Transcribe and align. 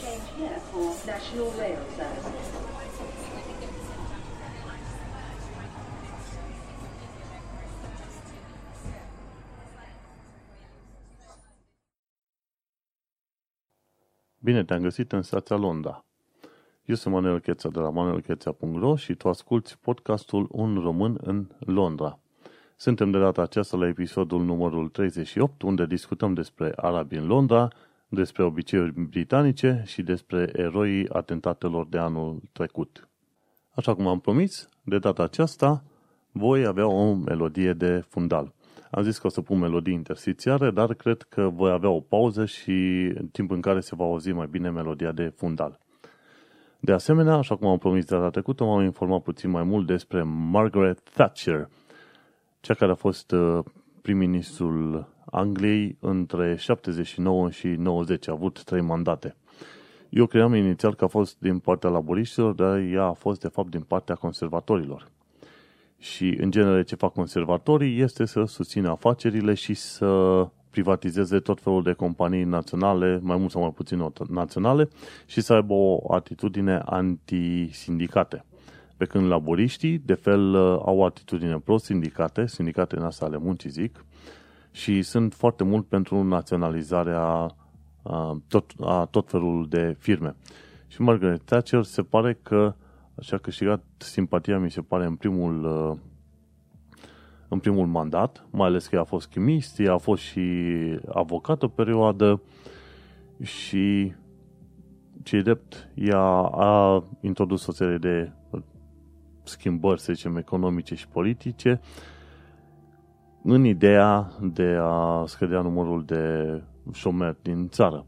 Change 0.00 0.28
here 0.38 0.60
for 0.70 0.88
National 1.06 1.50
Rail 1.58 1.78
Service. 1.96 2.70
Bine 14.38 14.64
te-am 14.64 14.82
găsit 14.82 15.12
în 15.12 15.22
stația 15.22 15.56
Londra. 15.56 16.04
Eu 16.84 16.94
sunt 16.94 17.14
Manuel 17.14 17.40
Cheța 17.40 17.68
de 17.68 17.78
la 17.78 17.90
manuelcheța.ro 17.90 18.96
și 18.96 19.14
tu 19.14 19.28
asculti 19.28 19.76
podcastul 19.80 20.48
Un 20.50 20.78
român 20.78 21.18
în 21.20 21.46
Londra. 21.58 22.18
Suntem 22.76 23.10
de 23.10 23.18
data 23.18 23.42
aceasta 23.42 23.76
la 23.76 23.86
episodul 23.86 24.44
numărul 24.44 24.88
38, 24.88 25.62
unde 25.62 25.86
discutăm 25.86 26.34
despre 26.34 26.72
arabi 26.76 27.16
în 27.16 27.26
Londra, 27.26 27.68
despre 28.12 28.42
obiceiuri 28.42 28.92
britanice 29.00 29.82
și 29.86 30.02
despre 30.02 30.50
eroii 30.52 31.08
atentatelor 31.08 31.86
de 31.88 31.98
anul 31.98 32.42
trecut. 32.52 33.08
Așa 33.74 33.94
cum 33.94 34.06
am 34.06 34.20
promis, 34.20 34.68
de 34.84 34.98
data 34.98 35.22
aceasta 35.22 35.84
voi 36.32 36.64
avea 36.64 36.86
o 36.86 37.14
melodie 37.14 37.72
de 37.72 38.04
fundal. 38.08 38.54
Am 38.90 39.02
zis 39.02 39.18
că 39.18 39.26
o 39.26 39.30
să 39.30 39.40
pun 39.40 39.58
melodii 39.58 39.94
interstițiare, 39.94 40.70
dar 40.70 40.94
cred 40.94 41.22
că 41.22 41.48
voi 41.48 41.70
avea 41.70 41.88
o 41.88 42.00
pauză 42.00 42.44
și 42.44 43.10
în 43.14 43.26
timp 43.32 43.50
în 43.50 43.60
care 43.60 43.80
se 43.80 43.94
va 43.94 44.04
auzi 44.04 44.32
mai 44.32 44.46
bine 44.46 44.70
melodia 44.70 45.12
de 45.12 45.32
fundal. 45.36 45.78
De 46.80 46.92
asemenea, 46.92 47.34
așa 47.34 47.56
cum 47.56 47.68
am 47.68 47.78
promis 47.78 48.04
de 48.04 48.14
data 48.16 48.30
trecută, 48.30 48.64
m-am 48.64 48.82
informat 48.82 49.22
puțin 49.22 49.50
mai 49.50 49.62
mult 49.62 49.86
despre 49.86 50.22
Margaret 50.22 51.00
Thatcher, 51.00 51.68
cea 52.60 52.74
care 52.74 52.90
a 52.90 52.94
fost 52.94 53.32
uh, 53.32 53.58
prim-ministrul 54.02 55.08
Angliei 55.30 55.96
între 56.00 56.56
79 56.58 57.50
și 57.50 57.66
90. 57.66 58.28
A 58.28 58.32
avut 58.32 58.62
trei 58.64 58.80
mandate. 58.80 59.36
Eu 60.08 60.26
cream 60.26 60.54
inițial 60.54 60.94
că 60.94 61.04
a 61.04 61.08
fost 61.08 61.36
din 61.38 61.58
partea 61.58 61.90
laboriștilor, 61.90 62.52
dar 62.52 62.78
ea 62.78 63.04
a 63.04 63.12
fost 63.12 63.40
de 63.40 63.48
fapt 63.48 63.70
din 63.70 63.80
partea 63.80 64.14
conservatorilor. 64.14 65.08
Și 65.98 66.36
în 66.40 66.50
genere 66.50 66.82
ce 66.82 66.94
fac 66.94 67.12
conservatorii 67.12 68.00
este 68.00 68.24
să 68.24 68.44
susțină 68.44 68.90
afacerile 68.90 69.54
și 69.54 69.74
să 69.74 70.48
privatizeze 70.70 71.38
tot 71.38 71.60
felul 71.60 71.82
de 71.82 71.92
companii 71.92 72.44
naționale, 72.44 73.18
mai 73.22 73.36
mult 73.36 73.50
sau 73.50 73.60
mai 73.60 73.72
puțin 73.72 74.12
naționale, 74.28 74.88
și 75.26 75.40
să 75.40 75.52
aibă 75.52 75.72
o 75.72 76.14
atitudine 76.14 76.82
anti-sindicate. 76.84 78.44
Pe 78.96 79.04
când 79.04 79.26
laboriștii, 79.26 79.98
de 79.98 80.14
fel, 80.14 80.56
au 80.56 80.96
o 80.98 81.04
atitudine 81.04 81.58
pro-sindicate, 81.58 82.46
sindicate 82.46 82.96
în 82.96 83.02
asta 83.02 83.24
ale 83.24 83.38
muncii 83.38 83.70
zic, 83.70 84.04
și 84.70 85.02
sunt 85.02 85.34
foarte 85.34 85.64
mult 85.64 85.86
pentru 85.86 86.22
naționalizarea 86.22 87.54
a 88.02 88.40
tot, 88.48 88.72
a 88.80 89.08
tot 89.10 89.30
felul 89.30 89.66
de 89.68 89.96
firme. 89.98 90.36
Și 90.86 91.00
Margaret 91.00 91.42
Thatcher 91.42 91.82
se 91.82 92.02
pare 92.02 92.38
că 92.42 92.74
și-a 93.20 93.38
câștigat 93.38 93.84
simpatia, 93.96 94.58
mi 94.58 94.70
se 94.70 94.80
pare, 94.80 95.04
în 95.04 95.14
primul, 95.16 95.64
în 97.48 97.58
primul 97.58 97.86
mandat, 97.86 98.46
mai 98.50 98.66
ales 98.66 98.86
că 98.86 98.94
ea 98.94 99.00
a 99.00 99.04
fost 99.04 99.28
chimist, 99.28 99.78
ea 99.78 99.92
a 99.92 99.98
fost 99.98 100.22
și 100.22 100.40
avocat 101.12 101.62
o 101.62 101.68
perioadă 101.68 102.42
și 103.42 104.12
ce 105.22 105.40
drept, 105.40 105.88
ea 105.94 106.22
a 106.52 107.04
introdus 107.20 107.66
o 107.66 107.72
serie 107.72 107.98
de 107.98 108.32
schimbări, 109.42 110.00
să 110.00 110.12
zicem, 110.12 110.36
economice 110.36 110.94
și 110.94 111.08
politice 111.08 111.80
în 113.42 113.64
ideea 113.64 114.32
de 114.40 114.76
a 114.80 115.24
scădea 115.26 115.60
numărul 115.60 116.04
de 116.04 116.62
șomeri 116.92 117.36
din 117.42 117.68
țară. 117.68 118.06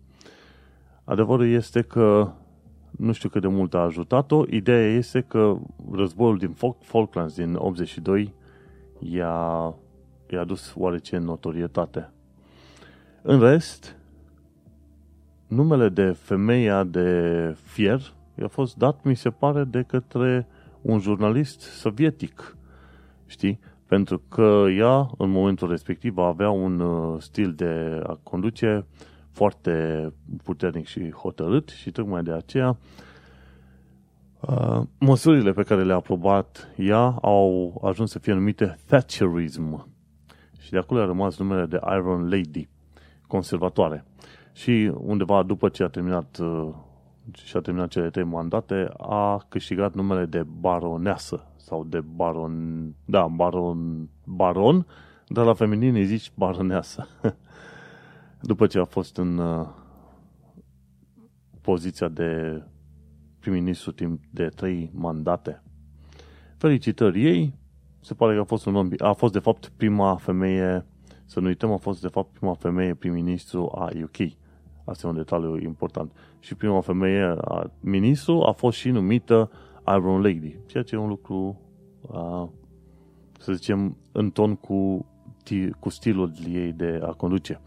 Adevărul 1.05 1.49
este 1.49 1.83
că 1.83 2.33
nu 2.91 3.13
știu 3.13 3.29
cât 3.29 3.41
de 3.41 3.49
mult 3.49 3.75
a 3.75 3.79
ajutat-o. 3.79 4.45
Ideea 4.49 4.87
este 4.87 5.21
că 5.21 5.57
războiul 5.93 6.39
din 6.39 6.55
Falklands 6.81 7.35
din 7.35 7.55
82 7.55 8.35
i-a, 8.99 9.75
i-a 10.31 10.41
adus 10.41 10.75
oarece 10.77 11.19
notorietate. 11.19 12.11
În 13.23 13.41
rest, 13.41 13.97
numele 15.47 15.89
de 15.89 16.11
femeia 16.11 16.85
de 16.85 17.57
fier 17.63 18.13
i-a 18.39 18.49
fost 18.49 18.77
dat, 18.77 19.05
mi 19.05 19.17
se 19.17 19.31
pare, 19.31 19.65
de 19.65 19.83
către 19.83 20.47
un 20.83 20.99
jurnalist 20.99 21.61
sovietic. 21.61 22.57
Știi? 23.27 23.59
Pentru 23.93 24.23
că 24.29 24.67
ea, 24.77 25.11
în 25.19 25.31
momentul 25.31 25.69
respectiv, 25.69 26.19
avea 26.19 26.51
un 26.51 26.81
uh, 26.81 27.21
stil 27.21 27.53
de 27.53 28.01
a 28.07 28.19
conduce 28.23 28.87
foarte 29.31 30.13
puternic 30.43 30.87
și 30.87 31.11
hotărât 31.11 31.69
și 31.69 31.91
tocmai 31.91 32.23
de 32.23 32.33
aceea 32.33 32.77
uh, 34.41 34.81
măsurile 34.99 35.53
pe 35.53 35.63
care 35.63 35.85
le-a 35.85 35.95
aprobat 35.95 36.75
ea 36.77 37.19
au 37.23 37.81
ajuns 37.85 38.11
să 38.11 38.19
fie 38.19 38.33
numite 38.33 38.79
Thatcherism 38.87 39.89
și 40.59 40.71
de 40.71 40.79
acolo 40.79 41.01
a 41.01 41.05
rămas 41.05 41.39
numele 41.39 41.67
de 41.67 41.81
Iron 41.85 42.29
Lady, 42.29 42.69
conservatoare. 43.27 44.05
Și 44.53 44.93
undeva 44.95 45.43
după 45.43 45.69
ce 45.69 45.83
a 45.83 45.89
terminat 45.89 46.39
uh, 46.41 46.69
și 47.45 47.57
a 47.57 47.61
terminat 47.61 47.89
cele 47.89 48.11
trei 48.11 48.25
mandate, 48.25 48.89
a 48.97 49.45
câștigat 49.49 49.95
numele 49.95 50.25
de 50.25 50.43
baroneasă 50.61 51.47
sau 51.65 51.85
de 51.85 52.01
baron, 52.01 52.95
da, 53.05 53.27
baron, 53.27 54.09
baron, 54.25 54.87
dar 55.29 55.45
la 55.45 55.55
feminin 55.55 55.95
îi 55.95 56.05
zici 56.05 56.33
baroneasă. 56.35 57.07
După 58.41 58.67
ce 58.67 58.79
a 58.79 58.85
fost 58.85 59.17
în 59.17 59.39
uh, 59.39 59.69
poziția 61.61 62.09
de 62.09 62.63
prim-ministru 63.39 63.93
timp 63.93 64.23
de 64.31 64.47
trei 64.47 64.91
mandate. 64.95 65.63
Felicitări 66.57 67.25
ei, 67.25 67.59
se 68.01 68.15
pare 68.15 68.35
că 68.35 68.41
a 68.41 68.45
fost 68.45 68.67
un 68.67 68.75
om, 68.75 68.89
a 68.99 69.13
fost 69.13 69.33
de 69.33 69.39
fapt 69.39 69.73
prima 69.77 70.17
femeie, 70.17 70.87
să 71.25 71.41
nu 71.41 71.47
uităm, 71.47 71.73
a 71.73 71.77
fost 71.77 72.01
de 72.01 72.09
fapt 72.09 72.33
prima 72.33 72.55
femeie 72.55 72.95
prim-ministru 72.95 73.73
a 73.75 73.91
UK. 74.03 74.33
Asta 74.85 75.07
e 75.07 75.11
un 75.11 75.17
detaliu 75.17 75.59
important. 75.59 76.13
Și 76.41 76.55
prima 76.55 76.81
femeie 76.81 77.37
a 77.41 77.71
ministru 77.81 78.43
a 78.43 78.53
fost 78.53 78.79
și 78.79 78.91
numită 78.91 79.51
Iron 79.87 80.21
Lady, 80.21 80.57
ceea 80.67 80.83
ce 80.83 80.95
e 80.95 80.99
un 80.99 81.09
lucru, 81.09 81.61
a, 82.13 82.51
să 83.39 83.53
zicem, 83.53 83.97
în 84.13 84.31
ton 84.31 84.55
cu, 84.55 85.07
cu 85.79 85.89
stilul 85.89 86.33
ei 86.53 86.73
de 86.73 87.01
a 87.03 87.13
conduce. 87.13 87.61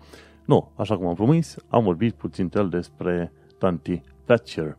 Nu, 0.45 0.71
așa 0.75 0.97
cum 0.97 1.07
am 1.07 1.15
promis, 1.15 1.55
am 1.67 1.83
vorbit 1.83 2.13
puțin 2.13 2.49
el 2.53 2.69
despre 2.69 3.31
Tanti 3.57 4.01
Thatcher 4.25 4.77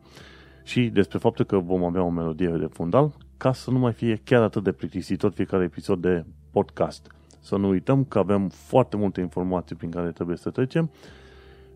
și 0.62 0.88
despre 0.88 1.18
faptul 1.18 1.44
că 1.44 1.58
vom 1.58 1.84
avea 1.84 2.02
o 2.02 2.08
melodie 2.08 2.48
de 2.48 2.66
fundal 2.66 3.16
ca 3.36 3.52
să 3.52 3.70
nu 3.70 3.78
mai 3.78 3.92
fie 3.92 4.20
chiar 4.24 4.42
atât 4.42 4.62
de 4.62 4.72
plictisitor 4.72 5.32
fiecare 5.32 5.64
episod 5.64 6.00
de 6.00 6.24
podcast. 6.50 7.10
Să 7.40 7.56
nu 7.56 7.68
uităm 7.68 8.04
că 8.04 8.18
avem 8.18 8.48
foarte 8.48 8.96
multe 8.96 9.20
informații 9.20 9.76
prin 9.76 9.90
care 9.90 10.10
trebuie 10.10 10.36
să 10.36 10.50
trecem 10.50 10.90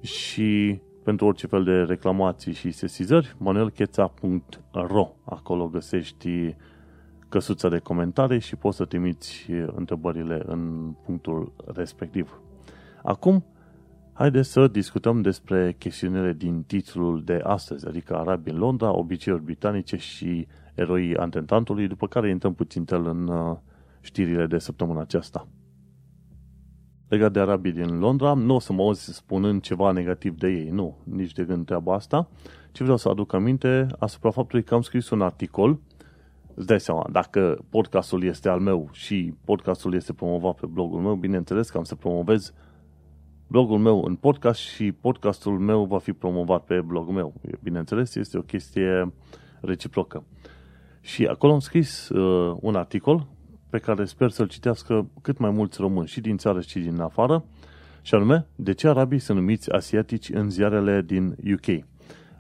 și 0.01 0.81
pentru 1.05 1.27
orice 1.27 1.47
fel 1.47 1.65
de 1.65 1.83
reclamații 1.83 2.53
și 2.53 2.71
sesizări, 2.71 3.35
manuelcheța.ro 3.39 5.09
Acolo 5.25 5.69
găsești 5.69 6.55
căsuța 7.29 7.69
de 7.69 7.79
comentarii 7.79 8.41
și 8.41 8.57
poți 8.57 8.77
să 8.77 8.85
trimiți 8.85 9.47
întrebările 9.75 10.43
în 10.47 10.93
punctul 11.05 11.53
respectiv. 11.75 12.41
Acum, 13.03 13.45
haideți 14.13 14.51
să 14.51 14.67
discutăm 14.67 15.21
despre 15.21 15.75
chestiunile 15.79 16.33
din 16.33 16.63
titlul 16.63 17.23
de 17.25 17.41
astăzi, 17.43 17.87
adică 17.87 18.17
Arabi 18.17 18.51
în 18.51 18.59
Londra, 18.59 18.97
obiceiuri 18.97 19.45
britanice 19.45 19.97
și 19.97 20.47
eroii 20.75 21.17
antentantului, 21.17 21.89
după 21.89 22.07
care 22.07 22.31
intrăm 22.31 22.55
puțin 22.55 22.85
în 22.89 23.29
uh, 23.29 23.57
știrile 24.01 24.47
de 24.47 24.59
săptămâna 24.59 25.01
aceasta 25.01 25.49
legat 27.11 27.33
de 27.33 27.41
arabii 27.41 27.73
din 27.73 27.99
Londra, 27.99 28.33
nu 28.33 28.55
o 28.55 28.59
să 28.59 28.73
mă 28.73 28.83
auzi 28.83 29.13
spunând 29.13 29.63
ceva 29.63 29.91
negativ 29.91 30.39
de 30.39 30.49
ei, 30.49 30.69
nu, 30.69 30.97
nici 31.05 31.33
de 31.33 31.45
gând 31.45 31.67
treaba 31.67 31.95
asta, 31.95 32.29
ci 32.73 32.81
vreau 32.81 32.97
să 32.97 33.09
aduc 33.09 33.33
aminte 33.33 33.87
asupra 33.99 34.31
faptului 34.31 34.65
că 34.65 34.75
am 34.75 34.83
scris 34.83 35.11
un 35.11 35.23
articol, 35.23 35.81
îți 36.55 36.67
dai 36.67 36.81
seama, 36.81 37.09
dacă 37.13 37.65
podcastul 37.71 38.25
este 38.25 38.49
al 38.49 38.61
meu 38.61 38.89
și 38.93 39.35
podcastul 39.45 39.95
este 39.95 40.13
promovat 40.13 40.55
pe 40.55 40.67
blogul 40.67 41.01
meu, 41.01 41.15
bineînțeles 41.15 41.71
că 41.71 41.79
am 41.79 41.85
să 41.85 41.95
promovez 41.95 42.55
blogul 43.47 43.79
meu 43.79 44.05
în 44.05 44.15
podcast 44.15 44.61
și 44.61 44.93
podcastul 44.93 45.59
meu 45.59 45.85
va 45.85 45.99
fi 45.99 46.13
promovat 46.13 46.65
pe 46.65 46.81
blogul 46.81 47.15
meu. 47.15 47.35
Bineînțeles, 47.63 48.15
este 48.15 48.39
o 48.39 48.43
chestie 48.43 49.13
reciprocă. 49.61 50.25
Și 51.01 51.27
acolo 51.27 51.53
am 51.53 51.59
scris 51.59 52.09
uh, 52.09 52.57
un 52.61 52.75
articol 52.75 53.27
pe 53.71 53.79
care 53.79 54.05
sper 54.05 54.31
să-l 54.31 54.49
citească 54.49 55.11
cât 55.23 55.39
mai 55.39 55.51
mulți 55.51 55.81
români, 55.81 56.09
și 56.09 56.21
din 56.21 56.37
țară 56.37 56.61
și 56.61 56.79
din 56.79 57.01
afară, 57.01 57.45
și 58.03 58.15
anume, 58.15 58.47
de 58.57 58.73
ce 58.73 58.89
arabii 58.89 59.19
sunt 59.19 59.39
numiți 59.39 59.71
asiatici 59.71 60.29
în 60.29 60.51
ziarele 60.51 61.03
din 61.03 61.37
UK? 61.53 61.85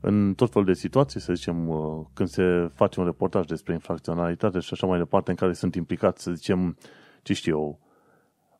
În 0.00 0.34
tot 0.34 0.50
felul 0.50 0.66
de 0.66 0.74
situații, 0.74 1.20
să 1.20 1.32
zicem, 1.34 1.68
uh, 1.68 2.06
când 2.14 2.28
se 2.28 2.70
face 2.74 3.00
un 3.00 3.06
reportaj 3.06 3.46
despre 3.46 3.72
infracționalitate 3.72 4.58
și 4.58 4.70
așa 4.72 4.86
mai 4.86 4.98
departe, 4.98 5.30
în 5.30 5.36
care 5.36 5.52
sunt 5.52 5.74
implicați, 5.74 6.22
să 6.22 6.32
zicem, 6.32 6.76
ce 7.22 7.32
știu 7.32 7.56
eu, 7.56 7.80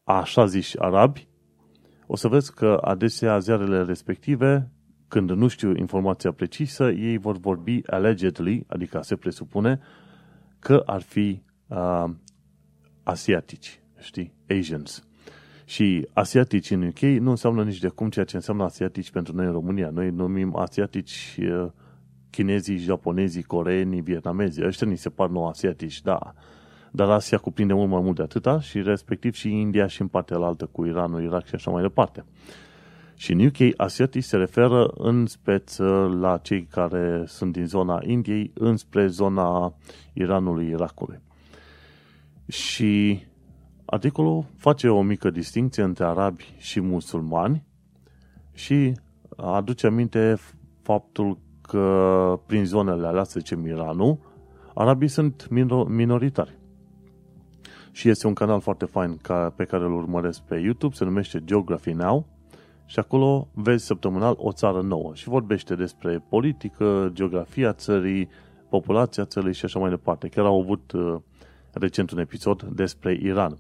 așa 0.05 0.47
zici 0.47 0.75
arabi, 0.79 1.29
o 2.07 2.17
să 2.17 2.29
vezi 2.29 2.55
că 2.55 2.79
adesea 2.81 3.39
ziarele 3.39 3.83
respective 3.83 4.71
când 5.09 5.31
nu 5.31 5.49
știu 5.49 5.77
informația 5.77 6.33
precisă, 6.33 6.91
ei 6.91 7.19
vor 7.19 7.37
vorbi 7.37 7.81
allegedly, 7.87 8.65
adică 8.67 9.01
se 9.03 9.17
presupune 9.17 9.81
că 10.59 10.83
ar 10.87 11.01
fi 11.01 11.43
uh, 11.67 12.05
asiatici, 13.03 13.81
știi, 13.99 14.33
Asians. 14.59 15.05
Și 15.65 16.09
asiatici 16.13 16.71
în 16.71 16.83
UK 16.83 17.01
nu 17.01 17.31
înseamnă 17.31 17.65
nici 17.65 17.79
de 17.79 17.89
cum 17.89 18.09
ceea 18.09 18.25
ce 18.25 18.37
înseamnă 18.37 18.65
asiatici 18.65 19.11
pentru 19.11 19.35
noi 19.35 19.47
în 19.47 19.53
România. 19.53 19.91
Noi 19.91 20.11
numim 20.11 20.57
asiatici 20.57 21.39
uh, 21.39 21.67
chinezii, 22.31 22.77
japonezii, 22.77 23.43
coreenii, 23.43 24.01
vietnamezii. 24.01 24.67
Ăștia 24.67 24.87
ni 24.87 24.97
se 24.97 25.09
par 25.09 25.29
nou 25.29 25.49
asiatici, 25.49 26.03
da. 26.03 26.35
Dar 26.91 27.11
Asia 27.11 27.39
cuprinde 27.39 27.73
mult 27.73 27.91
mai 27.91 28.01
mult 28.03 28.17
de 28.17 28.23
atâta 28.23 28.61
și 28.61 28.83
respectiv 28.83 29.35
și 29.35 29.61
India 29.61 29.87
și 29.87 30.01
în 30.01 30.07
partea 30.07 30.37
altă 30.37 30.69
cu 30.73 30.87
Iranul, 30.87 31.23
Irak 31.23 31.47
și 31.47 31.55
așa 31.55 31.71
mai 31.71 31.83
departe. 31.83 32.25
Și 33.15 33.33
în 33.33 33.47
UK, 33.47 33.57
asiatici 33.77 34.25
se 34.25 34.37
referă 34.37 34.91
în 34.95 35.27
speță 35.27 36.17
la 36.21 36.39
cei 36.39 36.65
care 36.65 37.25
sunt 37.27 37.53
din 37.53 37.67
zona 37.67 38.01
Indiei 38.07 38.51
înspre 38.55 39.07
zona 39.07 39.75
Iranului, 40.13 40.69
Irakului. 40.69 41.21
Și 42.51 43.23
articolul 43.85 44.45
face 44.57 44.89
o 44.89 45.03
mică 45.03 45.31
distinție 45.31 45.83
între 45.83 46.05
arabi 46.05 46.55
și 46.59 46.81
musulmani 46.81 47.65
și 48.53 48.95
aduce 49.37 49.87
aminte 49.87 50.37
faptul 50.83 51.39
că 51.61 52.41
prin 52.47 52.65
zonele 52.65 53.07
alea, 53.07 53.25
să 53.25 53.39
zicem 53.39 53.67
Iranul, 53.67 54.19
arabii 54.75 55.09
sunt 55.09 55.49
minoritari. 55.89 56.59
Și 57.93 58.09
este 58.09 58.27
un 58.27 58.35
canal 58.35 58.61
foarte 58.61 58.85
fain 58.85 59.17
ca, 59.17 59.53
pe 59.57 59.65
care 59.65 59.85
îl 59.85 59.95
urmăresc 59.95 60.41
pe 60.41 60.57
YouTube, 60.57 60.95
se 60.95 61.05
numește 61.05 61.45
Geography 61.45 61.93
Now 61.93 62.27
și 62.87 62.99
acolo 62.99 63.49
vezi 63.55 63.85
săptămânal 63.85 64.35
o 64.39 64.53
țară 64.53 64.81
nouă 64.81 65.15
și 65.15 65.29
vorbește 65.29 65.75
despre 65.75 66.25
politică, 66.29 67.11
geografia 67.13 67.73
țării, 67.73 68.29
populația 68.69 69.25
țării 69.25 69.55
și 69.55 69.65
așa 69.65 69.79
mai 69.79 69.91
departe. 69.91 70.29
Chiar 70.29 70.45
au 70.45 70.61
avut 70.61 70.93
uh, 70.93 71.17
recent 71.73 72.11
un 72.11 72.19
episod 72.19 72.63
despre 72.63 73.19
Iran. 73.23 73.59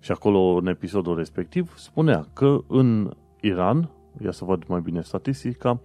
Și 0.00 0.10
acolo, 0.10 0.38
în 0.38 0.66
episodul 0.66 1.16
respectiv, 1.16 1.74
spunea 1.76 2.26
că 2.32 2.58
în 2.66 3.10
Iran, 3.40 3.90
ia 4.22 4.30
să 4.30 4.44
văd 4.44 4.64
mai 4.66 4.80
bine 4.80 5.02
statistica, 5.02 5.80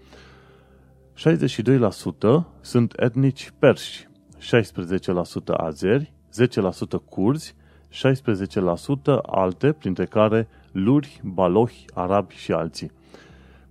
62% 1.16 2.46
sunt 2.62 2.94
etnici 2.96 3.52
perși, 3.60 4.08
16% 4.40 5.54
azeri, 5.58 6.14
10% 6.42 6.46
curzi, 7.10 7.56
16% 7.92 9.22
alte, 9.26 9.72
printre 9.72 10.06
care 10.06 10.48
luri, 10.72 11.22
balohi, 11.24 11.86
arabi 11.94 12.36
și 12.36 12.52
alții. 12.52 12.92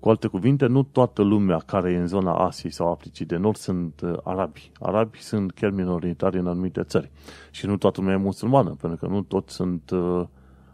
Cu 0.02 0.08
alte 0.08 0.26
cuvinte, 0.26 0.66
nu 0.66 0.82
toată 0.82 1.22
lumea 1.22 1.58
care 1.58 1.93
e 1.93 1.96
în 1.96 2.06
zona 2.06 2.34
Asiei 2.34 2.72
sau 2.72 2.90
Africii 2.90 3.25
de 3.25 3.37
Nord 3.37 3.56
sunt 3.56 4.00
uh, 4.00 4.14
arabi. 4.25 4.70
Arabi 4.81 5.19
sunt 5.19 5.52
chiar 5.52 5.70
minoritari 5.70 6.38
în 6.38 6.46
anumite 6.46 6.82
țări. 6.82 7.10
Și 7.50 7.66
nu 7.66 7.76
toată 7.76 8.00
lumea 8.00 8.14
e 8.14 8.19
musulmană, 8.19 8.70
pentru 8.81 8.99
că 8.99 9.12
nu 9.12 9.22
toți 9.22 9.54
sunt 9.54 9.90
uh, 9.90 10.26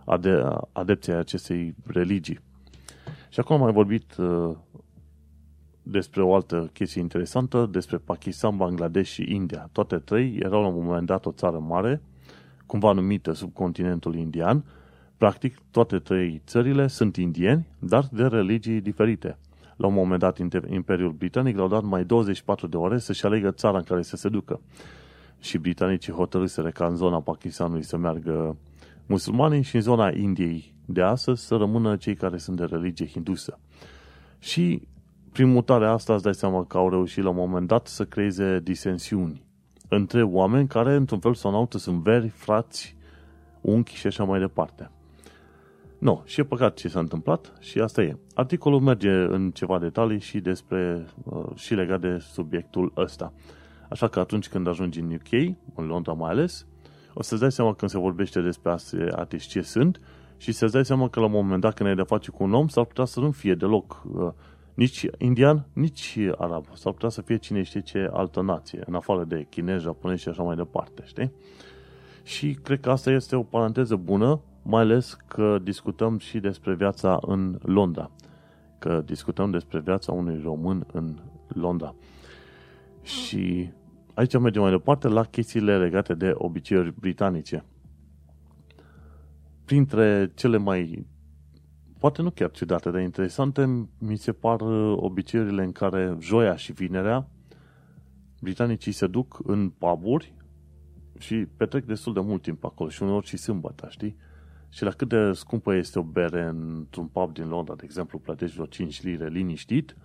ade- 0.05 0.43
adepții 0.73 1.13
acestei 1.13 1.75
religii. 1.87 2.41
Și 3.29 3.41
acum 3.41 3.57
am 3.57 3.63
mai 3.63 3.73
vorbit 3.73 4.17
uh, 4.17 4.51
despre 5.83 6.23
o 6.23 6.35
altă 6.35 6.71
chestie 6.73 7.01
interesantă, 7.01 7.69
despre 7.71 7.97
Pakistan, 7.97 8.57
Bangladesh 8.57 9.11
și 9.11 9.35
India. 9.35 9.69
Toate 9.73 9.97
trei 9.97 10.37
erau 10.43 10.61
la 10.61 10.69
un 10.69 10.85
moment 10.85 11.07
dat 11.07 11.27
o 11.27 11.33
țară 11.33 11.59
mare, 11.59 12.03
cumva 12.67 12.93
numită 12.93 13.33
subcontinentul 13.33 14.15
indian. 14.15 14.65
Practic, 15.19 15.59
toate 15.71 15.99
trei 15.99 16.43
țările 16.47 16.87
sunt 16.87 17.17
indieni, 17.17 17.67
dar 17.79 18.09
de 18.13 18.27
religii 18.27 18.81
diferite. 18.81 19.39
La 19.77 19.87
un 19.87 19.95
moment 19.95 20.21
dat, 20.21 20.39
Imperiul 20.71 21.13
Britanic 21.13 21.57
le-au 21.57 21.69
dat 21.69 21.83
mai 21.83 22.05
24 22.05 22.67
de 22.67 22.77
ore 22.77 22.99
să-și 22.99 23.27
alegă 23.27 23.51
țara 23.51 23.77
în 23.77 23.83
care 23.83 24.03
să 24.03 24.17
se 24.17 24.29
ducă. 24.29 24.61
Și 25.41 25.59
britanicii 25.59 26.13
hotărâsere 26.13 26.71
ca 26.71 26.87
în 26.87 26.97
zona 26.97 27.21
Pakistanului 27.21 27.83
să 27.83 27.97
meargă 27.97 28.57
musulmanii 29.07 29.63
și 29.63 29.77
în 29.77 29.83
zona 29.83 30.11
Indiei 30.11 30.75
de 30.85 31.03
astăzi 31.03 31.47
să 31.47 31.57
rămână 31.57 31.97
cei 31.97 32.15
care 32.15 32.37
sunt 32.37 32.57
de 32.57 32.65
religie 32.65 33.07
hindusă. 33.07 33.59
Și 34.39 34.83
prin 35.33 35.49
mutarea 35.49 35.91
asta 35.91 36.15
îți 36.15 36.23
dai 36.23 36.35
seama 36.35 36.65
că 36.65 36.77
au 36.77 36.91
reușit 36.91 37.23
la 37.23 37.31
un 37.31 37.37
moment 37.37 37.67
dat 37.67 37.87
să 37.87 38.05
creeze 38.05 38.61
disensiuni 38.63 39.47
între 39.89 40.23
oameni 40.23 40.69
care, 40.69 40.95
într-un 40.95 41.19
fel 41.19 41.35
sau 41.35 41.51
în 41.51 41.57
altul, 41.57 41.81
sunt 41.81 42.03
veri, 42.03 42.29
frați, 42.29 42.97
unchi 43.61 43.95
și 43.95 44.07
așa 44.07 44.25
mai 44.25 44.41
departe. 44.41 44.91
Nu, 45.99 46.13
no, 46.13 46.23
și 46.25 46.41
e 46.41 46.45
păcat 46.45 46.75
ce 46.75 46.89
s-a 46.89 46.99
întâmplat 46.99 47.53
și 47.61 47.81
asta 47.81 48.03
e. 48.03 48.17
Articolul 48.35 48.81
merge 48.81 49.11
în 49.11 49.51
ceva 49.51 49.79
detalii 49.79 50.21
și 50.21 50.41
despre 50.41 51.07
uh, 51.25 51.45
și 51.55 51.75
legat 51.75 52.01
de 52.01 52.19
subiectul 52.19 52.93
ăsta. 52.97 53.33
Așa 53.89 54.09
că 54.09 54.21
atunci 54.21 54.49
când 54.49 54.67
ajungi 54.67 55.01
în 55.01 55.13
UK, 55.13 55.57
în 55.75 55.87
Londra 55.87 56.13
mai 56.13 56.31
ales, 56.31 56.67
o 57.15 57.23
să-ți 57.23 57.41
dai 57.41 57.53
seama 57.53 57.75
când 57.75 57.91
se 57.91 57.99
vorbește 57.99 58.41
despre 58.41 58.77
artiști 59.11 59.51
ce 59.51 59.61
sunt 59.61 60.01
și 60.37 60.53
să-ți 60.53 60.73
dai 60.73 60.85
seama 60.85 61.09
că 61.09 61.21
la 61.21 61.27
un 61.27 61.33
moment 61.33 61.61
dat 61.61 61.75
când 61.75 61.89
ai 61.89 61.95
de 61.95 62.03
face 62.03 62.31
cu 62.31 62.43
un 62.43 62.55
om 62.55 62.69
s-ar 62.69 62.85
putea 62.85 63.05
să 63.05 63.21
nu 63.21 63.31
fie 63.31 63.55
deloc 63.55 64.03
uh, 64.13 64.33
nici 64.75 65.07
indian, 65.19 65.67
nici 65.73 66.19
arab. 66.37 66.67
S-ar 66.73 66.93
putea 66.93 67.09
să 67.09 67.23
fie 67.23 67.37
cine 67.37 67.63
știe 67.63 67.81
ce 67.81 68.09
altă 68.13 68.41
nație, 68.41 68.83
în 68.87 68.95
afară 68.95 69.25
de 69.25 69.47
chinezi, 69.51 69.83
japonezi 69.83 70.23
și 70.23 70.29
așa 70.29 70.43
mai 70.43 70.57
departe, 70.57 71.03
știi? 71.07 71.33
Și 72.23 72.59
cred 72.63 72.81
că 72.81 72.91
asta 72.91 73.11
este 73.11 73.37
o 73.37 73.43
paranteză 73.43 73.97
bună, 73.97 74.41
mai 74.69 74.83
ales 74.83 75.17
că 75.27 75.59
discutăm 75.63 76.19
și 76.19 76.39
despre 76.39 76.75
viața 76.75 77.19
în 77.21 77.59
Londra. 77.63 78.11
Că 78.79 79.03
discutăm 79.05 79.51
despre 79.51 79.81
viața 79.81 80.13
unui 80.13 80.41
român 80.43 80.87
în 80.93 81.19
Londra. 81.47 81.95
Și 83.03 83.71
aici 84.15 84.39
mergem 84.39 84.63
mai 84.63 84.71
departe 84.71 85.09
la 85.09 85.25
chestiile 85.25 85.79
legate 85.79 86.15
de 86.15 86.33
obiceiuri 86.35 86.95
britanice. 87.01 87.65
Printre 89.65 90.33
cele 90.35 90.57
mai 90.57 91.07
poate 91.99 92.23
nu 92.23 92.31
chiar 92.31 92.51
ciudate, 92.51 92.91
dar 92.91 93.01
interesante, 93.01 93.89
mi 93.99 94.17
se 94.17 94.33
par 94.33 94.61
uh, 94.61 94.95
obiceiurile 94.97 95.63
în 95.63 95.73
care 95.73 96.17
joia 96.21 96.57
și 96.57 96.73
vinerea 96.73 97.29
britanicii 98.41 98.93
se 98.93 99.07
duc 99.07 99.39
în 99.43 99.71
puburi 99.71 100.35
și 101.19 101.35
petrec 101.35 101.85
destul 101.85 102.13
de 102.13 102.21
mult 102.21 102.43
timp 102.43 102.65
acolo 102.65 102.91
și 102.91 103.03
uneori 103.03 103.27
și 103.27 103.37
sâmbătă, 103.37 103.87
știi? 103.91 104.17
Și 104.69 104.83
la 104.83 104.91
cât 104.91 105.09
de 105.09 105.33
scumpă 105.33 105.75
este 105.75 105.99
o 105.99 106.03
bere 106.03 106.45
într-un 106.45 107.07
pub 107.07 107.33
din 107.33 107.49
Londra, 107.49 107.75
de 107.75 107.83
exemplu, 107.85 108.19
plătești 108.19 108.55
vreo 108.55 108.67
5 108.67 109.03
lire 109.03 109.29
liniștit, 109.29 109.97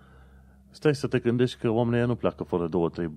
stai 0.70 0.94
să 0.94 1.06
te 1.06 1.18
gândești 1.18 1.58
că 1.60 1.68
oamenii 1.68 2.06
nu 2.06 2.14
pleacă 2.14 2.42
fără 2.42 2.68
două, 2.68 2.88
trei 2.88 3.10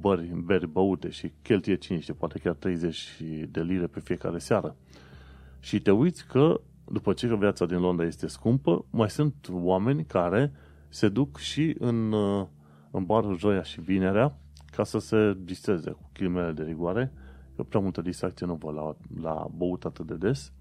bări, 0.00 0.42
beri 0.44 0.68
băute 0.68 1.10
și 1.10 1.32
cheltuie 1.42 1.76
5, 1.76 2.12
poate 2.12 2.38
chiar 2.38 2.54
30 2.54 3.22
de 3.50 3.62
lire 3.62 3.86
pe 3.86 4.00
fiecare 4.00 4.38
seară. 4.38 4.76
Și 5.60 5.80
te 5.80 5.90
uiți 5.90 6.26
că 6.26 6.60
după 6.92 7.12
ce 7.12 7.36
viața 7.36 7.66
din 7.66 7.80
Londra 7.80 8.06
este 8.06 8.26
scumpă, 8.26 8.84
mai 8.90 9.10
sunt 9.10 9.48
oameni 9.50 10.04
care 10.04 10.52
se 10.88 11.08
duc 11.08 11.38
și 11.38 11.76
în, 11.78 12.12
uh, 12.12 12.46
în 12.90 13.04
barul 13.04 13.38
joia 13.38 13.62
și 13.62 13.80
vinerea 13.80 14.38
ca 14.70 14.84
să 14.84 14.98
se 14.98 15.36
distreze 15.38 15.90
cu 15.90 16.10
chilmele 16.12 16.52
de 16.52 16.62
rigoare, 16.62 17.12
că 17.56 17.62
prea 17.62 17.80
multă 17.80 18.00
distracție 18.00 18.46
nu 18.46 18.54
vă 18.54 18.70
la, 18.70 18.96
la 19.22 19.46
băut 19.56 19.84
atât 19.84 20.06
de 20.06 20.14
des. 20.14 20.52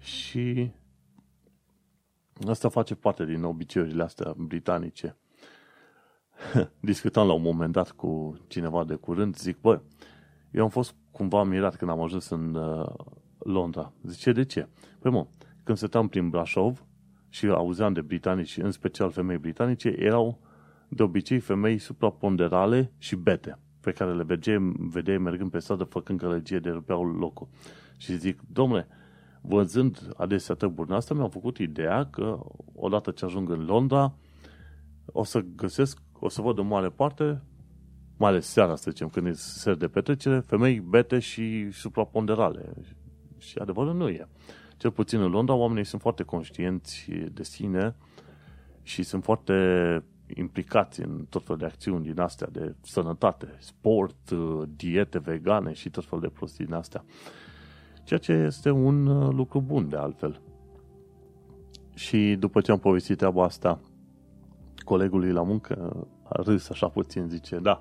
Și 0.00 0.70
asta 2.46 2.68
face 2.68 2.94
parte 2.94 3.24
din 3.24 3.42
obiceiurile 3.42 4.02
astea 4.02 4.34
britanice. 4.36 5.16
Discutam 6.80 7.26
la 7.26 7.32
un 7.32 7.42
moment 7.42 7.72
dat 7.72 7.90
cu 7.90 8.40
cineva 8.46 8.84
de 8.84 8.94
curând, 8.94 9.36
zic, 9.36 9.60
bă, 9.60 9.80
eu 10.50 10.62
am 10.62 10.68
fost 10.68 10.94
cumva 11.10 11.42
mirat 11.42 11.76
când 11.76 11.90
am 11.90 12.00
ajuns 12.00 12.28
în 12.28 12.54
uh, 12.54 12.86
Londra. 13.38 13.92
Zice, 14.02 14.32
de 14.32 14.44
ce? 14.44 14.68
Păi 14.98 15.10
mă, 15.10 15.26
când 15.64 15.78
stăteam 15.78 16.08
prin 16.08 16.28
Brașov 16.28 16.84
și 17.28 17.46
auzeam 17.46 17.92
de 17.92 18.00
britanici, 18.00 18.56
în 18.56 18.70
special 18.70 19.10
femei 19.10 19.38
britanice, 19.38 19.88
erau 19.88 20.38
de 20.88 21.02
obicei 21.02 21.38
femei 21.38 21.78
supraponderale 21.78 22.92
și 22.98 23.16
bete, 23.16 23.58
pe 23.80 23.92
care 23.92 24.14
le 24.14 24.22
vedeai, 24.22 24.72
vedeai 24.76 25.18
mergând 25.18 25.50
pe 25.50 25.58
stradă 25.58 25.84
făcând 25.84 26.18
călăgie 26.18 26.58
de 26.58 26.70
rupeau 26.70 27.04
locul. 27.04 27.48
Și 27.96 28.16
zic, 28.16 28.40
domnule, 28.52 28.88
văzând 29.48 30.12
adesea 30.16 30.54
tăburi 30.54 30.92
asta, 30.94 31.14
mi-am 31.14 31.30
făcut 31.30 31.58
ideea 31.58 32.06
că 32.06 32.38
odată 32.74 33.10
ce 33.10 33.24
ajung 33.24 33.50
în 33.50 33.64
Londra, 33.64 34.14
o 35.06 35.24
să 35.24 35.44
găsesc, 35.56 35.98
o 36.12 36.28
să 36.28 36.42
văd 36.42 36.58
în 36.58 36.66
mare 36.66 36.88
parte, 36.88 37.42
mai 38.16 38.30
ales 38.30 38.46
seara, 38.46 38.76
să 38.76 38.90
zicem, 38.90 39.08
când 39.08 39.26
e 39.26 39.32
ser 39.32 39.74
de 39.74 39.88
petrecere, 39.88 40.40
femei 40.40 40.80
bete 40.80 41.18
și 41.18 41.70
supraponderale. 41.70 42.72
Și 43.38 43.58
adevărul 43.58 43.94
nu 43.94 44.08
e. 44.08 44.28
Cel 44.76 44.90
puțin 44.90 45.20
în 45.20 45.30
Londra, 45.30 45.54
oamenii 45.54 45.84
sunt 45.84 46.00
foarte 46.00 46.22
conștienți 46.22 47.10
de 47.32 47.42
sine 47.42 47.96
și 48.82 49.02
sunt 49.02 49.24
foarte 49.24 49.54
implicați 50.34 51.00
în 51.00 51.26
tot 51.28 51.42
felul 51.42 51.58
de 51.58 51.64
acțiuni 51.64 52.04
din 52.04 52.20
astea 52.20 52.48
de 52.52 52.74
sănătate, 52.82 53.54
sport, 53.58 54.30
diete 54.76 55.18
vegane 55.18 55.72
și 55.72 55.90
tot 55.90 56.04
felul 56.04 56.20
de 56.20 56.30
prostii 56.30 56.64
din 56.64 56.74
astea. 56.74 57.04
Ceea 58.06 58.20
ce 58.20 58.32
este 58.32 58.70
un 58.70 59.06
uh, 59.06 59.34
lucru 59.34 59.60
bun 59.60 59.88
de 59.88 59.96
altfel. 59.96 60.40
Și 61.94 62.36
după 62.38 62.60
ce 62.60 62.70
am 62.70 62.78
povestit 62.78 63.16
treaba 63.16 63.44
asta 63.44 63.80
colegului 64.84 65.32
la 65.32 65.42
muncă 65.42 66.06
a 66.22 66.42
râs 66.42 66.68
așa 66.68 66.88
puțin, 66.88 67.28
zice, 67.28 67.58
da, 67.58 67.80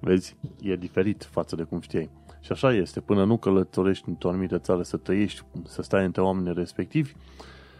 vezi, 0.00 0.36
e 0.60 0.76
diferit 0.76 1.24
față 1.24 1.56
de 1.56 1.62
cum 1.62 1.80
știai. 1.80 2.10
Și 2.40 2.52
așa 2.52 2.72
este, 2.72 3.00
până 3.00 3.24
nu 3.24 3.36
călătorești 3.36 4.08
într-o 4.08 4.28
anumită 4.28 4.58
țară 4.58 4.82
să 4.82 4.96
trăiești, 4.96 5.44
să 5.64 5.82
stai 5.82 6.04
între 6.04 6.22
oameni 6.22 6.54
respectivi, 6.54 7.12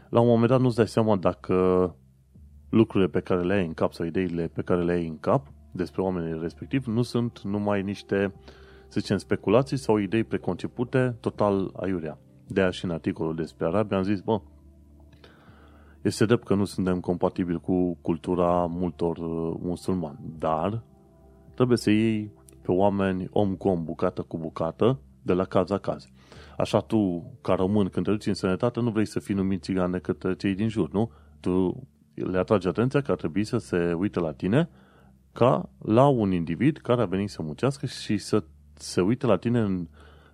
la 0.09 0.21
un 0.21 0.27
moment 0.27 0.49
dat 0.49 0.61
nu-ți 0.61 0.77
dai 0.77 0.89
seama 0.89 1.17
dacă 1.17 1.97
lucrurile 2.69 3.11
pe 3.11 3.21
care 3.21 3.43
le 3.43 3.55
ai 3.55 3.67
în 3.67 3.75
cap 3.75 3.93
sau 3.93 4.07
ideile 4.07 4.47
pe 4.47 4.63
care 4.63 4.83
le 4.83 4.93
ai 4.93 5.07
în 5.07 5.19
cap 5.19 5.47
despre 5.71 6.03
oamenii 6.03 6.41
respectivi 6.41 6.91
nu 6.91 7.03
sunt 7.03 7.41
numai 7.41 7.83
niște, 7.83 8.35
să 8.95 9.01
zicem, 9.01 9.17
speculații 9.17 9.77
sau 9.77 9.97
idei 9.97 10.25
preconcepute 10.25 11.17
total 11.21 11.71
aiurea. 11.77 12.19
De 12.47 12.61
aia 12.61 12.71
și 12.71 12.85
în 12.85 12.91
articolul 12.91 13.35
despre 13.35 13.67
Arabia 13.67 13.97
am 13.97 14.03
zis, 14.03 14.21
bă, 14.21 14.41
este 16.03 16.25
drept 16.25 16.45
că 16.45 16.55
nu 16.55 16.65
suntem 16.65 17.01
compatibili 17.01 17.61
cu 17.61 17.99
cultura 18.01 18.67
multor 18.67 19.17
uh, 19.17 19.57
musulmani, 19.63 20.19
dar 20.39 20.83
trebuie 21.55 21.77
să 21.77 21.91
iei 21.91 22.33
pe 22.63 22.73
oameni 22.73 23.29
om 23.31 23.55
cu 23.55 23.69
om, 23.69 23.85
bucată 23.85 24.23
cu 24.23 24.39
bucată, 24.39 24.99
de 25.23 25.33
la 25.33 25.45
caz 25.45 25.69
la 25.69 25.79
caz. 25.79 26.09
Așa 26.57 26.81
tu, 26.81 27.33
ca 27.41 27.55
român, 27.55 27.89
când 27.89 28.05
te 28.05 28.11
duci 28.11 28.27
în 28.27 28.35
sănătate, 28.35 28.81
nu 28.81 28.91
vrei 28.91 29.07
să 29.07 29.21
fii 29.21 29.35
numit 29.35 29.63
țigan 29.63 29.91
de 29.91 29.99
către 29.99 30.35
cei 30.35 30.55
din 30.55 30.69
jur, 30.69 30.91
nu? 30.91 31.11
Tu 31.41 31.83
le 32.15 32.39
atragi 32.39 32.69
atenția 32.69 33.01
că 33.01 33.11
ar 33.11 33.17
trebui 33.17 33.45
să 33.45 33.59
se 33.59 33.93
uite 33.93 34.21
la 34.21 34.33
tine 34.33 34.69
ca 35.33 35.71
la 35.79 36.07
un 36.09 36.33
individ 36.33 36.77
care 36.77 37.03
a 37.03 37.07
venit 37.07 37.31
să 37.31 37.43
muncească 37.43 37.87
și 37.87 38.19
să 38.19 38.45
se 38.75 39.00
uite 39.00 39.26
la 39.26 39.37
tine 39.37 39.61
în, 39.61 39.88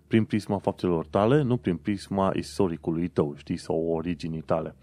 prin 0.06 0.24
prisma 0.24 0.58
faptelor 0.58 1.06
tale, 1.06 1.42
nu 1.42 1.56
prin 1.56 1.76
prisma 1.76 2.32
istoricului 2.34 3.08
tău, 3.08 3.34
știi, 3.36 3.56
sau 3.56 3.76
originii 3.76 4.40
tale. 4.40 4.74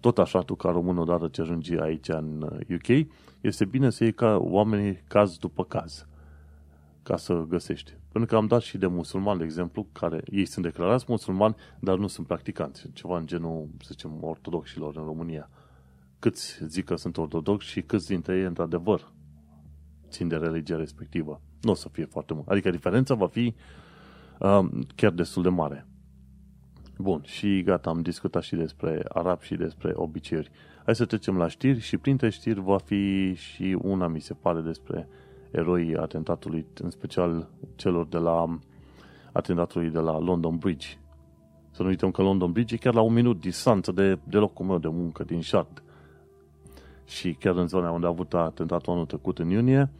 Tot 0.00 0.18
așa, 0.18 0.40
tu 0.40 0.54
ca 0.54 0.70
român, 0.70 0.98
odată 0.98 1.28
ce 1.28 1.40
ajungi 1.40 1.78
aici 1.78 2.08
în 2.08 2.42
UK, 2.70 3.06
este 3.40 3.64
bine 3.64 3.90
să 3.90 4.02
iei 4.04 4.12
ca 4.12 4.36
oamenii 4.36 5.02
caz 5.06 5.36
după 5.36 5.64
caz 5.64 6.06
ca 7.04 7.16
să 7.16 7.44
găsești. 7.48 7.92
Pentru 8.12 8.30
că 8.30 8.36
am 8.36 8.46
dat 8.46 8.60
și 8.60 8.78
de 8.78 8.86
musulmani, 8.86 9.38
de 9.38 9.44
exemplu, 9.44 9.86
care 9.92 10.22
ei 10.30 10.44
sunt 10.44 10.64
declarați 10.64 11.04
musulmani, 11.08 11.54
dar 11.80 11.98
nu 11.98 12.06
sunt 12.06 12.26
practicanți. 12.26 12.92
Ceva 12.92 13.18
în 13.18 13.26
genul, 13.26 13.68
să 13.80 13.88
zicem, 13.90 14.18
ortodoxilor 14.20 14.96
în 14.96 15.04
România. 15.04 15.50
Câți 16.18 16.58
zic 16.66 16.84
că 16.84 16.96
sunt 16.96 17.16
ortodoxi 17.16 17.68
și 17.68 17.82
câți 17.82 18.06
dintre 18.06 18.36
ei, 18.36 18.44
într-adevăr, 18.44 19.12
țin 20.08 20.28
de 20.28 20.36
religia 20.36 20.76
respectivă. 20.76 21.40
Nu 21.64 21.70
o 21.70 21.74
să 21.74 21.88
fie 21.88 22.04
foarte 22.04 22.34
mult. 22.34 22.48
Adică 22.48 22.70
diferența 22.70 23.14
va 23.14 23.26
fi 23.26 23.54
uh, 24.38 24.68
chiar 24.94 25.10
destul 25.10 25.42
de 25.42 25.48
mare. 25.48 25.86
Bun, 26.98 27.20
și 27.24 27.62
gata, 27.62 27.90
am 27.90 28.02
discutat 28.02 28.42
și 28.42 28.54
despre 28.54 29.04
arab 29.08 29.40
și 29.40 29.54
despre 29.54 29.92
obiceiuri. 29.94 30.50
Hai 30.84 30.94
să 30.94 31.04
trecem 31.04 31.36
la 31.36 31.48
știri 31.48 31.80
și 31.80 31.96
printre 31.96 32.28
știri 32.28 32.60
va 32.60 32.78
fi 32.78 33.34
și 33.34 33.78
una, 33.82 34.06
mi 34.06 34.20
se 34.20 34.34
pare, 34.34 34.60
despre 34.60 35.08
eroii 35.50 35.96
atentatului, 35.96 36.66
în 36.82 36.90
special 36.90 37.50
celor 37.74 38.06
de 38.06 38.18
la 38.18 38.58
atentatului 39.32 39.90
de 39.90 39.98
la 39.98 40.18
London 40.18 40.56
Bridge. 40.56 40.88
Să 41.70 41.82
nu 41.82 41.88
uităm 41.88 42.10
că 42.10 42.22
London 42.22 42.52
Bridge 42.52 42.74
e 42.74 42.78
chiar 42.78 42.94
la 42.94 43.00
un 43.00 43.12
minut 43.12 43.40
distanță 43.40 43.92
de, 43.92 44.18
de 44.24 44.36
locul 44.36 44.66
meu 44.66 44.78
de 44.78 44.88
muncă 44.88 45.24
din 45.24 45.42
Shard. 45.42 45.82
Și 47.04 47.32
chiar 47.32 47.56
în 47.56 47.66
zona 47.66 47.90
unde 47.90 48.06
a 48.06 48.08
avut 48.08 48.34
atentatul 48.34 48.92
anul 48.92 49.06
trecut 49.06 49.38
în 49.38 49.50
iunie, 49.50 49.90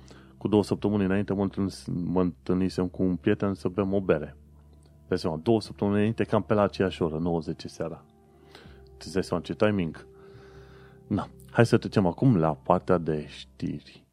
cu 0.44 0.50
două 0.50 0.64
săptămâni 0.64 1.04
înainte 1.04 1.32
mă, 1.32 1.48
mă 1.86 2.20
întâlnisem 2.20 2.88
cu 2.88 3.02
un 3.02 3.16
prieten 3.16 3.54
să 3.54 3.68
bem 3.68 3.92
o 3.92 4.00
bere. 4.00 4.36
Dai 5.08 5.18
seama, 5.18 5.36
două 5.36 5.60
săptămâni 5.60 5.96
înainte, 5.96 6.24
cam 6.24 6.42
pe 6.42 6.54
la 6.54 6.62
aceeași 6.62 7.02
oră, 7.02 7.18
90 7.18 7.64
seara. 7.64 8.04
Ți 8.98 9.12
dai 9.12 9.24
seama 9.24 9.42
ce 9.42 9.54
timing? 9.54 10.06
Na, 11.06 11.28
hai 11.50 11.66
să 11.66 11.78
trecem 11.78 12.06
acum 12.06 12.36
la 12.36 12.54
partea 12.54 12.98
de 12.98 13.26
știri. 13.28 14.06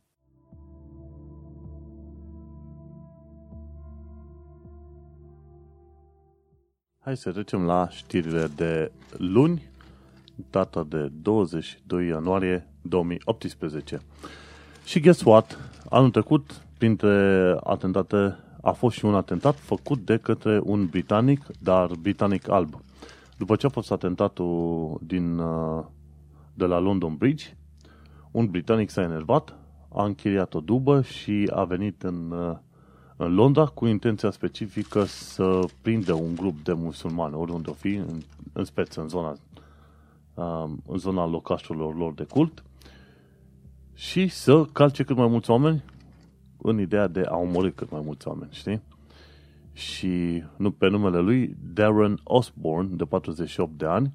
Hai 7.00 7.18
să 7.18 7.32
trecem 7.32 7.66
la 7.66 7.90
știrile 7.90 8.48
de 8.56 8.92
luni, 9.18 9.72
data 10.50 10.84
de 10.84 11.08
22 11.08 12.08
ianuarie 12.08 12.68
2018. 12.82 14.02
Și 14.92 15.00
guess 15.00 15.24
what? 15.24 15.72
Anul 15.90 16.10
trecut, 16.10 16.66
printre 16.78 17.56
atentate, 17.64 18.38
a 18.62 18.72
fost 18.72 18.98
și 18.98 19.06
un 19.06 19.16
atentat 19.16 19.60
făcut 19.60 20.06
de 20.06 20.18
către 20.18 20.60
un 20.64 20.86
britanic, 20.86 21.46
dar 21.60 21.92
britanic 22.02 22.50
alb. 22.50 22.82
După 23.38 23.56
ce 23.56 23.66
a 23.66 23.70
fost 23.70 23.92
atentatul 23.92 24.98
din, 25.02 25.38
uh, 25.38 25.84
de 26.54 26.66
la 26.66 26.80
London 26.80 27.16
Bridge, 27.16 27.58
un 28.32 28.46
britanic 28.46 28.90
s-a 28.90 29.02
enervat, 29.02 29.56
a 29.94 30.04
închiriat 30.04 30.54
o 30.54 30.60
dubă 30.60 31.02
și 31.02 31.52
a 31.54 31.64
venit 31.64 32.04
în 32.04 32.32
uh, 32.32 32.58
în 33.16 33.34
Londra 33.34 33.66
cu 33.66 33.86
intenția 33.86 34.32
specifică 34.32 35.04
să 35.04 35.60
prindă 35.82 36.14
un 36.14 36.36
grup 36.36 36.64
de 36.64 36.74
musulmani, 36.74 37.36
oriunde 37.36 37.70
o 37.70 37.74
fi, 37.74 37.94
în, 37.94 38.22
în 38.54 38.64
speță 38.64 39.02
în 39.02 39.08
zona, 39.08 39.36
um, 40.34 40.84
în 40.88 40.98
zona 40.98 41.26
locașurilor 41.26 41.96
lor 41.96 42.14
de 42.14 42.24
cult, 42.24 42.64
și 44.02 44.28
să 44.28 44.66
calce 44.66 45.04
cât 45.04 45.16
mai 45.16 45.28
mulți 45.28 45.50
oameni 45.50 45.84
în 46.62 46.80
ideea 46.80 47.08
de 47.08 47.22
a 47.22 47.38
omorâ 47.38 47.70
cât 47.70 47.92
mai 47.92 48.02
mulți 48.06 48.28
oameni, 48.28 48.52
știi? 48.52 48.82
Și 49.74 50.44
nu 50.58 50.72
pe 50.72 50.88
numele 50.88 51.20
lui, 51.20 51.56
Darren 51.74 52.20
Osborne, 52.24 52.96
de 52.96 53.06
48 53.06 53.78
de 53.78 53.86
ani, 53.86 54.14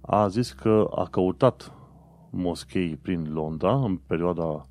a 0.00 0.28
zis 0.28 0.52
că 0.52 0.88
a 0.94 1.04
căutat 1.04 1.72
moschei 2.30 2.96
prin 2.96 3.32
Londra 3.32 3.84
în 3.84 3.96
perioada 3.96 4.66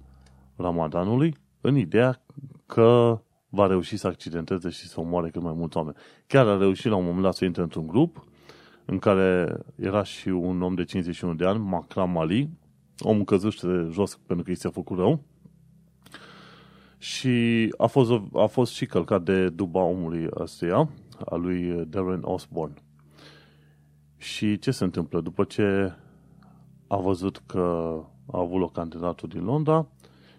Ramadanului 0.55 1.37
în 1.61 1.75
ideea 1.75 2.21
că 2.65 3.21
va 3.49 3.67
reuși 3.67 3.97
să 3.97 4.07
accidenteze 4.07 4.69
și 4.69 4.87
să 4.87 4.99
omoare 4.99 5.29
cât 5.29 5.41
mai 5.41 5.53
mulți 5.55 5.77
oameni. 5.77 5.95
Chiar 6.27 6.47
a 6.47 6.57
reușit 6.57 6.89
la 6.89 6.95
un 6.95 7.05
moment 7.05 7.23
dat 7.23 7.35
să 7.35 7.45
intre 7.45 7.61
într-un 7.61 7.87
grup 7.87 8.25
în 8.85 8.99
care 8.99 9.57
era 9.75 10.03
și 10.03 10.27
un 10.27 10.61
om 10.61 10.75
de 10.75 10.83
51 10.83 11.33
de 11.33 11.45
ani, 11.45 11.59
Makram 11.59 12.17
Ali, 12.17 12.49
omul 13.01 13.23
căzuște 13.23 13.87
jos 13.89 14.19
pentru 14.25 14.45
că 14.45 14.51
i 14.51 14.55
s-a 14.55 14.69
făcut 14.69 14.97
rău, 14.97 15.23
și 16.97 17.67
a 17.77 17.85
fost, 17.85 18.11
a 18.33 18.45
fost 18.45 18.73
și 18.73 18.85
călcat 18.85 19.23
de 19.23 19.49
duba 19.49 19.81
omului 19.81 20.27
ăstuia, 20.39 20.89
a 21.25 21.35
lui 21.35 21.85
Darren 21.87 22.21
Osborne. 22.23 22.75
Și 24.17 24.59
ce 24.59 24.71
se 24.71 24.83
întâmplă? 24.83 25.21
După 25.21 25.43
ce 25.43 25.93
a 26.87 26.97
văzut 26.97 27.41
că 27.45 27.59
a 28.31 28.39
avut 28.39 28.59
loc 28.59 28.71
candidatul 28.71 29.29
din 29.29 29.43
Londra, 29.43 29.87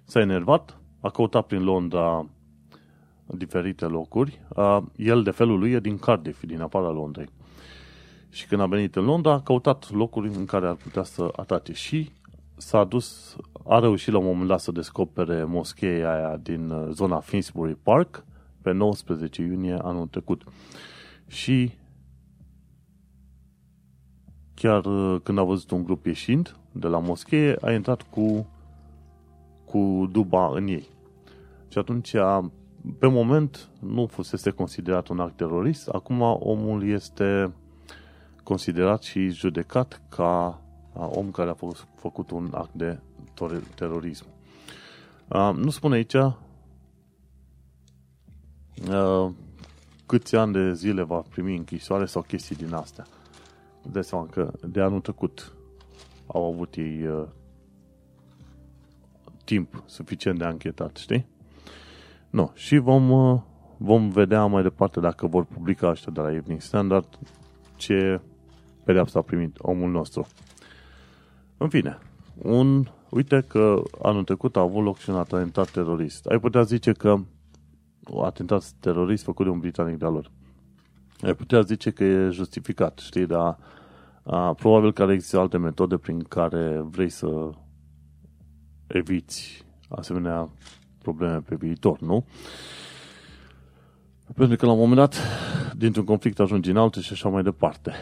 s-a 0.04 0.20
enervat, 0.20 0.80
a 1.00 1.10
căutat 1.10 1.46
prin 1.46 1.62
Londra 1.62 2.26
diferite 3.26 3.84
locuri. 3.84 4.42
El, 4.96 5.22
de 5.22 5.30
felul 5.30 5.58
lui, 5.58 5.72
e 5.72 5.80
din 5.80 5.98
Cardiff, 5.98 6.44
din 6.46 6.60
afara 6.60 6.90
Londrei. 6.90 7.28
Și 8.28 8.46
când 8.46 8.60
a 8.60 8.66
venit 8.66 8.96
în 8.96 9.04
Londra, 9.04 9.32
a 9.32 9.40
căutat 9.40 9.90
locuri 9.90 10.28
în 10.28 10.44
care 10.44 10.66
ar 10.66 10.74
putea 10.74 11.02
să 11.02 11.32
atace 11.36 11.72
și 11.72 12.10
s-a 12.62 12.84
dus, 12.84 13.36
a 13.64 13.78
reușit 13.78 14.12
la 14.12 14.18
un 14.18 14.24
moment 14.24 14.48
dat 14.48 14.60
să 14.60 14.72
descopere 14.72 15.44
moscheea 15.44 16.14
aia 16.14 16.36
din 16.36 16.70
uh, 16.70 16.88
zona 16.90 17.20
Finsbury 17.20 17.74
Park 17.74 18.24
pe 18.60 18.72
19 18.72 19.42
iunie 19.42 19.74
anul 19.82 20.06
trecut. 20.06 20.42
Și 21.26 21.72
chiar 24.54 24.84
uh, 24.84 25.20
când 25.22 25.38
a 25.38 25.42
văzut 25.42 25.70
un 25.70 25.84
grup 25.84 26.06
ieșind 26.06 26.56
de 26.72 26.86
la 26.86 26.98
moschee, 26.98 27.56
a 27.60 27.72
intrat 27.72 28.02
cu 28.02 28.46
cu 29.64 30.08
duba 30.12 30.50
în 30.54 30.66
ei. 30.66 30.88
Și 31.68 31.78
atunci, 31.78 32.10
pe 32.98 33.06
moment, 33.06 33.68
nu 33.80 34.06
fusese 34.06 34.50
considerat 34.50 35.08
un 35.08 35.20
act 35.20 35.36
terorist, 35.36 35.88
acum 35.88 36.20
omul 36.20 36.88
este 36.88 37.52
considerat 38.42 39.02
și 39.02 39.28
judecat 39.28 40.02
ca 40.08 40.61
om 40.94 41.30
care 41.30 41.50
a 41.50 41.54
fost 41.54 41.86
făcut 41.94 42.30
un 42.30 42.50
act 42.54 42.72
de 42.72 42.98
terorism. 43.74 44.26
Nu 45.54 45.70
spune 45.70 45.94
aici 45.94 46.16
câți 50.06 50.36
ani 50.36 50.52
de 50.52 50.74
zile 50.74 51.02
va 51.02 51.22
primi 51.30 51.56
închisoare 51.56 52.06
sau 52.06 52.22
chestii 52.22 52.56
din 52.56 52.74
astea. 52.74 53.06
De 53.82 54.00
seama 54.00 54.26
că 54.26 54.52
de 54.66 54.80
anul 54.80 55.00
trecut 55.00 55.52
au 56.26 56.52
avut 56.52 56.74
ei 56.74 57.26
timp 59.44 59.82
suficient 59.86 60.38
de 60.38 60.44
anchetat, 60.44 60.96
știi? 60.96 61.26
Nu. 62.30 62.50
Și 62.54 62.76
vom, 62.76 63.10
uh, 63.10 63.40
vom 63.76 64.08
vedea 64.08 64.46
mai 64.46 64.62
departe 64.62 65.00
dacă 65.00 65.26
vor 65.26 65.44
publica 65.44 65.88
ăștia 65.88 66.12
de 66.12 66.20
la 66.20 66.32
Evening 66.32 66.60
Standard 66.60 67.18
ce 67.76 68.20
pedeapsă 68.84 69.18
a 69.18 69.22
primit 69.22 69.56
omul 69.58 69.90
nostru. 69.90 70.26
În 71.62 71.68
fine, 71.68 71.98
un, 72.34 72.88
uite 73.10 73.44
că 73.48 73.82
anul 74.02 74.24
trecut 74.24 74.56
a 74.56 74.60
avut 74.60 74.84
loc 74.84 74.98
și 74.98 75.10
un 75.10 75.16
atentat 75.16 75.70
terorist. 75.70 76.26
Ai 76.26 76.40
putea 76.40 76.62
zice 76.62 76.92
că 76.92 77.10
un 78.10 78.24
atentat 78.24 78.64
terorist 78.80 79.24
făcut 79.24 79.44
de 79.44 79.50
un 79.50 79.58
britanic 79.58 79.98
de 79.98 80.04
lor. 80.04 80.30
Ai 81.20 81.34
putea 81.34 81.60
zice 81.60 81.90
că 81.90 82.04
e 82.04 82.30
justificat, 82.30 82.98
știi, 82.98 83.26
dar 83.26 83.58
a, 84.22 84.54
probabil 84.54 84.92
că 84.92 85.02
există 85.02 85.38
alte 85.38 85.58
metode 85.58 85.96
prin 85.96 86.22
care 86.22 86.80
vrei 86.84 87.10
să 87.10 87.50
eviți 88.86 89.64
asemenea 89.88 90.48
probleme 90.98 91.40
pe 91.40 91.54
viitor, 91.54 92.00
nu? 92.00 92.26
Pentru 94.34 94.56
că 94.56 94.66
la 94.66 94.72
un 94.72 94.78
moment 94.78 94.98
dat, 94.98 95.16
dintr-un 95.76 96.04
conflict 96.04 96.40
ajungi 96.40 96.70
în 96.70 96.76
altul 96.76 97.02
și 97.02 97.12
așa 97.12 97.28
mai 97.28 97.42
departe. 97.42 97.92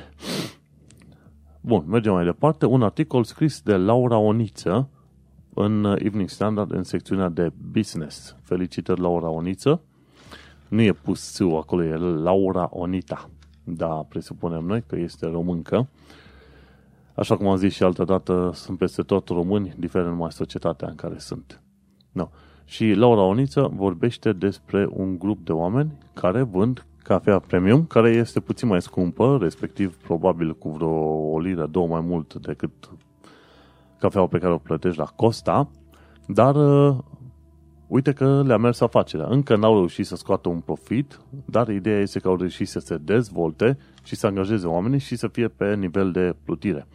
Bun, 1.70 1.84
mergem 1.86 2.12
mai 2.12 2.24
departe. 2.24 2.66
Un 2.66 2.82
articol 2.82 3.24
scris 3.24 3.60
de 3.62 3.76
Laura 3.76 4.16
Oniță 4.18 4.88
în 5.54 5.84
Evening 5.98 6.28
Standard 6.28 6.72
în 6.72 6.82
secțiunea 6.82 7.28
de 7.28 7.52
business. 7.70 8.36
Felicitări, 8.42 9.00
Laura 9.00 9.28
Oniță. 9.28 9.80
Nu 10.68 10.80
e 10.80 10.92
pus 10.92 11.32
țiu 11.32 11.48
acolo, 11.48 11.84
e 11.84 11.96
Laura 11.96 12.68
Onita. 12.72 13.30
Da, 13.64 13.86
presupunem 13.86 14.64
noi 14.64 14.82
că 14.86 14.96
este 14.96 15.26
româncă. 15.26 15.88
Așa 17.14 17.36
cum 17.36 17.46
am 17.46 17.56
zis 17.56 17.74
și 17.74 17.82
altă 17.82 18.04
dată, 18.04 18.50
sunt 18.54 18.78
peste 18.78 19.02
tot 19.02 19.28
români, 19.28 19.74
diferă 19.78 20.08
numai 20.08 20.32
societatea 20.32 20.88
în 20.88 20.94
care 20.94 21.18
sunt. 21.18 21.62
No. 22.12 22.28
Și 22.64 22.92
Laura 22.92 23.22
Oniță 23.22 23.70
vorbește 23.74 24.32
despre 24.32 24.88
un 24.90 25.18
grup 25.18 25.44
de 25.44 25.52
oameni 25.52 25.98
care 26.12 26.42
vând 26.42 26.86
cafea 27.02 27.38
premium, 27.38 27.84
care 27.84 28.10
este 28.10 28.40
puțin 28.40 28.68
mai 28.68 28.82
scumpă, 28.82 29.38
respectiv 29.40 29.96
probabil 29.96 30.54
cu 30.54 30.70
vreo 30.70 30.90
o 31.32 31.38
liră, 31.38 31.66
două 31.66 31.86
mai 31.86 32.00
mult 32.00 32.34
decât 32.34 32.70
cafeaua 33.98 34.26
pe 34.26 34.38
care 34.38 34.52
o 34.52 34.58
plătești 34.58 34.98
la 34.98 35.04
Costa, 35.04 35.70
dar 36.26 36.54
uh, 36.54 36.96
uite 37.86 38.12
că 38.12 38.42
le-a 38.46 38.56
mers 38.56 38.80
afacerea. 38.80 39.26
Încă 39.26 39.56
n-au 39.56 39.74
reușit 39.74 40.06
să 40.06 40.16
scoată 40.16 40.48
un 40.48 40.60
profit, 40.60 41.20
dar 41.44 41.68
ideea 41.68 42.00
este 42.00 42.18
că 42.18 42.28
au 42.28 42.36
reușit 42.36 42.68
să 42.68 42.78
se 42.78 42.96
dezvolte 42.96 43.78
și 44.02 44.16
să 44.16 44.26
angajeze 44.26 44.66
oamenii 44.66 44.98
și 44.98 45.16
să 45.16 45.28
fie 45.28 45.48
pe 45.48 45.74
nivel 45.74 46.12
de 46.12 46.36
plutire. 46.44 46.86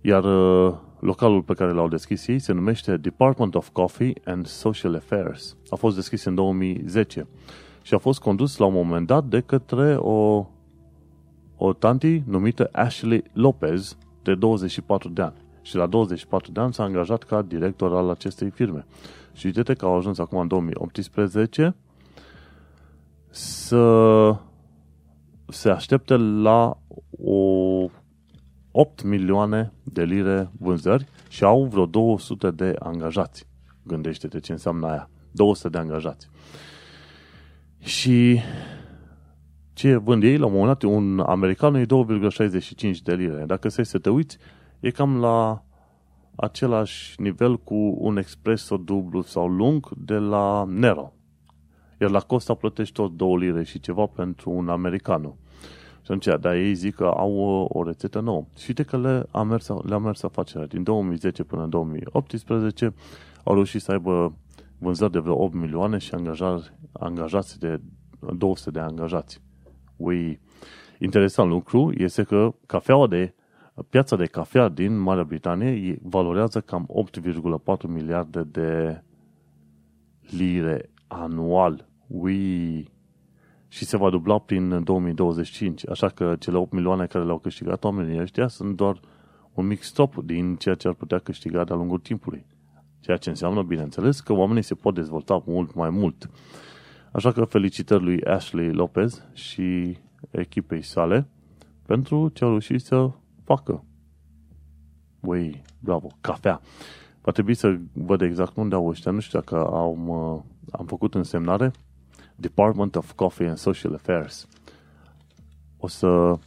Iar 0.00 0.24
uh, 0.24 0.74
localul 1.00 1.42
pe 1.42 1.54
care 1.54 1.72
l-au 1.72 1.88
deschis 1.88 2.26
ei 2.26 2.38
se 2.38 2.52
numește 2.52 2.96
Department 2.96 3.54
of 3.54 3.68
Coffee 3.72 4.12
and 4.24 4.46
Social 4.46 4.94
Affairs. 4.94 5.56
A 5.68 5.76
fost 5.76 5.94
deschis 5.94 6.24
în 6.24 6.34
2010 6.34 7.26
și 7.88 7.94
a 7.94 7.98
fost 7.98 8.20
condus 8.20 8.56
la 8.56 8.66
un 8.66 8.72
moment 8.72 9.06
dat 9.06 9.24
de 9.24 9.40
către 9.40 9.96
o, 9.96 10.46
o 11.56 11.72
tanti 11.72 12.22
numită 12.26 12.68
Ashley 12.72 13.22
Lopez 13.32 13.96
de 14.22 14.34
24 14.34 15.08
de 15.08 15.22
ani. 15.22 15.34
Și 15.62 15.76
la 15.76 15.86
24 15.86 16.52
de 16.52 16.60
ani 16.60 16.74
s-a 16.74 16.82
angajat 16.82 17.22
ca 17.22 17.42
director 17.42 17.96
al 17.96 18.10
acestei 18.10 18.50
firme. 18.50 18.86
Și 19.32 19.46
uite 19.46 19.74
că 19.74 19.84
au 19.84 19.96
ajuns 19.96 20.18
acum 20.18 20.38
în 20.38 20.48
2018 20.48 21.74
să 23.30 24.36
se 25.46 25.70
aștepte 25.70 26.16
la 26.16 26.78
o 27.24 27.40
8 28.70 29.02
milioane 29.02 29.72
de 29.82 30.04
lire 30.04 30.50
vânzări 30.58 31.06
și 31.28 31.44
au 31.44 31.64
vreo 31.64 31.86
200 31.86 32.50
de 32.50 32.74
angajați. 32.78 33.46
Gândește-te 33.82 34.40
ce 34.40 34.52
înseamnă 34.52 34.86
aia. 34.86 35.10
200 35.32 35.68
de 35.68 35.78
angajați. 35.78 36.28
Și 37.78 38.40
ce 39.72 39.96
vând 39.96 40.22
ei, 40.22 40.36
la 40.36 40.46
un 40.46 40.52
moment 40.52 40.78
dat, 40.78 40.90
un 40.90 41.20
american 41.20 41.74
e 41.74 41.84
2,65 41.84 42.96
de 43.02 43.14
lire. 43.14 43.44
Dacă 43.46 43.68
să 43.68 43.98
te 43.98 44.10
uiți, 44.10 44.38
e 44.80 44.90
cam 44.90 45.20
la 45.20 45.62
același 46.36 47.20
nivel 47.20 47.58
cu 47.58 47.96
un 47.98 48.16
espresso 48.16 48.76
dublu 48.76 49.22
sau 49.22 49.48
lung 49.48 49.88
de 49.96 50.16
la 50.16 50.64
Nero. 50.68 51.12
Iar 52.00 52.10
la 52.10 52.20
Costa 52.20 52.54
plătești 52.54 52.94
tot 52.94 53.16
2 53.16 53.36
lire 53.36 53.64
și 53.64 53.80
ceva 53.80 54.06
pentru 54.06 54.50
un 54.50 54.68
americanu. 54.68 55.36
Și 56.02 56.14
atunci, 56.14 56.40
dar 56.40 56.54
ei 56.54 56.74
zic 56.74 56.94
că 56.94 57.04
au 57.04 57.32
o, 57.38 57.66
o 57.68 57.82
rețetă 57.82 58.20
nouă. 58.20 58.44
Și 58.56 58.64
uite 58.68 58.82
că 58.82 58.98
le-a 58.98 59.42
mers, 59.42 59.68
le-a 59.82 59.98
mers 59.98 60.22
afacerea. 60.22 60.66
Din 60.66 60.82
2010 60.82 61.44
până 61.44 61.62
în 61.62 61.70
2018 61.70 62.94
au 63.44 63.54
reușit 63.54 63.80
să 63.80 63.92
aibă 63.92 64.36
vânzări 64.78 65.12
de 65.12 65.18
vreo 65.18 65.42
8 65.42 65.54
milioane 65.54 65.98
și 65.98 66.14
angajați, 66.14 66.72
angajați 66.92 67.58
de 67.58 67.80
200 68.36 68.70
de 68.70 68.80
angajați. 68.80 69.42
Ui, 69.96 70.40
interesant 70.98 71.50
lucru 71.50 71.92
este 71.96 72.22
că 72.22 72.54
cafeaua 72.66 73.06
de 73.06 73.34
piața 73.90 74.16
de 74.16 74.26
cafea 74.26 74.68
din 74.68 74.98
Marea 74.98 75.24
Britanie 75.24 75.98
valorează 76.02 76.60
cam 76.60 76.88
8,4 77.82 77.88
miliarde 77.88 78.42
de 78.42 79.02
lire 80.20 80.90
anual. 81.06 81.88
Ui, 82.06 82.90
și 83.68 83.84
se 83.84 83.96
va 83.96 84.10
dubla 84.10 84.38
prin 84.38 84.84
2025. 84.84 85.88
Așa 85.88 86.08
că 86.08 86.36
cele 86.38 86.56
8 86.56 86.72
milioane 86.72 87.06
care 87.06 87.24
le-au 87.24 87.38
câștigat 87.38 87.84
oamenii 87.84 88.20
ăștia 88.20 88.48
sunt 88.48 88.76
doar 88.76 89.00
un 89.54 89.66
mic 89.66 89.82
stop 89.82 90.16
din 90.24 90.56
ceea 90.56 90.74
ce 90.74 90.88
ar 90.88 90.94
putea 90.94 91.18
câștiga 91.18 91.64
de-a 91.64 91.76
lungul 91.76 91.98
timpului. 91.98 92.46
Ceea 93.00 93.16
ce 93.16 93.28
înseamnă, 93.28 93.62
bineînțeles, 93.62 94.20
că 94.20 94.32
oamenii 94.32 94.62
se 94.62 94.74
pot 94.74 94.94
dezvolta 94.94 95.42
mult 95.46 95.74
mai 95.74 95.90
mult. 95.90 96.30
Așa 97.12 97.32
că 97.32 97.44
felicitări 97.44 98.02
lui 98.02 98.24
Ashley 98.24 98.72
Lopez 98.72 99.24
și 99.32 99.98
echipei 100.30 100.82
sale 100.82 101.28
pentru 101.86 102.28
ce 102.28 102.44
au 102.44 102.50
reușit 102.50 102.82
să 102.82 103.10
facă. 103.44 103.84
Ui, 105.20 105.62
bravo, 105.80 106.08
cafea. 106.20 106.60
Va 107.22 107.32
trebui 107.32 107.54
să 107.54 107.78
văd 107.92 108.20
exact 108.20 108.56
unde 108.56 108.74
au 108.74 108.86
ăștia. 108.86 109.10
Nu 109.10 109.20
știu 109.20 109.38
dacă 109.38 109.66
am, 109.66 110.10
am 110.70 110.86
făcut 110.86 111.14
însemnare. 111.14 111.70
Department 112.36 112.96
of 112.96 113.12
Coffee 113.12 113.48
and 113.48 113.56
Social 113.56 113.94
Affairs. 113.94 114.48
O 115.76 115.86
să 115.86 116.38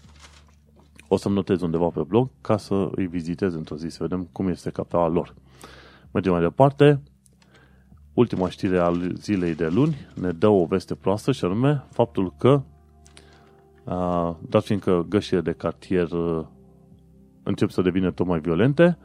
o 1.13 1.17
să-mi 1.17 1.35
notez 1.35 1.61
undeva 1.61 1.87
pe 1.87 2.01
blog 2.01 2.29
ca 2.41 2.57
să 2.57 2.89
îi 2.95 3.07
vizitez 3.07 3.53
într-o 3.53 3.75
zi, 3.75 3.87
să 3.87 3.97
vedem 4.01 4.23
cum 4.31 4.47
este 4.47 4.69
cafeaua 4.69 5.07
lor. 5.07 5.35
Mergem 6.11 6.31
mai 6.31 6.41
departe. 6.41 7.01
Ultima 8.13 8.49
știre 8.49 8.77
al 8.77 9.15
zilei 9.15 9.55
de 9.55 9.67
luni 9.67 9.95
ne 10.15 10.31
dă 10.31 10.47
o 10.47 10.65
veste 10.65 10.95
proastă 10.95 11.31
și 11.31 11.45
anume 11.45 11.83
faptul 11.89 12.33
că 12.37 12.61
dat 14.41 14.63
fiindcă 14.63 15.05
gășile 15.09 15.41
de 15.41 15.51
cartier 15.51 16.07
încep 17.43 17.69
să 17.69 17.81
devină 17.81 18.11
tot 18.11 18.25
mai 18.25 18.39
violente, 18.39 18.97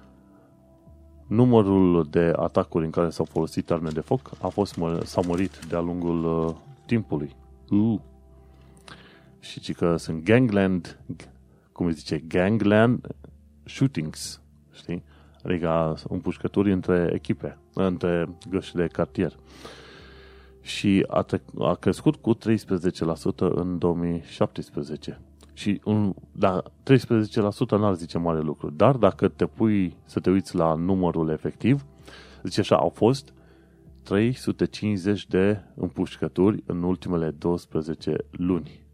numărul 1.27 2.07
de 2.11 2.33
atacuri 2.37 2.85
în 2.85 2.91
care 2.91 3.11
s-au 3.11 3.25
folosit 3.25 3.71
arme 3.71 3.91
de 3.91 4.01
foc 4.01 4.31
a 4.41 4.49
fost 4.49 4.79
s-a 5.03 5.21
mărit 5.27 5.59
de-a 5.69 5.81
lungul 5.81 6.57
timpului. 6.87 7.37
Uh. 7.71 8.01
Și 9.41 9.61
ci 9.61 9.75
că 9.75 9.97
sunt 9.97 10.25
gangland, 10.25 11.01
cum 11.73 11.91
zice, 11.91 12.19
gangland 12.19 13.07
shootings, 13.65 14.43
știi? 14.73 15.03
Adică 15.47 15.97
împușcături 16.09 16.73
între 16.73 17.11
echipe, 17.15 17.59
între 17.75 18.29
găși 18.51 18.75
de 18.75 18.87
cartier. 18.87 19.37
Și 20.61 21.05
a, 21.09 21.23
tre- 21.23 21.43
a 21.59 21.75
crescut 21.75 22.17
cu 22.17 22.37
13% 22.37 22.39
în 23.37 23.79
2017. 23.79 25.21
Și 25.53 25.81
un, 25.85 26.15
da, 26.33 26.63
13% 26.63 26.69
n-ar 27.71 27.95
zice 27.95 28.19
mare 28.19 28.41
lucru. 28.41 28.71
Dar 28.71 28.97
dacă 28.97 29.29
te 29.29 29.47
pui 29.47 29.97
să 30.05 30.21
te 30.21 30.31
uiți 30.31 30.57
la 30.57 30.75
numărul 30.75 31.29
efectiv, 31.29 31.85
zice 32.43 32.61
așa, 32.61 32.77
au 32.77 32.89
fost 32.89 33.33
350 34.03 35.27
de 35.27 35.61
împușcături 35.75 36.63
în 36.67 36.83
ultimele 36.83 37.31
12 37.31 38.17
luni. 38.31 38.87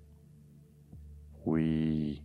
Ui, 1.42 2.22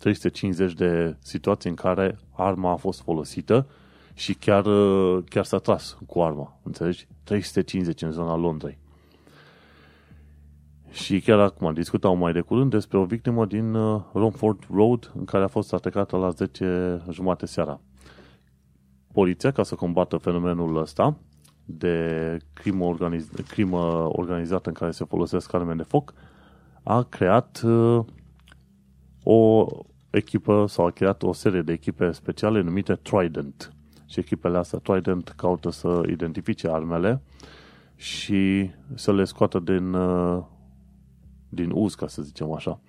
350 0.00 0.72
de 0.72 1.16
situații 1.18 1.70
în 1.70 1.76
care 1.76 2.18
arma 2.32 2.72
a 2.72 2.76
fost 2.76 3.00
folosită 3.00 3.66
și 4.14 4.34
chiar, 4.34 4.64
chiar 5.28 5.44
s-a 5.44 5.58
tras 5.58 5.98
cu 6.06 6.20
arma. 6.20 6.60
Înțelegi? 6.62 7.06
350 7.24 8.02
în 8.02 8.10
zona 8.10 8.36
Londrei. 8.36 8.78
Și 10.90 11.20
chiar 11.20 11.38
acum 11.38 11.72
discutau 11.72 12.14
mai 12.14 12.32
de 12.32 12.40
curând 12.40 12.70
despre 12.70 12.98
o 12.98 13.04
victimă 13.04 13.46
din 13.46 13.74
uh, 13.74 14.02
Romford 14.12 14.66
Road 14.72 15.12
în 15.14 15.24
care 15.24 15.44
a 15.44 15.48
fost 15.48 15.72
atacată 15.72 16.16
la 16.16 16.30
10 16.30 17.02
jumate 17.10 17.46
seara. 17.46 17.80
Poliția, 19.12 19.50
ca 19.50 19.62
să 19.62 19.74
combată 19.74 20.16
fenomenul 20.16 20.76
ăsta 20.76 21.16
de 21.64 22.36
crimă, 22.52 22.94
organiz- 22.94 23.46
crimă 23.48 24.08
organizată 24.12 24.68
în 24.68 24.74
care 24.74 24.90
se 24.90 25.04
folosesc 25.04 25.54
arme 25.54 25.74
de 25.74 25.82
foc, 25.82 26.12
a 26.82 27.02
creat 27.02 27.62
uh, 27.64 28.04
o 29.22 29.66
echipă 30.10 30.64
sau 30.68 30.86
a 30.86 30.90
creat 30.90 31.22
o 31.22 31.32
serie 31.32 31.62
de 31.62 31.72
echipe 31.72 32.10
speciale 32.10 32.60
numite 32.60 32.94
Trident. 32.94 33.74
Și 34.06 34.20
echipele 34.20 34.58
astea 34.58 34.78
Trident 34.78 35.28
caută 35.36 35.70
să 35.70 36.02
identifice 36.08 36.68
armele 36.68 37.22
și 37.96 38.70
să 38.94 39.12
le 39.12 39.24
scoată 39.24 39.58
din, 39.58 39.92
uh, 39.92 40.42
din 41.48 41.70
uz, 41.74 41.94
ca 41.94 42.06
să 42.06 42.22
zicem 42.22 42.52
așa. 42.52 42.80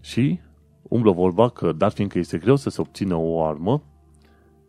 Și 0.00 0.40
umblă 0.82 1.12
vorba 1.12 1.48
că, 1.48 1.72
dar 1.72 1.90
fiindcă 1.90 2.18
este 2.18 2.38
greu 2.38 2.56
să 2.56 2.70
se 2.70 2.80
obțină 2.80 3.14
o 3.14 3.44
armă, 3.44 3.82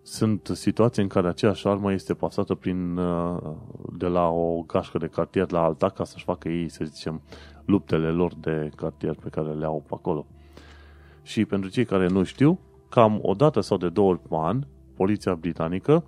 sunt 0.02 0.50
situații 0.54 1.02
în 1.02 1.08
care 1.08 1.28
aceeași 1.28 1.68
armă 1.68 1.92
este 1.92 2.14
pasată 2.14 2.56
prin, 2.56 2.98
uh, 2.98 3.38
de 3.94 4.08
la 4.08 4.28
o 4.28 4.62
gașcă 4.62 4.98
de 4.98 5.08
cartier 5.08 5.52
la 5.52 5.64
alta 5.64 5.90
ca 5.90 6.04
să-și 6.04 6.24
facă 6.24 6.50
ei, 6.50 6.70
să 6.70 6.86
zicem, 6.86 7.22
luptele 7.66 8.10
lor 8.10 8.36
de 8.36 8.70
cartier 8.76 9.16
pe 9.16 9.30
care 9.30 9.54
le 9.54 9.66
au 9.66 9.84
pe 9.88 9.94
acolo. 9.94 10.26
Și 11.28 11.46
pentru 11.46 11.70
cei 11.70 11.86
care 11.86 12.08
nu 12.08 12.24
știu, 12.24 12.60
cam 12.90 13.20
o 13.22 13.34
dată 13.34 13.60
sau 13.60 13.78
de 13.78 13.90
două 13.90 14.10
ori 14.10 14.20
pe 14.20 14.36
an, 14.36 14.64
poliția 14.96 15.36
britanică 15.36 16.04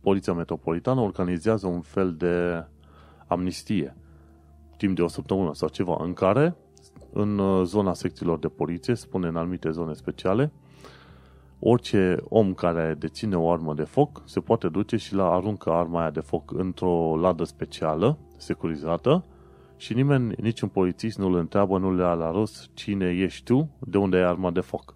Poliția 0.00 0.32
Metropolitană 0.32 1.00
organizează 1.00 1.66
un 1.66 1.80
fel 1.80 2.14
de 2.14 2.66
amnistie 3.26 3.96
timp 4.76 4.96
de 4.96 5.02
o 5.02 5.08
săptămână 5.08 5.54
sau 5.54 5.68
ceva, 5.68 5.96
în 6.00 6.12
care 6.12 6.56
în 7.12 7.38
uh, 7.38 7.64
zona 7.64 7.94
secțiilor 7.94 8.38
de 8.38 8.48
poliție, 8.48 8.94
spune 8.94 9.26
în 9.26 9.36
anumite 9.36 9.70
zone 9.70 9.92
speciale, 9.92 10.52
orice 11.58 12.16
om 12.28 12.54
care 12.54 12.96
deține 12.98 13.36
o 13.36 13.50
armă 13.50 13.74
de 13.74 13.82
foc 13.82 14.22
se 14.24 14.40
poate 14.40 14.68
duce 14.68 14.96
și 14.96 15.14
la 15.14 15.30
aruncă 15.32 15.70
arma 15.70 16.00
aia 16.00 16.10
de 16.10 16.20
foc 16.20 16.52
într-o 16.52 17.16
ladă 17.16 17.44
specială, 17.44 18.18
securizată, 18.36 19.24
și 19.76 19.94
nimeni, 19.94 20.34
niciun 20.40 20.68
polițist 20.68 21.18
nu 21.18 21.26
îl 21.26 21.34
întreabă, 21.34 21.78
nu 21.78 21.94
le 21.94 22.02
ia 22.02 22.12
la 22.12 22.30
rost 22.30 22.70
cine 22.74 23.10
ești 23.10 23.44
tu, 23.44 23.70
de 23.78 23.98
unde 23.98 24.16
ai 24.16 24.22
arma 24.22 24.50
de 24.50 24.60
foc. 24.60 24.94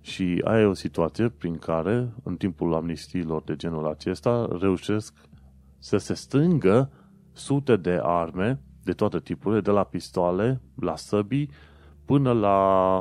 Și 0.00 0.40
aia 0.44 0.60
e 0.60 0.64
o 0.64 0.74
situație 0.74 1.28
prin 1.28 1.58
care, 1.58 2.12
în 2.22 2.36
timpul 2.36 2.74
amnistiilor 2.74 3.42
de 3.42 3.56
genul 3.56 3.86
acesta, 3.86 4.48
reușesc 4.60 5.14
să 5.78 5.96
se 5.96 6.14
strângă 6.14 6.90
sute 7.32 7.76
de 7.76 8.00
arme 8.02 8.60
de 8.82 8.92
toate 8.92 9.20
tipurile, 9.20 9.60
de 9.60 9.70
la 9.70 9.84
pistoale, 9.84 10.60
la 10.74 10.96
săbii, 10.96 11.50
până 12.04 12.32
la, 12.32 12.94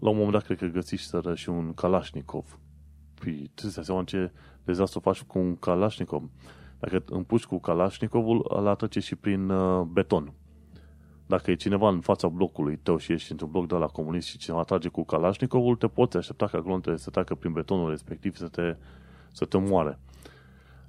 la 0.00 0.08
un 0.08 0.16
moment 0.16 0.32
dat, 0.32 0.44
cred 0.44 0.58
că 0.58 0.66
găsiți 0.66 1.12
și 1.34 1.48
un 1.48 1.74
Kalashnikov. 1.74 2.58
Păi, 3.14 3.32
trebuie 3.32 3.72
să 3.72 3.82
seama 3.82 4.04
ce 4.04 4.32
dezastru 4.64 5.00
faci 5.00 5.22
cu 5.22 5.38
un 5.38 5.56
Kalashnikov. 5.56 6.30
Dacă 6.80 7.02
împuși 7.06 7.46
cu 7.46 7.58
Kalashnikovul, 7.58 8.50
ăla 8.56 8.74
trece 8.74 9.00
și 9.00 9.16
prin 9.16 9.48
uh, 9.48 9.82
beton. 9.82 10.32
Dacă 11.26 11.50
e 11.50 11.54
cineva 11.54 11.88
în 11.88 12.00
fața 12.00 12.28
blocului 12.28 12.76
tău 12.76 12.96
și 12.96 13.12
ești 13.12 13.30
într-un 13.30 13.50
bloc 13.50 13.68
de 13.68 13.74
la 13.74 13.86
comunist 13.86 14.28
și 14.28 14.38
cineva 14.38 14.62
trage 14.62 14.88
cu 14.88 15.04
Kalashnikovul, 15.04 15.76
te 15.76 15.86
poți 15.86 16.16
aștepta 16.16 16.46
că 16.46 16.56
acolo 16.56 16.78
trebuie 16.78 16.98
să 16.98 17.10
treacă 17.10 17.34
prin 17.34 17.52
betonul 17.52 17.90
respectiv 17.90 18.36
să 18.36 18.48
te, 18.48 18.76
să 19.32 19.44
te 19.44 19.58
moare. 19.58 19.98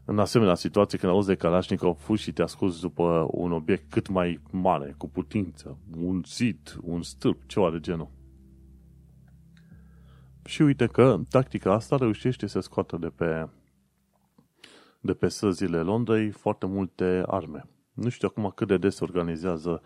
În 0.05 0.19
asemenea 0.19 0.55
situație, 0.55 0.97
când 0.97 1.11
auzi 1.11 1.27
de 1.27 1.35
Kalashnikov, 1.35 1.97
fugi 1.99 2.23
și 2.23 2.31
te 2.31 2.41
asculti 2.41 2.81
după 2.81 3.27
un 3.31 3.51
obiect 3.51 3.91
cât 3.91 4.07
mai 4.07 4.39
mare, 4.51 4.93
cu 4.97 5.09
putință, 5.09 5.77
un 5.97 6.21
zid, 6.25 6.77
un 6.81 7.01
stâlp, 7.01 7.41
ceva 7.47 7.71
de 7.71 7.79
genul. 7.79 8.09
Și 10.45 10.61
uite 10.61 10.85
că 10.85 11.19
tactica 11.29 11.73
asta 11.73 11.97
reușește 11.97 12.47
să 12.47 12.59
scoată 12.59 12.97
de 12.97 13.07
pe, 13.07 13.49
de 15.01 15.13
pe 15.13 15.27
săzile 15.27 15.81
Londrei 15.81 16.29
foarte 16.29 16.65
multe 16.65 17.23
arme. 17.25 17.65
Nu 17.93 18.09
știu 18.09 18.27
acum 18.31 18.51
cât 18.55 18.67
de 18.67 18.77
des 18.77 18.95
se 18.95 19.03
organizează, 19.03 19.81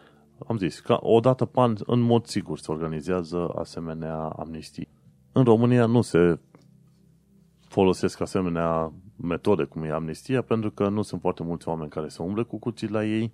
am 0.47 0.57
zis, 0.57 0.79
ca 0.79 0.99
o 1.01 1.19
dată 1.19 1.45
pan, 1.45 1.77
în 1.85 1.99
mod 1.99 2.25
sigur 2.25 2.59
se 2.59 2.71
organizează 2.71 3.49
asemenea 3.55 4.17
amnistii. 4.17 4.87
În 5.31 5.43
România 5.43 5.85
nu 5.85 6.01
se 6.01 6.39
folosesc 7.67 8.21
asemenea 8.21 8.93
metode 9.15 9.63
cum 9.63 9.83
e 9.83 9.91
amnistia, 9.91 10.41
pentru 10.41 10.71
că 10.71 10.89
nu 10.89 11.01
sunt 11.01 11.21
foarte 11.21 11.43
mulți 11.43 11.67
oameni 11.67 11.89
care 11.89 12.09
să 12.09 12.23
umble 12.23 12.43
cu 12.43 12.59
cuții 12.59 12.89
la 12.89 13.05
ei 13.05 13.33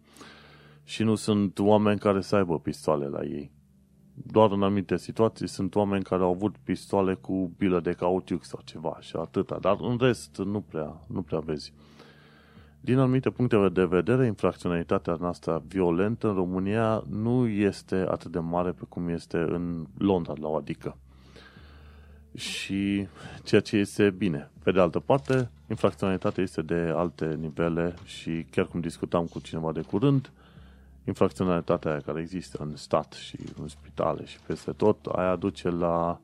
și 0.84 1.04
nu 1.04 1.15
sunt 1.15 1.60
oameni 1.60 2.00
care 2.00 2.22
să 2.22 2.36
aibă 2.36 2.60
pistoale 2.60 3.08
la 3.08 3.24
ei. 3.24 3.52
Doar 4.13 4.52
în 4.52 4.63
anumite 4.63 4.97
situații 4.97 5.47
sunt 5.47 5.76
oameni 5.76 6.04
care 6.04 6.21
au 6.21 6.32
avut 6.32 6.56
pistoale 6.63 7.13
cu 7.13 7.52
bilă 7.58 7.80
de 7.80 7.91
cauciuc 7.91 8.43
sau 8.43 8.60
ceva 8.63 8.97
și 9.00 9.15
atâta, 9.15 9.58
dar 9.62 9.78
în 9.80 9.97
rest 10.00 10.38
nu 10.38 10.62
prea, 10.62 11.02
nu 11.08 11.21
prea 11.21 11.39
vezi. 11.39 11.74
Din 12.80 12.97
anumite 12.97 13.30
puncte 13.30 13.69
de 13.69 13.86
vedere, 13.86 14.26
infracționalitatea 14.26 15.17
noastră 15.19 15.63
violentă 15.67 16.28
în 16.28 16.34
România 16.34 17.04
nu 17.10 17.47
este 17.47 17.95
atât 17.95 18.32
de 18.32 18.39
mare 18.39 18.71
pe 18.71 18.86
cum 18.89 19.08
este 19.08 19.38
în 19.38 19.86
Londra, 19.97 20.34
la 20.39 20.47
o 20.47 20.56
adică 20.56 20.97
și 22.36 23.08
ceea 23.43 23.62
ce 23.62 23.78
este 23.78 24.10
bine. 24.10 24.52
Pe 24.63 24.71
de 24.71 24.80
altă 24.80 25.00
parte, 25.00 25.50
infracționalitatea 25.69 26.43
este 26.43 26.62
de 26.62 26.93
alte 26.95 27.38
nivele 27.39 27.93
și 28.06 28.45
chiar 28.50 28.65
cum 28.65 28.80
discutam 28.80 29.26
cu 29.26 29.39
cineva 29.39 29.71
de 29.71 29.82
curând, 29.82 30.32
infracționalitatea 31.04 31.92
aia 31.92 32.00
care 32.00 32.20
există 32.20 32.64
în 32.64 32.76
stat 32.76 33.14
și 33.14 33.38
în 33.62 33.68
spitale 33.68 34.26
și 34.26 34.40
peste 34.48 34.72
tot, 34.72 35.06
aia 35.06 35.36
duce 35.36 35.70
la, 35.70 36.20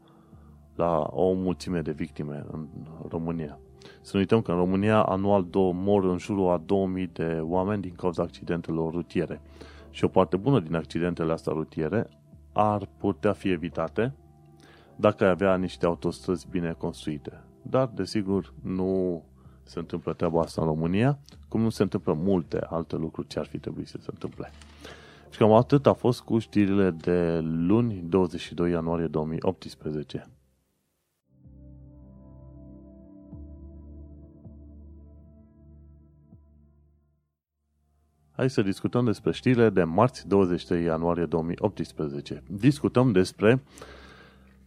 la 0.75 1.07
o 1.11 1.33
mulțime 1.33 1.81
de 1.81 1.91
victime 1.91 2.45
în 2.51 2.67
România. 3.09 3.59
Să 4.01 4.11
nu 4.13 4.19
uităm 4.19 4.41
că 4.41 4.51
în 4.51 4.57
România 4.57 5.03
anual 5.03 5.47
mor 5.53 6.03
în 6.03 6.17
jurul 6.17 6.49
a 6.49 6.57
2000 6.57 7.07
de 7.07 7.39
oameni 7.41 7.81
din 7.81 7.93
cauza 7.95 8.23
accidentelor 8.23 8.91
rutiere. 8.91 9.41
Și 9.89 10.03
o 10.03 10.07
parte 10.07 10.37
bună 10.37 10.59
din 10.59 10.75
accidentele 10.75 11.31
astea 11.31 11.53
rutiere 11.53 12.09
ar 12.53 12.89
putea 12.97 13.33
fi 13.33 13.49
evitate 13.49 14.13
dacă 14.95 15.23
ai 15.23 15.29
avea 15.29 15.55
niște 15.55 15.85
autostrăzi 15.85 16.47
bine 16.49 16.75
construite. 16.77 17.43
Dar, 17.61 17.87
desigur, 17.87 18.53
nu 18.63 19.23
se 19.67 19.79
întâmplă 19.79 20.13
treaba 20.13 20.41
asta 20.41 20.61
în 20.61 20.67
România, 20.67 21.19
cum 21.47 21.61
nu 21.61 21.69
se 21.69 21.83
întâmplă 21.83 22.13
multe 22.13 22.59
alte 22.69 22.95
lucruri 22.95 23.27
ce 23.27 23.39
ar 23.39 23.45
fi 23.45 23.57
trebuit 23.57 23.87
să 23.87 23.97
se 24.01 24.09
întâmple. 24.11 24.51
Și 25.29 25.37
cam 25.37 25.51
atât 25.51 25.85
a 25.85 25.93
fost 25.93 26.21
cu 26.21 26.39
știrile 26.39 26.91
de 26.91 27.39
luni, 27.39 28.03
22 28.09 28.71
ianuarie 28.71 29.07
2018. 29.07 30.27
Hai 38.37 38.49
să 38.49 38.61
discutăm 38.61 39.05
despre 39.05 39.31
știrile 39.31 39.69
de 39.69 39.83
marți 39.83 40.27
23 40.27 40.83
ianuarie 40.83 41.25
2018. 41.25 42.43
Discutăm 42.47 43.11
despre 43.11 43.63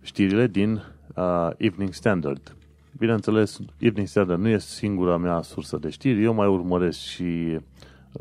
știrile 0.00 0.46
din 0.46 0.82
uh, 1.16 1.50
Evening 1.56 1.92
Standard. 1.92 2.56
Bineînțeles, 3.00 3.58
Evening 3.78 4.08
Standard 4.08 4.40
nu 4.40 4.48
este 4.48 4.70
singura 4.70 5.16
mea 5.16 5.42
sursă 5.42 5.76
de 5.76 5.90
știri, 5.90 6.22
eu 6.22 6.34
mai 6.34 6.46
urmăresc 6.46 6.98
și 6.98 7.58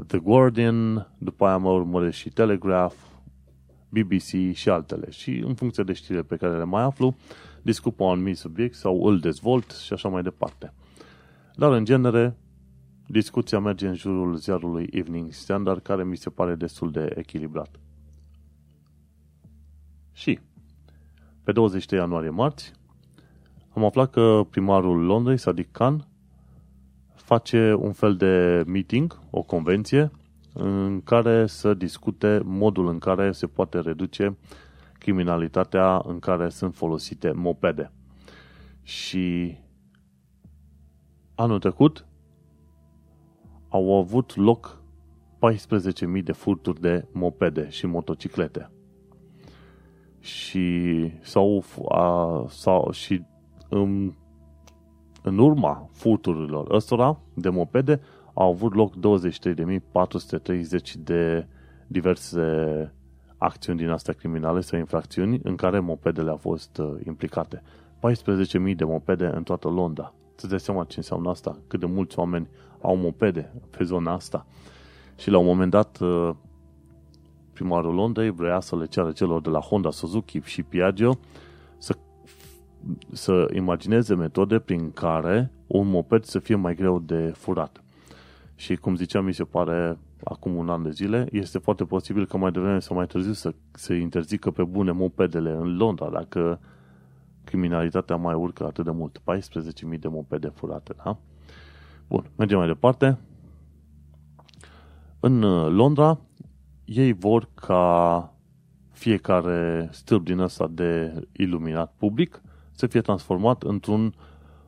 The 0.07 0.17
Guardian, 0.17 1.07
după 1.17 1.45
aia 1.45 1.57
mă 1.57 1.69
urmăresc 1.69 2.17
și 2.17 2.29
Telegraph, 2.29 2.95
BBC 3.89 4.53
și 4.53 4.69
altele. 4.69 5.09
Și 5.09 5.37
în 5.37 5.53
funcție 5.53 5.83
de 5.83 5.93
știrile 5.93 6.23
pe 6.23 6.35
care 6.35 6.57
le 6.57 6.63
mai 6.63 6.83
aflu, 6.83 7.15
discut 7.61 7.95
pe 7.95 8.03
un 8.03 8.09
anumit 8.09 8.37
subiect 8.37 8.75
sau 8.75 9.05
îl 9.05 9.19
dezvolt 9.19 9.71
și 9.71 9.93
așa 9.93 10.09
mai 10.09 10.21
departe. 10.21 10.73
Dar, 11.55 11.71
în 11.71 11.85
genere, 11.85 12.37
discuția 13.07 13.59
merge 13.59 13.87
în 13.87 13.95
jurul 13.95 14.35
ziarului 14.35 14.87
Evening 14.91 15.31
Standard, 15.31 15.81
care 15.81 16.03
mi 16.03 16.17
se 16.17 16.29
pare 16.29 16.55
destul 16.55 16.91
de 16.91 17.13
echilibrat. 17.15 17.79
Și 20.11 20.39
pe 21.43 21.51
20 21.51 21.91
ianuarie 21.91 22.29
marți, 22.29 22.77
am 23.79 23.85
aflat 23.85 24.11
că 24.11 24.45
primarul 24.49 25.05
Londrei, 25.05 25.37
Sadiq 25.37 25.71
Khan, 25.71 26.07
face 27.15 27.73
un 27.73 27.91
fel 27.91 28.15
de 28.15 28.63
meeting, 28.67 29.19
o 29.29 29.41
convenție, 29.41 30.11
în 30.53 31.01
care 31.03 31.45
să 31.45 31.73
discute 31.73 32.41
modul 32.43 32.87
în 32.87 32.99
care 32.99 33.31
se 33.31 33.47
poate 33.47 33.79
reduce 33.79 34.37
criminalitatea 34.93 36.01
în 36.05 36.19
care 36.19 36.49
sunt 36.49 36.75
folosite 36.75 37.31
mopede. 37.31 37.91
Și 38.83 39.57
anul 41.35 41.59
trecut 41.59 42.05
au 43.69 43.97
avut 43.97 44.35
loc 44.35 44.81
14.000 46.17 46.23
de 46.23 46.31
furturi 46.31 46.81
de 46.81 47.07
mopede 47.11 47.69
și 47.69 47.85
motociclete 47.85 48.71
și 50.19 51.11
sau, 51.21 51.63
a, 51.89 52.45
sau 52.49 52.91
și 52.91 53.21
în, 53.69 54.13
în 55.21 55.38
urma 55.38 55.89
furturilor 55.91 56.73
ăstora 56.73 57.19
de 57.34 57.49
mopede 57.49 58.01
au 58.34 58.49
avut 58.49 58.75
loc 58.75 58.93
23.430 58.95 58.99
de 60.97 61.47
diverse 61.88 62.43
acțiuni 63.38 63.79
din 63.79 63.89
astea 63.89 64.13
criminale 64.13 64.62
sau 64.62 64.79
infracțiuni 64.79 65.39
în 65.43 65.55
care 65.55 65.79
mopedele 65.79 66.29
au 66.29 66.38
fost 66.38 66.77
uh, 66.77 66.93
implicate. 67.05 67.62
14.000 68.71 68.75
de 68.75 68.84
mopede 68.84 69.25
în 69.25 69.43
toată 69.43 69.67
Londra. 69.67 70.13
Să 70.36 70.47
dai 70.47 70.60
seama 70.60 70.84
ce 70.84 70.97
înseamnă 70.97 71.29
asta? 71.29 71.58
Cât 71.67 71.79
de 71.79 71.86
mulți 71.86 72.19
oameni 72.19 72.49
au 72.82 72.95
mopede 72.95 73.53
pe 73.77 73.84
zona 73.84 74.13
asta. 74.13 74.45
Și 75.17 75.29
la 75.29 75.38
un 75.38 75.45
moment 75.45 75.71
dat 75.71 75.99
uh, 75.99 76.29
primarul 77.53 77.93
Londrei 77.93 78.29
vrea 78.29 78.60
să 78.60 78.75
le 78.75 78.86
ceară 78.86 79.12
celor 79.12 79.41
de 79.41 79.49
la 79.49 79.60
Honda, 79.60 79.91
Suzuki 79.91 80.41
și 80.43 80.63
Piaggio 80.63 81.17
să, 83.11 83.45
să 83.47 83.55
imagineze 83.55 84.15
metode 84.15 84.59
prin 84.59 84.91
care 84.91 85.51
un 85.67 85.89
moped 85.89 86.23
să 86.23 86.39
fie 86.39 86.55
mai 86.55 86.75
greu 86.75 86.99
de 86.99 87.31
furat. 87.35 87.83
Și 88.55 88.75
cum 88.75 88.95
ziceam, 88.95 89.25
mi 89.25 89.33
se 89.33 89.43
pare 89.43 89.97
acum 90.23 90.55
un 90.55 90.69
an 90.69 90.83
de 90.83 90.89
zile, 90.89 91.27
este 91.31 91.57
foarte 91.57 91.85
posibil 91.85 92.25
că 92.25 92.37
mai 92.37 92.51
devreme 92.51 92.79
sau 92.79 92.95
mai 92.95 93.05
târziu 93.05 93.33
să 93.33 93.53
se 93.71 93.95
interzică 93.95 94.51
pe 94.51 94.63
bune 94.63 94.91
mopedele 94.91 95.51
în 95.51 95.77
Londra, 95.77 96.09
dacă 96.09 96.59
criminalitatea 97.43 98.15
mai 98.15 98.33
urcă 98.33 98.65
atât 98.65 98.85
de 98.85 98.91
mult. 98.91 99.21
14.000 99.93 99.99
de 99.99 100.07
mopede 100.07 100.47
furate, 100.47 100.93
da? 101.03 101.17
Bun, 102.07 102.25
mergem 102.35 102.57
mai 102.57 102.67
departe. 102.67 103.17
În 105.19 105.39
Londra 105.75 106.19
ei 106.85 107.13
vor 107.13 107.49
ca 107.53 108.33
fiecare 108.91 109.89
stâlp 109.91 110.25
din 110.25 110.39
ăsta 110.39 110.67
de 110.67 111.13
iluminat 111.31 111.93
public 111.97 112.41
să 112.79 112.87
fie 112.87 113.01
transformat 113.01 113.63
într-un 113.63 114.13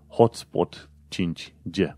hotspot 0.07 0.89
5G. 1.15 1.95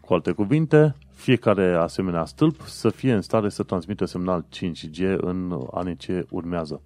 Cu 0.00 0.14
alte 0.14 0.32
cuvinte, 0.32 0.94
fiecare 1.10 1.74
asemenea 1.74 2.24
stâlp 2.24 2.60
să 2.60 2.90
fie 2.90 3.12
în 3.12 3.20
stare 3.20 3.48
să 3.48 3.62
transmită 3.62 4.04
semnal 4.04 4.44
5G 4.56 5.16
în 5.16 5.60
anii 5.72 5.96
ce 5.96 6.26
urmează. 6.30 6.82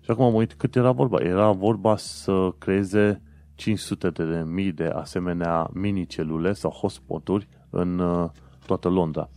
Și 0.00 0.10
acum 0.10 0.24
am 0.24 0.34
uit 0.34 0.54
cât 0.54 0.76
era 0.76 0.90
vorba. 0.90 1.20
Era 1.20 1.50
vorba 1.50 1.96
să 1.96 2.50
creeze 2.58 3.22
500 3.54 4.10
de 4.10 4.42
mii 4.46 4.72
de 4.72 4.86
asemenea 4.86 5.70
mini-celule 5.72 6.52
sau 6.52 6.70
hotspoturi 6.70 7.48
în 7.70 7.98
uh, 7.98 8.30
toată 8.66 8.88
Londra. 8.88 9.30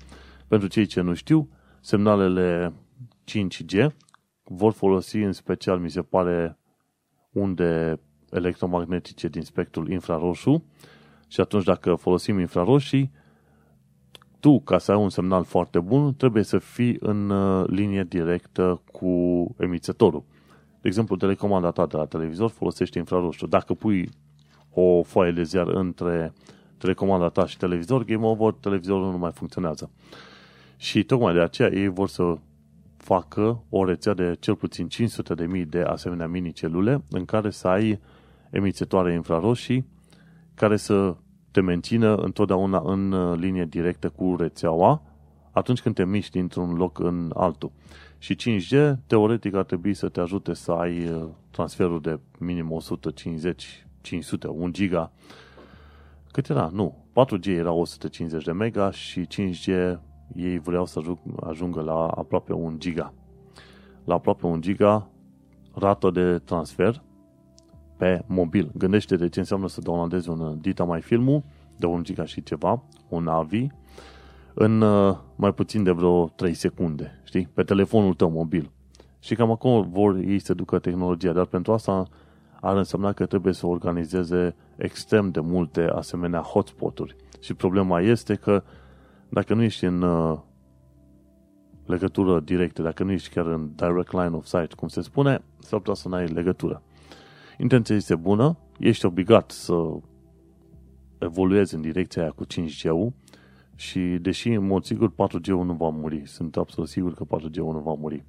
Pentru 0.47 0.67
cei 0.67 0.85
ce 0.85 1.01
nu 1.01 1.13
știu, 1.13 1.49
semnalele 1.81 2.73
5G 3.31 3.87
vor 4.43 4.71
folosi 4.71 5.17
în 5.17 5.31
special, 5.31 5.79
mi 5.79 5.89
se 5.89 6.01
pare, 6.01 6.57
unde 7.33 7.99
electromagnetice 8.31 9.27
din 9.27 9.41
spectrul 9.41 9.89
infraroșu 9.89 10.63
și 11.27 11.41
atunci 11.41 11.63
dacă 11.63 11.95
folosim 11.95 12.39
infraroșii, 12.39 13.11
tu, 14.39 14.59
ca 14.59 14.77
să 14.77 14.91
ai 14.91 14.97
un 14.97 15.09
semnal 15.09 15.43
foarte 15.43 15.79
bun, 15.79 16.15
trebuie 16.15 16.43
să 16.43 16.57
fii 16.57 16.97
în 16.99 17.29
uh, 17.29 17.67
linie 17.67 18.03
directă 18.03 18.81
cu 18.91 19.09
emițătorul. 19.59 20.23
De 20.81 20.87
exemplu, 20.87 21.15
telecomanda 21.15 21.71
ta 21.71 21.85
de 21.85 21.97
la 21.97 22.05
televizor 22.05 22.49
folosește 22.49 22.99
infraroșu. 22.99 23.47
Dacă 23.47 23.73
pui 23.73 24.09
o 24.69 25.03
foaie 25.03 25.31
de 25.31 25.43
ziar 25.43 25.67
între 25.67 26.33
telecomanda 26.77 27.29
ta 27.29 27.45
și 27.45 27.57
televizor, 27.57 28.03
game 28.03 28.25
over, 28.25 28.53
televizorul 28.53 29.11
nu 29.11 29.17
mai 29.17 29.31
funcționează. 29.31 29.91
Și 30.77 31.03
tocmai 31.03 31.33
de 31.33 31.39
aceea 31.39 31.69
ei 31.71 31.87
vor 31.87 32.07
să 32.07 32.37
facă 33.03 33.63
o 33.69 33.85
rețea 33.85 34.13
de 34.13 34.35
cel 34.39 34.55
puțin 34.55 34.87
500.000 34.87 35.67
de 35.67 35.81
asemenea 35.81 36.27
mini-celule 36.27 37.03
în 37.09 37.25
care 37.25 37.49
să 37.49 37.67
ai 37.67 37.99
emițătoare 38.49 39.13
infraroșii 39.13 39.85
care 40.53 40.77
să 40.77 41.15
te 41.51 41.61
mențină 41.61 42.15
întotdeauna 42.15 42.81
în 42.85 43.11
uh, 43.11 43.39
linie 43.39 43.65
directă 43.65 44.09
cu 44.09 44.35
rețeaua 44.39 45.01
atunci 45.51 45.81
când 45.81 45.95
te 45.95 46.05
miști 46.05 46.31
dintr-un 46.31 46.75
loc 46.75 46.99
în 46.99 47.31
altul. 47.35 47.71
Și 48.17 48.35
5G, 48.35 48.93
teoretic, 49.07 49.55
ar 49.55 49.63
trebui 49.63 49.93
să 49.93 50.09
te 50.09 50.19
ajute 50.19 50.53
să 50.53 50.71
ai 50.71 51.07
uh, 51.07 51.27
transferul 51.51 52.01
de 52.01 52.19
minim 52.39 52.71
150, 52.71 53.87
500, 54.01 54.47
1 54.47 54.71
giga. 54.71 55.11
Cât 56.31 56.49
era? 56.49 56.69
Nu. 56.73 57.05
4G 57.11 57.45
era 57.45 57.71
150 57.71 58.43
de 58.43 58.51
mega 58.51 58.91
și 58.91 59.27
5G 59.27 59.97
ei 60.35 60.59
vreau 60.59 60.85
să 60.85 61.01
ajungă 61.43 61.81
la 61.81 62.07
aproape 62.07 62.53
1 62.53 62.77
giga. 62.77 63.13
La 64.03 64.13
aproape 64.13 64.45
1 64.45 64.59
giga 64.59 65.09
rată 65.73 66.09
de 66.11 66.37
transfer 66.37 67.03
pe 67.97 68.23
mobil. 68.27 68.71
Gândește 68.77 69.15
de 69.15 69.29
ce 69.29 69.39
înseamnă 69.39 69.67
să 69.67 69.81
downloadezi 69.81 70.29
un 70.29 70.57
Dita 70.61 70.83
mai 70.83 71.01
filmul 71.01 71.43
de 71.77 71.85
1 71.85 72.01
giga 72.01 72.25
și 72.25 72.43
ceva, 72.43 72.83
un 73.09 73.27
AVI, 73.27 73.67
în 74.53 74.81
uh, 74.81 75.17
mai 75.35 75.53
puțin 75.53 75.83
de 75.83 75.91
vreo 75.91 76.27
3 76.27 76.53
secunde, 76.53 77.21
știi? 77.23 77.49
Pe 77.53 77.63
telefonul 77.63 78.13
tău 78.13 78.29
mobil. 78.29 78.71
Și 79.19 79.35
cam 79.35 79.51
acolo 79.51 79.81
vor 79.89 80.15
ei 80.15 80.39
să 80.39 80.53
ducă 80.53 80.79
tehnologia, 80.79 81.31
dar 81.31 81.45
pentru 81.45 81.73
asta 81.73 82.07
ar 82.61 82.77
însemna 82.77 83.13
că 83.13 83.25
trebuie 83.25 83.53
să 83.53 83.67
organizeze 83.67 84.55
extrem 84.75 85.31
de 85.31 85.39
multe 85.39 85.81
asemenea 85.81 86.39
hotspoturi. 86.39 87.15
Și 87.39 87.53
problema 87.53 88.01
este 88.01 88.35
că 88.35 88.63
dacă 89.33 89.53
nu 89.53 89.61
ești 89.61 89.85
în 89.85 90.01
uh, 90.01 90.39
legătură 91.85 92.39
directă, 92.39 92.81
dacă 92.81 93.03
nu 93.03 93.11
ești 93.11 93.29
chiar 93.29 93.45
în 93.45 93.71
direct 93.75 94.11
line 94.11 94.35
of 94.35 94.45
sight, 94.45 94.73
cum 94.73 94.87
se 94.87 95.01
spune, 95.01 95.43
s-ar 95.59 95.79
putea 95.79 95.93
să 95.93 96.09
n-ai 96.09 96.27
legătură. 96.27 96.81
Intenția 97.57 97.95
este 97.95 98.15
bună, 98.15 98.57
ești 98.79 99.05
obligat 99.05 99.51
să 99.51 99.73
evoluezi 101.17 101.75
în 101.75 101.81
direcția 101.81 102.21
aia 102.21 102.31
cu 102.31 102.45
5G-ul 102.45 103.13
și 103.75 103.99
deși 103.99 104.49
în 104.49 104.67
mod 104.67 104.83
sigur 104.83 105.11
4G-ul 105.11 105.65
nu 105.65 105.73
va 105.73 105.89
muri, 105.89 106.23
sunt 106.25 106.57
absolut 106.57 106.89
sigur 106.89 107.13
că 107.13 107.25
4G-ul 107.25 107.73
nu 107.73 107.79
va 107.79 107.93
muri. 107.93 108.25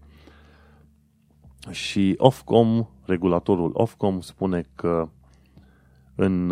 Și 1.70 2.14
Ofcom, 2.16 2.86
regulatorul 3.04 3.70
Ofcom 3.74 4.20
spune 4.20 4.64
că 4.74 5.08
în 6.14 6.50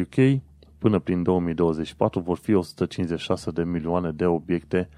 UK 0.00 0.16
uh, 0.16 0.36
până 0.78 0.98
prin 0.98 1.22
2024 1.22 2.20
vor 2.20 2.36
fi 2.36 2.54
156 2.54 3.50
de 3.50 3.64
milioane 3.64 4.10
de 4.10 4.26
obiecte 4.26 4.88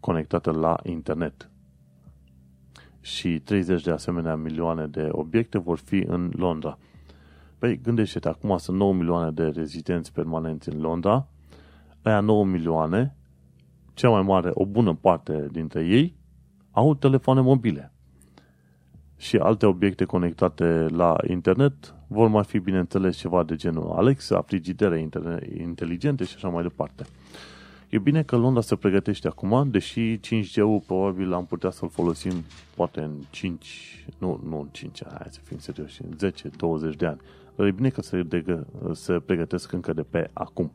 conectate 0.00 0.50
la 0.50 0.76
internet. 0.82 1.50
Și 3.00 3.40
30 3.40 3.82
de 3.82 3.90
asemenea 3.90 4.36
milioane 4.36 4.86
de 4.86 5.08
obiecte 5.10 5.58
vor 5.58 5.78
fi 5.78 6.04
în 6.06 6.32
Londra. 6.36 6.78
Păi 7.58 7.80
gândește-te, 7.80 8.28
acum 8.28 8.56
sunt 8.56 8.76
9 8.76 8.92
milioane 8.92 9.30
de 9.30 9.44
rezidenți 9.44 10.12
permanenți 10.12 10.68
în 10.68 10.80
Londra, 10.80 11.28
aia 12.02 12.20
9 12.20 12.44
milioane, 12.44 13.16
cea 13.94 14.08
mai 14.08 14.22
mare, 14.22 14.50
o 14.54 14.66
bună 14.66 14.94
parte 14.94 15.48
dintre 15.52 15.84
ei, 15.86 16.16
au 16.70 16.94
telefoane 16.94 17.40
mobile. 17.40 17.93
Și 19.24 19.36
alte 19.36 19.66
obiecte 19.66 20.04
conectate 20.04 20.86
la 20.90 21.16
internet 21.28 21.94
vor 22.06 22.28
mai 22.28 22.44
fi, 22.44 22.58
bineînțeles, 22.58 23.16
ceva 23.16 23.42
de 23.42 23.54
genul 23.54 23.92
Alexa, 23.92 24.42
frigidere 24.42 25.08
inteligente 25.58 26.24
și 26.24 26.34
așa 26.36 26.48
mai 26.48 26.62
departe. 26.62 27.04
E 27.88 27.98
bine 27.98 28.22
că 28.22 28.36
Londra 28.36 28.60
se 28.60 28.76
pregătește 28.76 29.28
acum, 29.28 29.70
deși 29.70 30.18
5G-ul 30.18 30.82
probabil 30.86 31.32
am 31.32 31.46
putea 31.46 31.70
să-l 31.70 31.88
folosim 31.88 32.32
poate 32.76 33.00
în 33.00 33.12
5, 33.30 34.04
nu, 34.18 34.40
nu 34.48 34.60
în 34.60 34.68
5 34.70 35.04
ani, 35.04 35.14
hai 35.18 35.28
să 35.30 35.40
fim 35.42 35.58
serioși, 35.58 36.00
în 36.02 36.30
10-20 36.92 36.96
de 36.96 37.06
ani. 37.06 37.20
Dar 37.56 37.66
e 37.66 37.70
bine 37.70 37.88
că 37.88 38.02
se, 38.02 38.22
degă, 38.22 38.66
se 38.92 39.12
pregătesc 39.12 39.72
încă 39.72 39.92
de 39.92 40.02
pe 40.02 40.30
acum. 40.32 40.72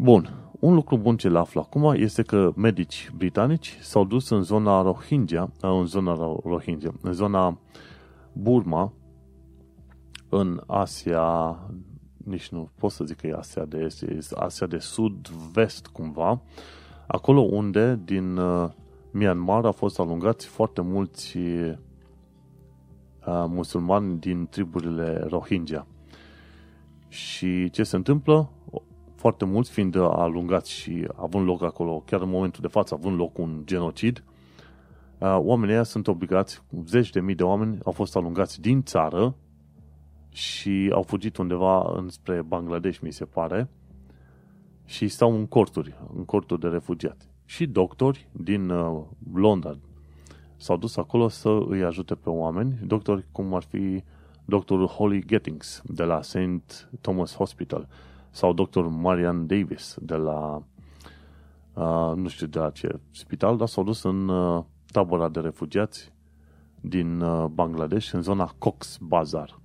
Bun, 0.00 0.50
un 0.60 0.74
lucru 0.74 0.96
bun 0.96 1.16
ce 1.16 1.28
le 1.28 1.38
aflu 1.38 1.60
acum 1.60 1.92
este 1.96 2.22
că 2.22 2.52
medici 2.56 3.12
britanici 3.16 3.78
s-au 3.80 4.04
dus 4.04 4.28
în 4.28 4.42
zona 4.42 4.82
Rohingya, 4.82 5.50
în 5.60 5.86
zona 5.86 6.14
Rohingya, 6.44 6.90
în 7.02 7.12
zona 7.12 7.58
Burma, 8.32 8.92
în 10.28 10.62
Asia, 10.66 11.58
nici 12.16 12.48
nu 12.48 12.70
pot 12.74 12.90
să 12.90 13.04
zic 13.04 13.16
că 13.16 13.26
e 13.26 13.34
Asia 13.34 13.64
de 13.64 13.78
Est, 13.78 14.02
e 14.02 14.18
Asia 14.34 14.66
de 14.66 14.78
Sud-Vest 14.78 15.86
cumva, 15.86 16.40
acolo 17.06 17.40
unde 17.40 18.00
din 18.04 18.36
uh, 18.36 18.68
Myanmar 19.10 19.64
au 19.64 19.72
fost 19.72 19.98
alungați 19.98 20.46
foarte 20.46 20.80
mulți 20.80 21.36
uh, 21.36 21.74
musulmani 23.24 24.18
din 24.18 24.46
triburile 24.50 25.26
Rohingya. 25.28 25.86
Și 27.08 27.70
ce 27.70 27.82
se 27.82 27.96
întâmplă? 27.96 28.50
Foarte 29.18 29.44
mulți 29.44 29.70
fiind 29.70 29.96
alungați 29.96 30.70
și 30.70 31.08
având 31.14 31.46
loc 31.46 31.62
acolo, 31.62 32.02
chiar 32.06 32.20
în 32.20 32.28
momentul 32.28 32.60
de 32.60 32.68
față, 32.68 32.94
având 32.94 33.18
loc 33.18 33.38
un 33.38 33.62
genocid, 33.64 34.24
uh, 35.18 35.36
oamenii 35.38 35.74
ăia 35.74 35.82
sunt 35.82 36.06
obligați, 36.06 36.62
zeci 36.84 37.10
de 37.10 37.20
mii 37.20 37.34
de 37.34 37.42
oameni 37.42 37.78
au 37.84 37.92
fost 37.92 38.16
alungați 38.16 38.60
din 38.60 38.82
țară 38.82 39.34
și 40.28 40.90
au 40.94 41.02
fugit 41.02 41.36
undeva 41.36 41.92
înspre 41.96 42.42
Bangladesh, 42.42 42.98
mi 42.98 43.12
se 43.12 43.24
pare, 43.24 43.68
și 44.84 45.08
stau 45.08 45.34
în 45.34 45.46
corturi, 45.46 45.94
în 46.16 46.24
corturi 46.24 46.60
de 46.60 46.68
refugiați. 46.68 47.28
Și 47.44 47.66
doctori 47.66 48.28
din 48.32 48.70
uh, 48.70 49.02
Londra 49.34 49.78
s-au 50.56 50.76
dus 50.76 50.96
acolo 50.96 51.28
să 51.28 51.58
îi 51.68 51.84
ajute 51.84 52.14
pe 52.14 52.30
oameni, 52.30 52.78
doctori 52.84 53.24
cum 53.32 53.54
ar 53.54 53.62
fi 53.62 54.02
doctorul 54.44 54.86
Holly 54.86 55.24
Gettings 55.26 55.82
de 55.84 56.02
la 56.02 56.22
St. 56.22 56.88
Thomas 57.00 57.34
Hospital 57.34 57.88
sau 58.30 58.52
doctorul 58.52 58.90
Marian 58.90 59.46
Davis 59.46 59.96
de 60.00 60.14
la 60.14 60.62
uh, 61.74 62.12
nu 62.16 62.28
știu 62.28 62.46
de 62.46 62.58
la 62.58 62.70
ce 62.70 63.00
spital, 63.10 63.56
dar 63.56 63.68
s-au 63.68 63.84
dus 63.84 64.02
în 64.02 64.28
uh, 64.28 64.64
tabăra 64.90 65.28
de 65.28 65.40
refugiați 65.40 66.12
din 66.80 67.20
uh, 67.20 67.44
Bangladesh, 67.44 68.12
în 68.12 68.22
zona 68.22 68.54
Cox 68.58 68.98
Bazar 69.00 69.58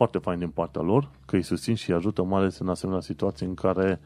foarte 0.00 0.18
fain 0.18 0.38
din 0.38 0.50
partea 0.50 0.82
lor, 0.82 1.10
că 1.26 1.36
îi 1.36 1.42
susțin 1.42 1.74
și 1.74 1.90
îi 1.90 1.96
ajută, 1.96 2.22
mai 2.22 2.40
ales 2.40 2.58
în 2.58 2.68
asemenea 2.68 3.00
situații 3.00 3.46
în 3.46 3.54
care, 3.54 4.00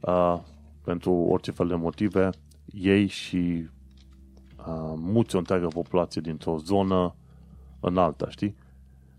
uh, 0.00 0.38
pentru 0.84 1.12
orice 1.12 1.50
fel 1.50 1.68
de 1.68 1.74
motive, 1.74 2.30
ei 2.72 3.06
și 3.06 3.68
uh, 4.58 4.92
muți 4.96 5.34
o 5.34 5.38
întreagă 5.38 5.66
populație 5.66 6.20
dintr-o 6.20 6.58
zonă 6.58 7.14
în 7.80 7.98
alta, 7.98 8.28
știi? 8.28 8.54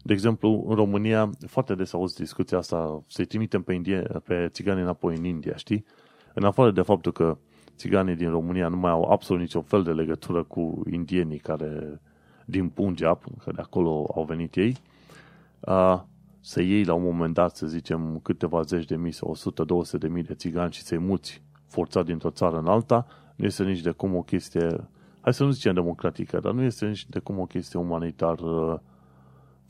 De 0.03 0.13
exemplu, 0.13 0.65
în 0.67 0.75
România, 0.75 1.29
foarte 1.47 1.75
des 1.75 1.93
auzi 1.93 2.15
discuția 2.15 2.57
asta, 2.57 3.03
să-i 3.07 3.25
trimitem 3.25 3.61
pe, 3.61 3.73
indie, 3.73 4.01
pe 4.23 4.47
țigani 4.51 4.81
înapoi 4.81 5.17
în 5.17 5.23
India, 5.23 5.55
știi? 5.55 5.85
În 6.33 6.43
afară 6.43 6.71
de 6.71 6.81
faptul 6.81 7.11
că 7.11 7.37
țiganii 7.75 8.15
din 8.15 8.29
România 8.29 8.67
nu 8.67 8.77
mai 8.77 8.91
au 8.91 9.03
absolut 9.03 9.41
niciun 9.41 9.61
fel 9.61 9.83
de 9.83 9.91
legătură 9.91 10.43
cu 10.43 10.81
indienii 10.91 11.37
care 11.37 12.01
din 12.45 12.69
Punjab, 12.69 13.23
că 13.43 13.51
de 13.55 13.61
acolo 13.61 14.11
au 14.15 14.23
venit 14.23 14.55
ei, 14.55 14.75
a, 15.59 16.07
să 16.39 16.61
iei 16.61 16.83
la 16.83 16.93
un 16.93 17.03
moment 17.03 17.33
dat, 17.33 17.55
să 17.55 17.67
zicem, 17.67 18.19
câteva 18.23 18.61
zeci 18.61 18.85
de 18.85 18.95
mii 18.95 19.11
sau 19.11 19.35
100-200 19.95 19.99
de 19.99 20.07
mii 20.07 20.23
de 20.23 20.33
țigani 20.33 20.71
și 20.71 20.81
să-i 20.81 20.97
muți 20.97 21.43
forțat 21.67 22.05
dintr-o 22.05 22.29
țară 22.29 22.57
în 22.57 22.67
alta, 22.67 23.07
nu 23.35 23.45
este 23.45 23.63
nici 23.63 23.81
de 23.81 23.91
cum 23.91 24.15
o 24.15 24.21
chestie, 24.21 24.89
hai 25.21 25.33
să 25.33 25.43
nu 25.43 25.51
zicem 25.51 25.73
democratică, 25.73 26.39
dar 26.39 26.53
nu 26.53 26.61
este 26.61 26.85
nici 26.85 27.09
de 27.09 27.19
cum 27.19 27.39
o 27.39 27.45
chestie 27.45 27.79
umanitar 27.79 28.39
uh, 28.39 28.79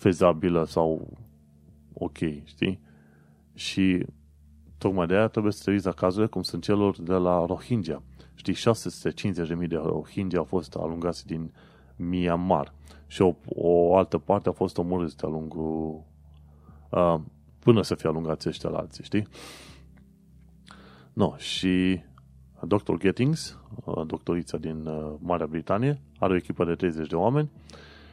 fezabilă 0.02 0.66
sau 0.66 1.18
ok, 1.94 2.18
știi? 2.44 2.80
Și 3.54 4.06
Tocmai 4.82 5.08
de 5.08 5.16
aia 5.16 5.28
trebuie 5.28 5.52
să 5.52 5.62
te 5.64 5.72
uiți 5.72 5.86
la 5.86 5.92
cazurile 5.92 6.28
cum 6.28 6.42
sunt 6.42 6.64
celor 6.64 7.02
de 7.02 7.14
la 7.14 7.46
Rohingya. 7.46 8.02
Știi, 8.34 8.54
650.000 9.62 9.68
de 9.68 9.76
Rohingya 9.76 10.38
au 10.38 10.44
fost 10.44 10.76
alungați 10.76 11.26
din 11.26 11.54
Myanmar 11.96 12.74
și 13.08 13.22
o, 13.22 13.36
o 13.46 13.96
altă 13.96 14.18
parte 14.18 14.50
a 14.50 14.52
fost 14.52 14.78
omorâți 14.78 15.18
de-a 15.18 15.30
lungul 15.30 16.04
uh, 16.90 17.16
până 17.60 17.82
să 17.82 17.96
fie 17.96 18.10
alungați 18.10 18.48
ăștia 18.48 18.70
la 18.70 18.78
alții, 18.78 19.04
știi? 19.04 19.28
No, 21.14 21.36
și 21.38 22.02
Dr. 22.62 22.94
Gettings, 22.98 23.60
uh, 23.86 24.06
doctorița 24.06 24.58
din 24.58 24.86
uh, 24.86 25.14
Marea 25.20 25.48
Britanie, 25.48 26.02
are 26.20 26.34
o 26.34 26.36
echipă 26.36 26.66
de 26.66 26.76
30 26.76 27.08
de 27.08 27.16
oameni 27.16 27.50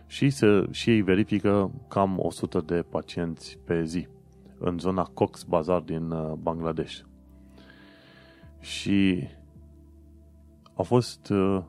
și, 0.09 0.31
se, 0.31 0.67
și 0.71 0.91
ei 0.91 1.03
verifică 1.03 1.71
cam 1.89 2.19
100 2.23 2.61
de 2.61 2.83
pacienți 2.83 3.59
pe 3.65 3.85
zi 3.85 4.09
în 4.59 4.79
zona 4.79 5.03
Cox 5.03 5.43
Bazar 5.43 5.81
din 5.81 6.11
uh, 6.11 6.33
Bangladesh. 6.33 7.01
Și 8.61 9.29
au 10.75 10.85
fost 10.85 11.29
uh, 11.29 11.63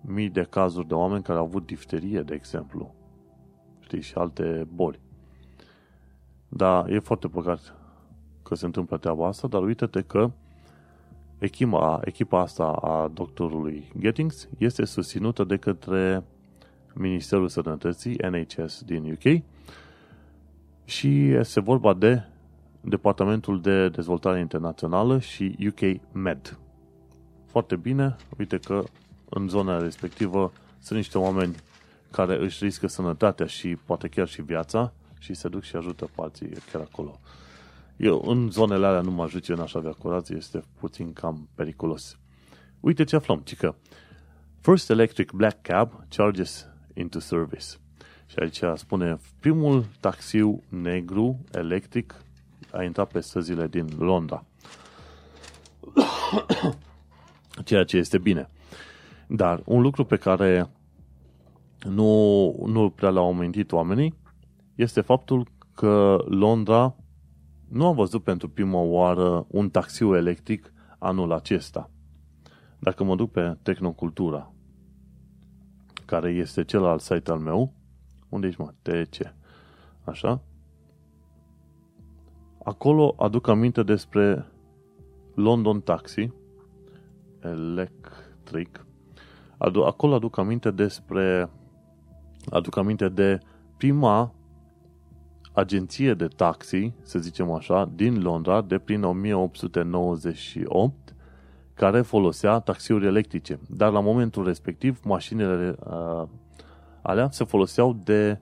mii 0.00 0.30
de 0.30 0.42
cazuri 0.42 0.86
de 0.86 0.94
oameni 0.94 1.22
care 1.22 1.38
au 1.38 1.44
avut 1.44 1.66
difterie, 1.66 2.22
de 2.22 2.34
exemplu. 2.34 2.94
Știi, 3.80 4.00
și 4.00 4.14
alte 4.14 4.68
boli. 4.74 5.00
Dar 6.48 6.88
e 6.88 6.98
foarte 6.98 7.28
păcat 7.28 7.74
că 8.42 8.54
se 8.54 8.64
întâmplă 8.64 8.96
treaba 8.96 9.26
asta, 9.26 9.48
dar 9.48 9.62
uite-te 9.62 10.02
că 10.02 10.30
echipa, 11.38 12.00
echipa 12.04 12.40
asta 12.40 12.64
a 12.64 13.08
doctorului 13.08 13.92
Gettings 13.98 14.48
este 14.58 14.84
susținută 14.84 15.44
de 15.44 15.56
către 15.56 16.24
Ministerul 16.94 17.48
Sănătății, 17.48 18.18
NHS 18.30 18.82
din 18.82 19.10
UK, 19.12 19.42
și 20.84 21.30
este 21.30 21.60
vorba 21.60 21.94
de 21.94 22.22
Departamentul 22.80 23.60
de 23.60 23.88
Dezvoltare 23.88 24.40
Internațională 24.40 25.18
și 25.18 25.56
UK 25.68 26.12
Med. 26.12 26.58
Foarte 27.46 27.76
bine, 27.76 28.16
uite 28.38 28.58
că 28.58 28.82
în 29.28 29.48
zona 29.48 29.78
respectivă 29.78 30.52
sunt 30.78 30.98
niște 30.98 31.18
oameni 31.18 31.54
care 32.10 32.42
își 32.42 32.64
riscă 32.64 32.86
sănătatea 32.86 33.46
și 33.46 33.76
poate 33.84 34.08
chiar 34.08 34.28
și 34.28 34.42
viața 34.42 34.92
și 35.18 35.34
se 35.34 35.48
duc 35.48 35.62
și 35.62 35.76
ajută 35.76 36.04
pe 36.04 36.22
alții 36.22 36.48
chiar 36.72 36.82
acolo. 36.82 37.20
Eu, 37.96 38.22
în 38.26 38.50
zonele 38.50 38.86
alea 38.86 39.00
nu 39.00 39.10
mă 39.10 39.22
ajut, 39.22 39.48
eu 39.48 39.56
n-aș 39.56 39.74
avea 39.74 39.92
curație, 39.92 40.36
este 40.36 40.62
puțin 40.78 41.12
cam 41.12 41.48
periculos. 41.54 42.18
Uite 42.80 43.04
ce 43.04 43.16
aflăm, 43.16 43.40
cică. 43.44 43.76
First 44.60 44.90
Electric 44.90 45.32
Black 45.32 45.62
Cab 45.62 46.04
charges 46.08 46.66
into 46.94 47.18
service. 47.18 47.66
Și 48.26 48.38
aici 48.38 48.60
spune, 48.74 49.18
primul 49.40 49.84
taxiu 50.00 50.62
negru 50.68 51.44
electric 51.52 52.14
a 52.72 52.82
intrat 52.82 53.10
pe 53.12 53.20
străzile 53.20 53.66
din 53.66 53.88
Londra. 53.98 54.44
Ceea 57.64 57.84
ce 57.84 57.96
este 57.96 58.18
bine. 58.18 58.48
Dar 59.26 59.62
un 59.64 59.80
lucru 59.80 60.04
pe 60.04 60.16
care 60.16 60.70
nu, 61.84 62.54
nu 62.66 62.90
prea 62.90 63.10
l-au 63.10 63.32
amintit 63.32 63.72
oamenii 63.72 64.14
este 64.74 65.00
faptul 65.00 65.48
că 65.74 66.24
Londra 66.28 66.96
nu 67.68 67.86
a 67.86 67.92
văzut 67.92 68.22
pentru 68.22 68.48
prima 68.48 68.78
oară 68.78 69.46
un 69.48 69.70
taxiu 69.70 70.16
electric 70.16 70.72
anul 70.98 71.32
acesta. 71.32 71.90
Dacă 72.78 73.04
mă 73.04 73.16
duc 73.16 73.30
pe 73.30 73.56
Tehnocultura, 73.62 74.52
care 76.04 76.30
este 76.30 76.64
celălalt 76.64 77.00
site 77.00 77.30
al 77.30 77.38
meu, 77.38 77.72
unde 78.28 78.46
ești 78.46 78.60
mă? 78.60 78.72
TC. 78.82 79.34
Așa? 80.04 80.40
Acolo 82.64 83.14
aduc 83.18 83.48
aminte 83.48 83.82
despre 83.82 84.46
London 85.34 85.80
Taxi, 85.80 86.32
electric. 87.42 88.86
Acolo 89.58 90.14
aduc 90.14 90.38
aminte 90.38 90.70
despre 90.70 91.50
aduc 92.50 92.76
aminte 92.76 93.08
de 93.08 93.38
prima 93.76 94.34
agenție 95.52 96.14
de 96.14 96.26
taxi, 96.26 96.92
să 97.02 97.18
zicem 97.18 97.50
așa, 97.50 97.90
din 97.94 98.22
Londra 98.22 98.60
de 98.60 98.78
prin 98.78 99.02
1898 99.02 101.13
care 101.74 102.00
folosea 102.00 102.58
taxiuri 102.58 103.06
electrice. 103.06 103.60
Dar 103.68 103.92
la 103.92 104.00
momentul 104.00 104.44
respectiv, 104.44 105.00
mașinile 105.04 105.76
uh, 105.86 106.22
alea 107.02 107.30
se 107.30 107.44
foloseau 107.44 107.92
de 108.04 108.40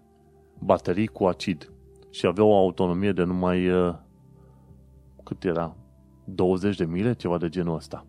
baterii 0.59 1.07
cu 1.07 1.25
acid 1.25 1.73
și 2.11 2.27
aveau 2.27 2.49
o 2.49 2.57
autonomie 2.57 3.13
de 3.13 3.23
numai 3.23 3.71
uh, 3.71 3.95
cât 5.25 5.45
era? 5.45 5.77
20 6.25 6.77
de 6.77 6.85
mile, 6.85 7.15
ceva 7.15 7.39
de 7.39 7.49
genul 7.49 7.77
ăsta. 7.77 8.07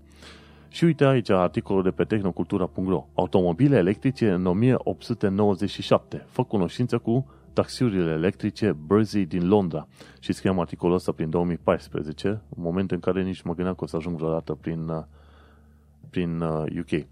Și 0.68 0.84
uite 0.84 1.06
aici 1.06 1.30
articolul 1.30 1.84
de 1.84 1.92
pe 1.92 2.04
tehnocultura.ro 2.04 3.08
Automobile 3.14 3.78
electrice 3.78 4.32
în 4.32 4.46
1897. 4.46 6.26
Fă 6.28 6.44
cunoștință 6.44 6.98
cu 6.98 7.26
taxiurile 7.54 8.12
electrice 8.12 8.72
Bursey 8.72 9.26
din 9.26 9.48
Londra. 9.48 9.88
Și 10.20 10.34
scriam 10.34 10.60
articolul 10.60 10.96
ăsta 10.96 11.12
prin 11.12 11.30
2014, 11.30 12.28
în 12.28 12.64
moment 12.64 12.92
în 12.92 13.00
care 13.00 13.24
nici 13.24 13.42
mă 13.42 13.54
gândeam 13.54 13.76
că 13.76 13.84
o 13.84 13.88
să 13.88 13.96
ajung 13.96 14.18
vreodată 14.18 14.54
prin, 14.54 14.88
uh, 14.88 15.04
prin 16.10 16.42
UK. 16.80 16.92
Uh, 16.92 17.04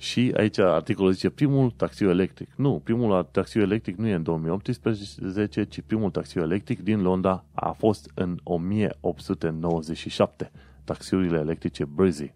și 0.00 0.32
aici 0.36 0.58
articolul 0.58 1.12
zice 1.12 1.30
primul 1.30 1.70
taxiu 1.70 2.08
electric. 2.08 2.48
Nu, 2.56 2.80
primul 2.84 3.28
taxiu 3.30 3.60
electric 3.60 3.96
nu 3.96 4.06
e 4.06 4.14
în 4.14 4.22
2018, 4.22 5.64
ci 5.64 5.80
primul 5.80 6.10
taxiu 6.10 6.42
electric 6.42 6.80
din 6.80 7.02
Londra 7.02 7.44
a 7.52 7.70
fost 7.70 8.10
în 8.14 8.38
1897. 8.42 10.50
Taxiurile 10.84 11.38
electrice 11.38 11.84
Bursey. 11.84 12.34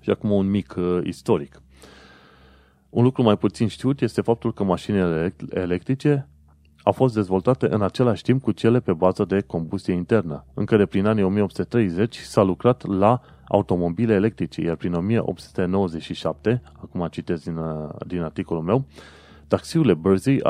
Și 0.00 0.10
acum 0.10 0.30
un 0.30 0.50
mic 0.50 0.74
uh, 0.78 0.98
istoric. 1.02 1.62
Un 2.94 3.02
lucru 3.02 3.22
mai 3.22 3.36
puțin 3.36 3.68
știut 3.68 4.00
este 4.00 4.20
faptul 4.20 4.52
că 4.52 4.64
mașinile 4.64 5.34
electrice 5.50 6.28
au 6.82 6.92
fost 6.92 7.14
dezvoltate 7.14 7.74
în 7.74 7.82
același 7.82 8.22
timp 8.22 8.42
cu 8.42 8.52
cele 8.52 8.80
pe 8.80 8.92
bază 8.92 9.24
de 9.24 9.40
combustie 9.40 9.94
internă. 9.94 10.44
Încă 10.54 10.76
de 10.76 10.86
prin 10.86 11.06
anii 11.06 11.22
1830 11.22 12.18
s-a 12.18 12.42
lucrat 12.42 12.86
la 12.86 13.20
automobile 13.48 14.14
electrice, 14.14 14.60
iar 14.60 14.76
prin 14.76 14.94
1897, 14.94 16.62
acum 16.82 17.06
citesc 17.10 17.44
din, 17.44 17.58
din 18.06 18.22
articolul 18.22 18.62
meu, 18.62 18.84
taxiurile 19.48 19.94
Bursey 19.94 20.40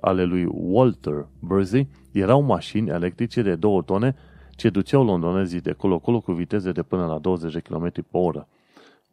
ale 0.00 0.24
lui 0.24 0.48
Walter 0.50 1.26
Bursey 1.38 1.88
erau 2.12 2.42
mașini 2.42 2.88
electrice 2.88 3.42
de 3.42 3.54
2 3.54 3.82
tone 3.84 4.16
ce 4.50 4.70
duceau 4.70 5.04
londonezii 5.04 5.60
de 5.60 5.72
colo-colo 5.72 6.20
cu 6.20 6.32
viteze 6.32 6.72
de 6.72 6.82
până 6.82 7.06
la 7.06 7.18
20 7.18 7.52
de 7.52 7.60
km 7.60 7.92
pe 7.92 8.16
oră. 8.16 8.48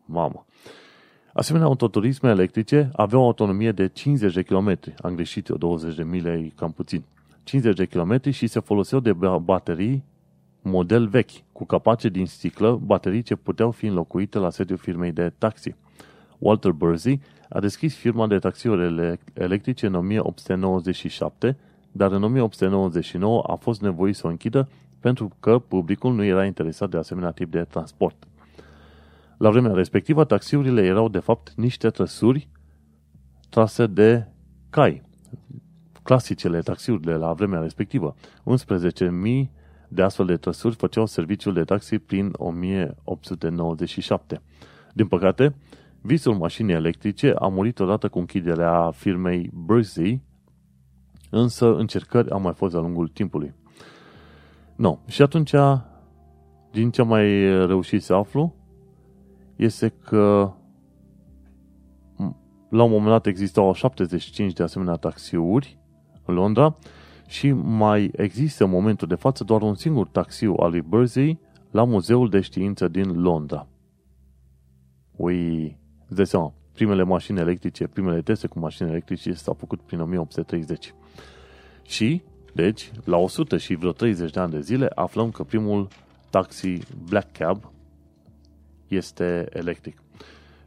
Mamă! 0.06 0.46
Asemenea, 1.38 1.68
autoturisme 1.68 2.30
electrice 2.30 2.90
aveau 2.94 3.22
o 3.22 3.26
autonomie 3.26 3.72
de 3.72 3.88
50 3.88 4.34
de 4.34 4.42
km. 4.42 4.80
Am 5.02 5.16
greșit 5.16 5.48
eu, 5.48 5.58
20 5.58 5.96
de 5.96 6.04
mile 6.04 6.32
e 6.32 6.52
cam 6.56 6.72
puțin. 6.72 7.04
50 7.44 7.76
de 7.76 7.86
km 7.86 8.30
și 8.30 8.48
se 8.48 8.60
foloseau 8.60 9.02
de 9.02 9.14
baterii 9.42 10.04
model 10.62 11.08
vechi, 11.08 11.32
cu 11.52 11.66
capace 11.66 12.10
din 12.10 12.26
sticlă, 12.26 12.80
baterii 12.84 13.22
ce 13.22 13.36
puteau 13.36 13.72
fi 13.72 13.86
înlocuite 13.86 14.38
la 14.38 14.50
sediul 14.50 14.78
firmei 14.78 15.12
de 15.12 15.34
taxi. 15.38 15.76
Walter 16.38 16.72
Bursey 16.72 17.22
a 17.50 17.60
deschis 17.60 17.96
firma 17.96 18.28
de 18.28 18.40
taxiuri 18.40 19.20
electrice 19.34 19.86
în 19.86 19.96
1897, 19.96 21.58
dar 21.92 22.12
în 22.12 22.24
1899 22.24 23.44
a 23.48 23.56
fost 23.56 23.82
nevoit 23.82 24.16
să 24.16 24.28
o 24.28 24.30
închidă 24.30 24.70
pentru 25.00 25.32
că 25.40 25.60
publicul 25.60 26.14
nu 26.14 26.24
era 26.24 26.46
interesat 26.46 26.90
de 26.90 26.98
asemenea 26.98 27.32
tip 27.32 27.52
de 27.52 27.62
transport. 27.62 28.28
La 29.38 29.50
vremea 29.50 29.72
respectivă, 29.72 30.24
taxiurile 30.24 30.86
erau 30.86 31.10
de 31.10 31.20
fapt 31.20 31.54
niște 31.56 31.90
trăsuri 31.90 32.50
trase 33.50 33.88
de 33.88 34.28
cai. 34.70 35.04
Clasicele 36.04 36.60
taxiuri 36.60 37.02
de 37.02 37.14
la 37.14 37.34
vremea 37.34 37.60
respectivă. 37.60 38.16
11.000 38.18 38.24
de 39.88 40.02
astfel 40.02 40.26
de 40.26 40.38
trăsuri 40.38 40.76
făceau 40.76 41.06
serviciul 41.06 41.54
de 41.54 41.64
taxi 41.64 42.00
prin 42.00 42.34
1897. 42.38 44.42
Din 44.94 45.08
păcate, 45.08 45.56
visul 46.02 46.36
mașinii 46.36 46.74
electrice 46.74 47.34
a 47.40 47.48
murit 47.48 47.80
odată 47.80 48.10
cu 48.10 48.20
închiderea 48.20 48.92
firmei 48.92 49.50
Bursey, 49.54 50.22
însă 51.30 51.76
încercări 51.76 52.30
au 52.30 52.42
mai 52.42 52.54
fost 52.54 52.72
de-a 52.72 52.82
lungul 52.82 53.08
timpului. 53.08 53.54
No. 54.76 54.98
Și 55.08 55.22
atunci, 55.22 55.54
din 56.72 56.92
ce 56.92 57.02
mai 57.02 57.46
reușit 57.66 58.04
să 58.04 58.14
aflu, 58.14 58.56
este 59.56 59.94
că 60.04 60.54
la 62.70 62.84
un 62.84 62.90
moment 62.90 63.10
dat 63.10 63.26
existau 63.26 63.74
75 63.74 64.54
de 64.54 64.64
asemenea 64.64 64.96
taxiuri 64.96 65.80
în 66.26 66.34
Londra 66.34 66.76
și 67.28 67.52
mai 67.52 68.12
există 68.16 68.64
în 68.64 68.70
momentul 68.70 69.08
de 69.08 69.16
față 69.16 69.44
doar 69.44 69.62
un 69.62 69.76
singur 69.76 70.08
taxiu 70.08 70.56
al 70.60 70.70
lui 70.70 70.82
Bursey 70.82 71.40
la 71.72 71.84
Muzeul 71.84 72.30
de 72.30 72.42
Știință 72.42 72.88
din 72.88 73.22
Londra. 73.22 73.68
Ui, 75.16 75.78
îți 76.06 76.16
dai 76.16 76.26
seama, 76.26 76.54
primele 76.74 77.04
mașini 77.04 77.40
electrice, 77.40 77.88
primele 77.88 78.22
teste 78.22 78.48
cu 78.48 78.60
mașini 78.60 78.90
electrice 78.90 79.34
s-au 79.34 79.54
făcut 79.54 79.82
prin 79.82 80.00
1830. 80.00 80.94
Și 81.84 82.22
Deci, 82.56 82.92
la 83.04 83.18
100 83.18 83.58
și 83.58 83.76
vreo 83.76 83.92
30 83.92 84.32
de 84.32 84.40
ani 84.40 84.52
de 84.52 84.60
zile, 84.60 84.90
aflăm 84.96 85.32
că 85.32 85.44
primul 85.44 85.88
taxi 86.30 86.80
Black 87.10 87.38
Cab 87.38 87.72
este 88.88 89.48
electric. 89.50 90.02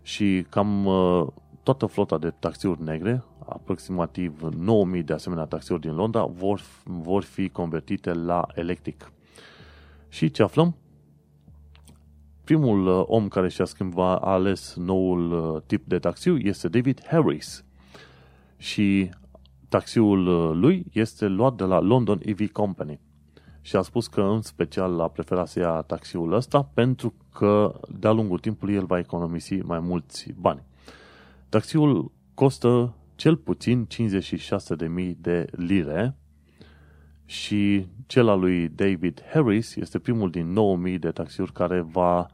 Și 0.02 0.46
cam 0.48 0.86
uh, 0.86 1.26
toată 1.62 1.86
flota 1.86 2.18
de 2.18 2.32
taxiuri 2.38 2.82
negre, 2.82 3.24
aproximativ 3.48 4.40
9000 4.40 5.02
de 5.02 5.12
asemenea 5.12 5.44
taxiuri 5.44 5.80
din 5.80 5.94
Londra, 5.94 6.24
vor, 6.24 6.60
vor 6.84 7.22
fi 7.22 7.48
convertite 7.48 8.12
la 8.12 8.46
electric. 8.54 9.12
Și 10.08 10.30
ce 10.30 10.42
aflăm? 10.42 10.76
Primul 12.44 12.86
uh, 12.86 13.04
om 13.06 13.28
care 13.28 13.48
și-a 13.48 13.64
schimbat, 13.64 14.22
a 14.22 14.32
ales 14.32 14.74
noul 14.76 15.32
uh, 15.32 15.62
tip 15.66 15.86
de 15.86 15.98
taxiu 15.98 16.36
este 16.36 16.68
David 16.68 17.00
Harris. 17.06 17.64
Și 18.56 19.10
taxiul 19.68 20.26
uh, 20.26 20.56
lui 20.56 20.84
este 20.92 21.26
luat 21.26 21.54
de 21.54 21.64
la 21.64 21.80
London 21.80 22.20
EV 22.22 22.50
Company. 22.52 23.00
Și 23.68 23.76
a 23.76 23.82
spus 23.82 24.06
că 24.06 24.20
în 24.20 24.42
special 24.42 25.00
a 25.00 25.08
preferat 25.08 25.48
să 25.48 25.58
ia 25.58 25.80
taxiul 25.80 26.32
ăsta 26.32 26.70
pentru 26.74 27.14
că 27.32 27.80
de-a 27.98 28.10
lungul 28.10 28.38
timpului 28.38 28.74
el 28.74 28.84
va 28.84 28.98
economisi 28.98 29.54
mai 29.54 29.78
mulți 29.78 30.32
bani. 30.40 30.62
Taxiul 31.48 32.12
costă 32.34 32.94
cel 33.14 33.36
puțin 33.36 33.86
56.000 33.94 35.12
de 35.16 35.46
lire 35.50 36.16
și 37.24 37.86
cel 38.06 38.28
al 38.28 38.40
lui 38.40 38.68
David 38.68 39.22
Harris 39.32 39.76
este 39.76 39.98
primul 39.98 40.30
din 40.30 40.56
9.000 40.92 40.98
de 40.98 41.10
taxiuri 41.10 41.52
care 41.52 41.80
va 41.80 42.26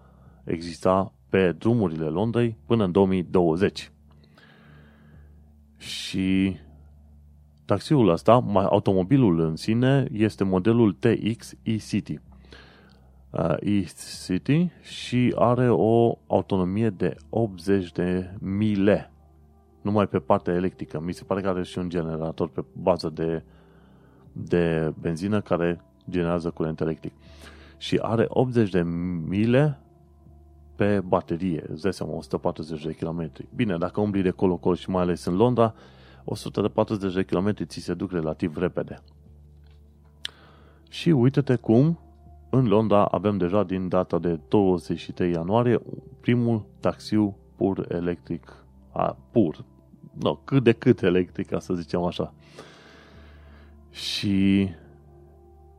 exista 0.44 1.12
pe 1.28 1.52
drumurile 1.52 2.06
Londrei 2.06 2.56
până 2.66 2.84
în 2.84 2.92
2020. 2.92 3.90
Și 5.76 6.56
taxiul 7.64 8.08
ăsta, 8.08 8.44
automobilul 8.54 9.40
în 9.40 9.56
sine, 9.56 10.08
este 10.12 10.44
modelul 10.44 10.92
TX 10.92 11.52
e-City. 11.62 12.20
Uh, 13.30 13.56
e-City 13.60 14.70
și 14.82 15.34
are 15.36 15.70
o 15.70 16.18
autonomie 16.26 16.90
de 16.90 17.16
80 17.30 17.92
de 17.92 18.30
mile 18.40 19.12
numai 19.80 20.06
pe 20.06 20.18
partea 20.18 20.54
electrică. 20.54 21.00
Mi 21.00 21.12
se 21.12 21.24
pare 21.24 21.40
că 21.40 21.48
are 21.48 21.62
și 21.62 21.78
un 21.78 21.88
generator 21.88 22.48
pe 22.48 22.64
bază 22.72 23.10
de, 23.14 23.42
de 24.32 24.92
benzină 25.00 25.40
care 25.40 25.80
generează 26.10 26.50
curent 26.50 26.80
electric. 26.80 27.12
Și 27.76 27.98
are 28.02 28.24
80 28.28 28.70
de 28.70 28.82
mile 29.26 29.78
pe 30.76 31.00
baterie, 31.00 31.64
îți 31.68 31.82
dai 31.82 31.92
seama, 31.92 32.12
140 32.12 32.84
de 32.84 32.92
km. 32.92 33.32
Bine, 33.54 33.76
dacă 33.76 34.00
umbli 34.00 34.22
de 34.22 34.30
colo-colo 34.30 34.74
și 34.74 34.90
mai 34.90 35.02
ales 35.02 35.24
în 35.24 35.36
Londra, 35.36 35.74
140 36.24 37.14
de 37.14 37.22
km 37.22 37.52
ți 37.64 37.80
se 37.80 37.94
duc 37.94 38.10
relativ 38.10 38.56
repede. 38.56 39.02
Și 40.88 41.10
uite-te 41.10 41.56
cum 41.56 41.98
în 42.50 42.66
Londra 42.66 43.04
avem 43.04 43.36
deja 43.36 43.62
din 43.62 43.88
data 43.88 44.18
de 44.18 44.40
23 44.48 45.30
ianuarie 45.30 45.80
primul 46.20 46.66
taxiu 46.80 47.36
pur 47.56 47.86
electric, 47.88 48.64
a, 48.92 49.16
pur, 49.30 49.64
no, 50.20 50.34
cât 50.34 50.62
de 50.62 50.72
cât 50.72 51.02
electric, 51.02 51.46
ca 51.46 51.58
să 51.58 51.74
zicem 51.74 52.02
așa. 52.02 52.34
Și 53.90 54.68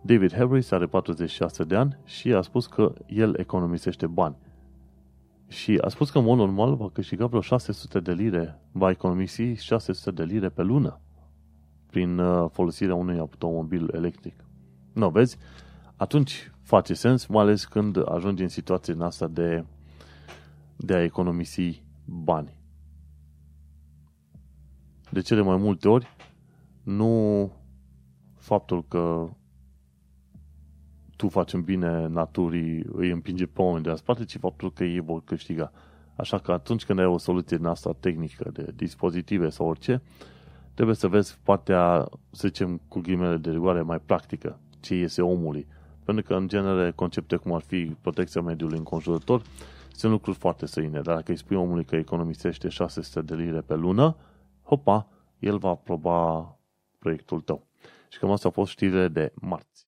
David 0.02 0.34
Harris 0.34 0.72
are 0.72 0.86
46 0.86 1.64
de 1.64 1.76
ani 1.76 1.98
și 2.04 2.34
a 2.34 2.42
spus 2.42 2.68
că 2.68 2.94
el 3.08 3.36
economisește 3.40 4.08
bani. 4.08 4.36
Și 5.48 5.78
a 5.82 5.88
spus 5.88 6.10
că, 6.10 6.18
în 6.18 6.24
mod 6.24 6.38
normal, 6.38 6.76
va 6.76 6.90
câștiga 6.90 7.26
vreo 7.26 7.42
600 7.42 8.00
de 8.00 8.12
lire, 8.12 8.62
va 8.72 8.90
economisi 8.90 9.42
600 9.42 10.12
de 10.12 10.24
lire 10.24 10.50
pe 10.50 10.62
lună 10.62 11.00
prin 11.96 12.18
uh, 12.18 12.50
folosirea 12.52 12.96
unui 12.96 13.20
automobil 13.20 13.90
electric. 13.94 14.46
Nu, 14.94 15.10
vezi? 15.10 15.38
Atunci 15.96 16.52
face 16.62 16.94
sens, 16.94 17.26
mai 17.26 17.42
ales 17.42 17.66
când 17.66 18.10
ajungi 18.10 18.42
în 18.42 18.50
situația 18.50 18.94
în 18.94 19.02
asta 19.02 19.28
de, 19.28 19.66
de 20.76 20.96
a 20.96 21.04
economisi 21.04 21.84
bani. 22.06 22.58
De 25.10 25.22
cele 25.22 25.42
mai 25.42 25.58
multe 25.58 25.88
ori, 25.88 26.08
nu 26.84 27.52
faptul 28.38 28.86
că 28.88 29.30
tu 31.16 31.30
faci 31.30 31.54
în 31.54 31.62
bine 31.62 32.08
naturii, 32.08 32.86
îi 32.94 33.10
împinge 33.10 33.46
pe 33.46 33.62
oameni 33.62 33.84
de 33.84 33.90
la 33.90 33.96
spate, 33.96 34.26
ci 34.26 34.38
faptul 34.38 34.74
că 34.74 34.84
ei 34.84 35.00
vor 35.00 35.24
câștiga. 35.24 35.72
Așa 36.16 36.38
că 36.38 36.52
atunci 36.52 36.86
când 36.86 37.00
ai 37.00 37.06
o 37.06 37.18
soluție 37.18 37.58
din 37.58 37.66
asta 37.66 37.96
tehnică, 38.00 38.50
de 38.54 38.72
dispozitive 38.76 39.50
sau 39.50 39.68
orice, 39.68 40.02
trebuie 40.74 40.96
să 40.96 41.08
vezi 41.08 41.38
partea, 41.44 42.08
să 42.32 42.48
zicem, 42.48 42.82
cu 42.88 43.00
ghimele 43.00 43.38
de 43.38 43.52
rigoare 43.52 43.82
mai 43.82 44.00
practică, 44.00 44.60
ce 44.80 44.96
iese 44.96 45.22
omului. 45.22 45.68
Pentru 46.04 46.24
că, 46.24 46.34
în 46.34 46.48
genere, 46.48 46.92
concepte 46.92 47.36
cum 47.36 47.54
ar 47.54 47.62
fi 47.62 47.96
protecția 48.02 48.42
mediului 48.42 48.78
înconjurător 48.78 49.42
sunt 49.92 50.12
lucruri 50.12 50.38
foarte 50.38 50.66
străine. 50.66 51.02
Dar 51.02 51.16
dacă 51.16 51.32
îi 51.32 51.38
spui 51.38 51.56
omului 51.56 51.86
că 51.86 51.96
economisește 51.96 52.70
600 52.70 53.22
de 53.22 53.36
lire 53.36 53.62
pe 53.62 53.76
lună, 53.76 54.16
hopa, 54.64 55.08
el 55.40 55.58
va 55.58 55.70
aproba 55.70 56.50
proiectul 57.00 57.42
tău. 57.42 57.68
Și 58.10 58.20
cam 58.20 58.32
asta 58.32 58.48
a 58.48 58.52
fost 58.52 58.72
știrile 58.72 59.08
de 59.08 59.32
marți. 59.36 59.85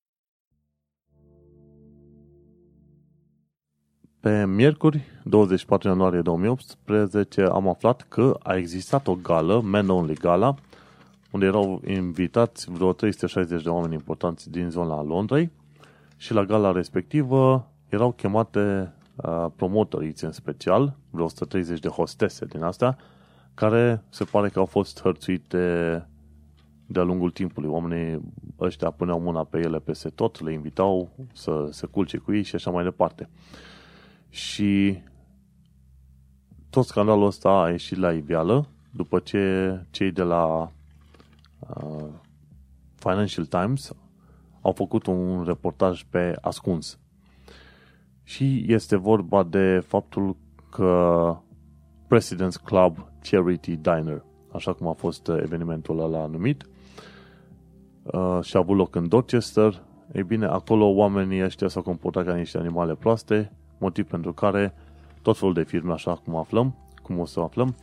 Pe 4.27 4.45
miercuri, 4.45 5.03
24 5.23 5.87
ianuarie 5.87 6.21
2018, 6.21 7.41
am 7.41 7.67
aflat 7.67 8.05
că 8.09 8.37
a 8.43 8.55
existat 8.55 9.07
o 9.07 9.15
gală, 9.15 9.61
Man 9.61 9.89
Only 9.89 10.13
Gala, 10.13 10.55
unde 11.31 11.45
erau 11.45 11.81
invitați 11.85 12.71
vreo 12.71 12.93
360 12.93 13.63
de 13.63 13.69
oameni 13.69 13.93
importanți 13.93 14.51
din 14.51 14.69
zona 14.69 15.03
Londrei 15.03 15.51
și 16.17 16.33
la 16.33 16.43
gala 16.43 16.71
respectivă 16.71 17.67
erau 17.89 18.11
chemate 18.11 18.93
uh, 19.15 19.45
promotorii 19.55 20.13
în 20.21 20.31
special, 20.31 20.95
vreo 21.09 21.25
130 21.25 21.79
de 21.79 21.87
hostese 21.87 22.45
din 22.45 22.63
astea, 22.63 22.97
care 23.53 24.03
se 24.09 24.23
pare 24.23 24.49
că 24.49 24.59
au 24.59 24.65
fost 24.65 25.01
hărțuite 25.01 25.57
de-a 26.85 27.03
lungul 27.03 27.31
timpului. 27.31 27.69
Oamenii 27.69 28.21
ăștia 28.59 28.89
puneau 28.89 29.19
mâna 29.19 29.43
pe 29.43 29.57
ele 29.57 29.79
peste 29.79 30.09
tot, 30.09 30.41
le 30.41 30.53
invitau 30.53 31.09
să 31.33 31.67
se 31.71 31.87
culce 31.87 32.17
cu 32.17 32.33
ei 32.33 32.43
și 32.43 32.55
așa 32.55 32.69
mai 32.69 32.83
departe. 32.83 33.29
Și 34.29 35.01
tot 36.69 36.85
scandalul 36.85 37.25
ăsta 37.25 37.49
a 37.49 37.69
ieșit 37.69 37.97
la 37.97 38.13
iveală 38.13 38.67
după 38.91 39.19
ce 39.19 39.73
cei 39.89 40.11
de 40.11 40.23
la 40.23 40.71
uh, 41.59 42.07
Financial 42.95 43.45
Times 43.45 43.91
au 44.61 44.71
făcut 44.71 45.05
un 45.05 45.43
reportaj 45.43 46.03
pe 46.09 46.37
ascuns. 46.41 46.99
Și 48.23 48.65
este 48.67 48.95
vorba 48.95 49.43
de 49.43 49.83
faptul 49.87 50.35
că 50.69 51.37
President's 52.07 52.63
Club 52.63 52.97
Charity 53.21 53.75
Diner, 53.75 54.23
așa 54.53 54.73
cum 54.73 54.87
a 54.87 54.93
fost 54.93 55.27
evenimentul 55.27 55.99
ăla 55.99 56.25
numit, 56.25 56.65
uh, 58.03 58.39
și 58.41 58.55
a 58.55 58.59
avut 58.59 58.75
loc 58.77 58.95
în 58.95 59.07
Dorchester. 59.07 59.81
Ei 60.13 60.23
bine, 60.23 60.45
acolo 60.45 60.85
oamenii 60.85 61.43
ăștia 61.43 61.67
s-au 61.67 61.81
comportat 61.81 62.25
ca 62.25 62.35
niște 62.35 62.57
animale 62.57 62.95
proaste, 62.95 63.51
motiv 63.77 64.07
pentru 64.07 64.33
care 64.33 64.73
tot 65.21 65.37
felul 65.37 65.53
de 65.53 65.63
firme, 65.63 65.93
așa 65.93 66.15
cum 66.15 66.35
aflăm, 66.35 66.75
cum 67.03 67.19
o 67.19 67.25
să 67.25 67.39
aflăm, 67.39 67.75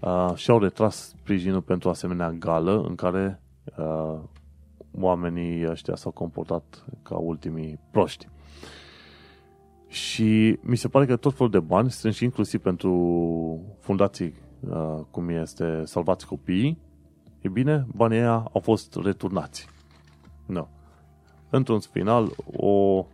uh, 0.00 0.34
și-au 0.34 0.58
retras 0.58 1.08
sprijinul 1.08 1.60
pentru 1.60 1.88
asemenea 1.88 2.30
gală 2.30 2.84
în 2.88 2.94
care 2.94 3.40
uh, 3.78 4.18
oamenii 5.00 5.68
ăștia 5.68 5.94
s-au 5.94 6.10
comportat 6.10 6.84
ca 7.02 7.16
ultimii 7.16 7.78
proști. 7.90 8.28
Și 9.88 10.58
mi 10.60 10.76
se 10.76 10.88
pare 10.88 11.06
că 11.06 11.16
tot 11.16 11.34
felul 11.34 11.50
de 11.50 11.60
bani 11.60 11.90
strânși 11.90 12.24
inclusiv 12.24 12.60
pentru 12.60 12.94
fundații 13.80 14.34
uh, 14.60 15.00
cum 15.10 15.28
este 15.28 15.82
Salvați 15.84 16.26
Copiii, 16.26 16.78
e 17.40 17.48
bine, 17.48 17.86
banii 17.94 18.18
aia 18.18 18.48
au 18.52 18.60
fost 18.60 18.96
returnați. 19.02 19.68
Nu. 20.46 20.54
No. 20.54 20.66
Într-un 21.50 21.80
final, 21.80 22.30
o, 22.56 23.06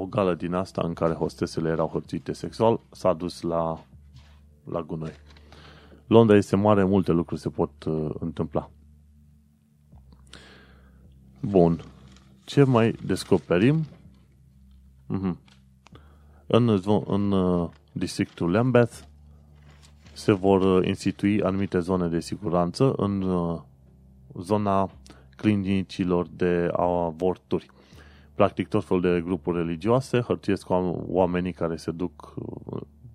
o 0.00 0.06
gală 0.06 0.34
din 0.34 0.52
asta 0.54 0.82
în 0.84 0.92
care 0.92 1.12
hostesele 1.12 1.68
erau 1.68 1.88
hărțuite 1.88 2.32
sexual 2.32 2.80
s-a 2.90 3.12
dus 3.12 3.40
la, 3.40 3.84
la 4.64 4.82
gunoi. 4.82 5.12
Londra 6.06 6.36
este 6.36 6.56
mare, 6.56 6.84
multe 6.84 7.12
lucruri 7.12 7.40
se 7.40 7.48
pot 7.48 7.84
uh, 7.84 8.10
întâmpla. 8.18 8.70
Bun. 11.40 11.84
Ce 12.44 12.62
mai 12.62 12.94
descoperim? 13.06 13.84
Mm-hmm. 15.14 15.36
În, 16.46 16.80
în 17.06 17.32
uh, 17.32 17.68
districtul 17.92 18.50
Lambeth 18.50 18.98
se 20.12 20.32
vor 20.32 20.60
uh, 20.60 20.86
institui 20.86 21.42
anumite 21.42 21.78
zone 21.78 22.08
de 22.08 22.20
siguranță 22.20 22.92
în 22.96 23.22
uh, 23.22 23.60
zona 24.40 24.90
clinicilor 25.36 26.26
de 26.28 26.68
avorturi. 26.72 27.70
Practic 28.38 28.68
tot 28.68 28.84
felul 28.84 29.02
de 29.02 29.20
grupuri 29.20 29.56
religioase 29.56 30.20
hărțuiesc 30.20 30.66
oamenii 31.06 31.52
care 31.52 31.76
se 31.76 31.90
duc 31.90 32.34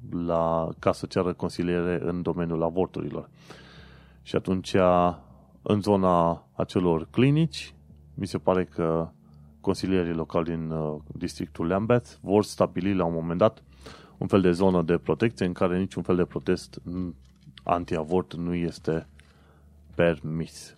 la, 0.10 0.70
ca 0.80 0.92
să 0.92 1.06
ceară 1.06 1.34
consiliere 1.34 2.00
în 2.02 2.22
domeniul 2.22 2.64
avorturilor. 2.64 3.30
Și 4.22 4.36
atunci, 4.36 4.76
în 5.62 5.82
zona 5.82 6.46
acelor 6.54 7.08
clinici, 7.12 7.76
mi 8.14 8.28
se 8.28 8.38
pare 8.38 8.64
că 8.66 9.10
consilierii 9.62 10.14
locali 10.14 10.46
din 10.46 10.70
uh, 10.70 10.96
districtul 11.16 11.68
Lambeth 11.68 12.10
vor 12.22 12.44
stabili 12.44 12.96
la 12.96 13.06
un 13.06 13.14
moment 13.14 13.40
dat 13.40 13.64
un 14.18 14.28
fel 14.28 14.42
de 14.42 14.52
zonă 14.52 14.82
de 14.82 14.98
protecție 14.98 15.46
în 15.46 15.54
care 15.54 15.78
niciun 15.78 16.04
fel 16.04 16.16
de 16.16 16.26
protest 16.26 16.82
anti-avort 17.64 18.34
nu 18.34 18.54
este 18.54 19.08
permis. 19.96 20.78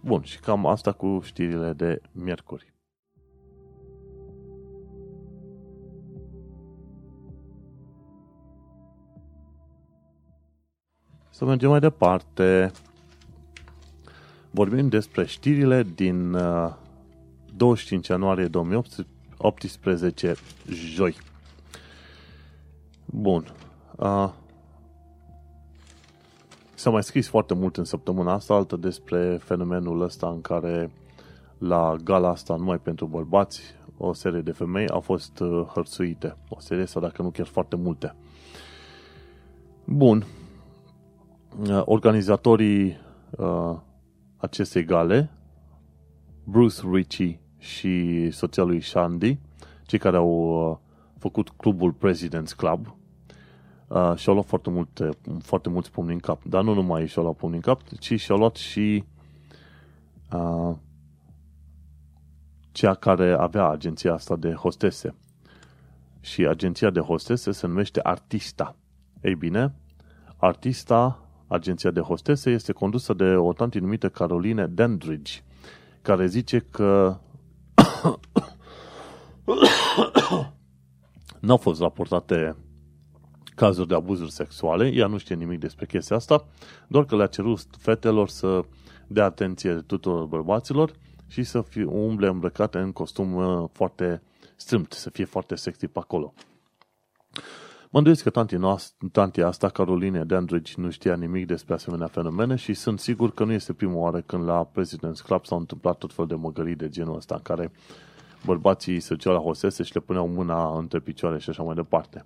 Bun, 0.00 0.22
și 0.22 0.40
cam 0.40 0.66
asta 0.66 0.92
cu 0.92 1.20
știrile 1.24 1.72
de 1.72 2.00
miercuri. 2.12 2.71
Să 11.42 11.48
mergem 11.48 11.70
mai 11.70 11.80
departe. 11.80 12.70
Vorbim 14.50 14.88
despre 14.88 15.26
știrile 15.26 15.82
din 15.94 16.36
25 17.56 18.04
uh, 18.04 18.10
ianuarie 18.10 18.46
2018, 18.46 20.34
joi. 20.68 21.16
Bun. 23.04 23.54
Uh, 23.96 24.30
s-a 26.74 26.90
mai 26.90 27.02
scris 27.02 27.28
foarte 27.28 27.54
mult 27.54 27.76
în 27.76 27.84
săptămâna 27.84 28.32
asta, 28.32 28.54
altă 28.54 28.76
despre 28.76 29.38
fenomenul 29.42 30.02
ăsta 30.02 30.28
în 30.28 30.40
care 30.40 30.90
la 31.58 31.96
gala 32.04 32.28
asta, 32.28 32.56
numai 32.56 32.78
pentru 32.78 33.06
bărbați, 33.06 33.62
o 33.96 34.12
serie 34.12 34.40
de 34.40 34.52
femei 34.52 34.88
au 34.88 35.00
fost 35.00 35.40
uh, 35.40 35.66
hărțuite. 35.74 36.36
O 36.48 36.60
serie 36.60 36.86
sau 36.86 37.02
dacă 37.02 37.22
nu 37.22 37.30
chiar 37.30 37.46
foarte 37.46 37.76
multe. 37.76 38.14
Bun. 39.84 40.26
Uh, 41.60 41.82
organizatorii 41.84 42.96
uh, 43.30 43.76
acestei 44.36 44.84
gale, 44.84 45.30
Bruce 46.44 46.80
Ritchie 46.92 47.40
și 47.58 48.30
soția 48.30 48.62
lui 48.62 48.80
Shandy, 48.80 49.38
cei 49.82 49.98
care 49.98 50.16
au 50.16 50.70
uh, 50.70 50.76
făcut 51.18 51.50
clubul 51.50 51.92
President's 51.92 52.56
Club, 52.56 52.96
uh, 53.88 54.12
și-au 54.16 54.34
luat 54.34 54.46
foarte, 54.46 54.70
multe, 54.70 55.08
foarte 55.42 55.68
mulți 55.68 55.90
pumni 55.90 56.12
în 56.12 56.18
cap. 56.18 56.44
Dar 56.44 56.62
nu 56.62 56.74
numai 56.74 57.06
și-au 57.06 57.24
luat 57.24 57.36
pumni 57.36 57.54
în 57.56 57.60
cap, 57.60 57.82
ci 57.98 58.20
și-au 58.20 58.38
luat 58.38 58.56
și 58.56 59.04
uh, 60.32 60.76
cea 62.72 62.94
care 62.94 63.32
avea 63.32 63.68
agenția 63.68 64.12
asta 64.12 64.36
de 64.36 64.52
hostese. 64.52 65.14
Și 66.20 66.46
agenția 66.46 66.90
de 66.90 67.00
hostese 67.00 67.52
se 67.52 67.66
numește 67.66 68.00
Artista. 68.02 68.76
Ei 69.20 69.34
bine, 69.34 69.74
Artista, 70.36 71.22
agenția 71.52 71.90
de 71.90 72.00
hostese, 72.00 72.50
este 72.50 72.72
condusă 72.72 73.12
de 73.12 73.34
o 73.34 73.52
tanti 73.52 73.78
numită 73.78 74.08
Caroline 74.08 74.66
Dandridge, 74.66 75.40
care 76.02 76.26
zice 76.26 76.66
că 76.70 77.16
n-au 81.40 81.56
fost 81.56 81.80
raportate 81.80 82.56
cazuri 83.54 83.88
de 83.88 83.94
abuzuri 83.94 84.32
sexuale, 84.32 84.88
ea 84.88 85.06
nu 85.06 85.18
știe 85.18 85.34
nimic 85.34 85.58
despre 85.58 85.86
chestia 85.86 86.16
asta, 86.16 86.46
doar 86.88 87.04
că 87.04 87.16
le-a 87.16 87.26
cerut 87.26 87.60
fetelor 87.78 88.28
să 88.28 88.64
dea 89.06 89.24
atenție 89.24 89.74
tuturor 89.74 90.24
bărbaților 90.24 90.92
și 91.26 91.42
să 91.42 91.60
fie 91.60 91.84
umble 91.84 92.28
îmbrăcate 92.28 92.78
în 92.78 92.92
costum 92.92 93.34
uh, 93.34 93.68
foarte 93.72 94.22
strâmt, 94.56 94.92
să 94.92 95.10
fie 95.10 95.24
foarte 95.24 95.54
sexy 95.54 95.86
pe 95.86 95.98
acolo. 95.98 96.34
Mă 97.92 97.98
îndoiesc 97.98 98.22
că 98.22 98.30
tanti 98.30 98.56
noastră, 98.56 99.08
tanti 99.12 99.40
asta, 99.40 99.68
Caroline 99.68 100.24
de 100.24 100.34
Andrigi, 100.34 100.80
nu 100.80 100.90
știa 100.90 101.16
nimic 101.16 101.46
despre 101.46 101.74
asemenea 101.74 102.06
fenomene 102.06 102.56
și 102.56 102.74
sunt 102.74 103.00
sigur 103.00 103.32
că 103.34 103.44
nu 103.44 103.52
este 103.52 103.72
prima 103.72 103.94
oară 103.94 104.20
când 104.20 104.44
la 104.44 104.70
President's 104.70 105.24
Club 105.24 105.44
s-au 105.44 105.58
întâmplat 105.58 105.98
tot 105.98 106.12
fel 106.12 106.26
de 106.26 106.34
măgării 106.34 106.74
de 106.74 106.88
genul 106.88 107.16
ăsta, 107.16 107.34
în 107.34 107.42
care 107.42 107.72
bărbații 108.44 109.00
se 109.00 109.14
duceau 109.14 109.34
la 109.34 109.40
hosese 109.40 109.82
și 109.82 109.94
le 109.94 110.00
puneau 110.00 110.28
mâna 110.28 110.78
între 110.78 110.98
picioare 110.98 111.38
și 111.38 111.50
așa 111.50 111.62
mai 111.62 111.74
departe. 111.74 112.24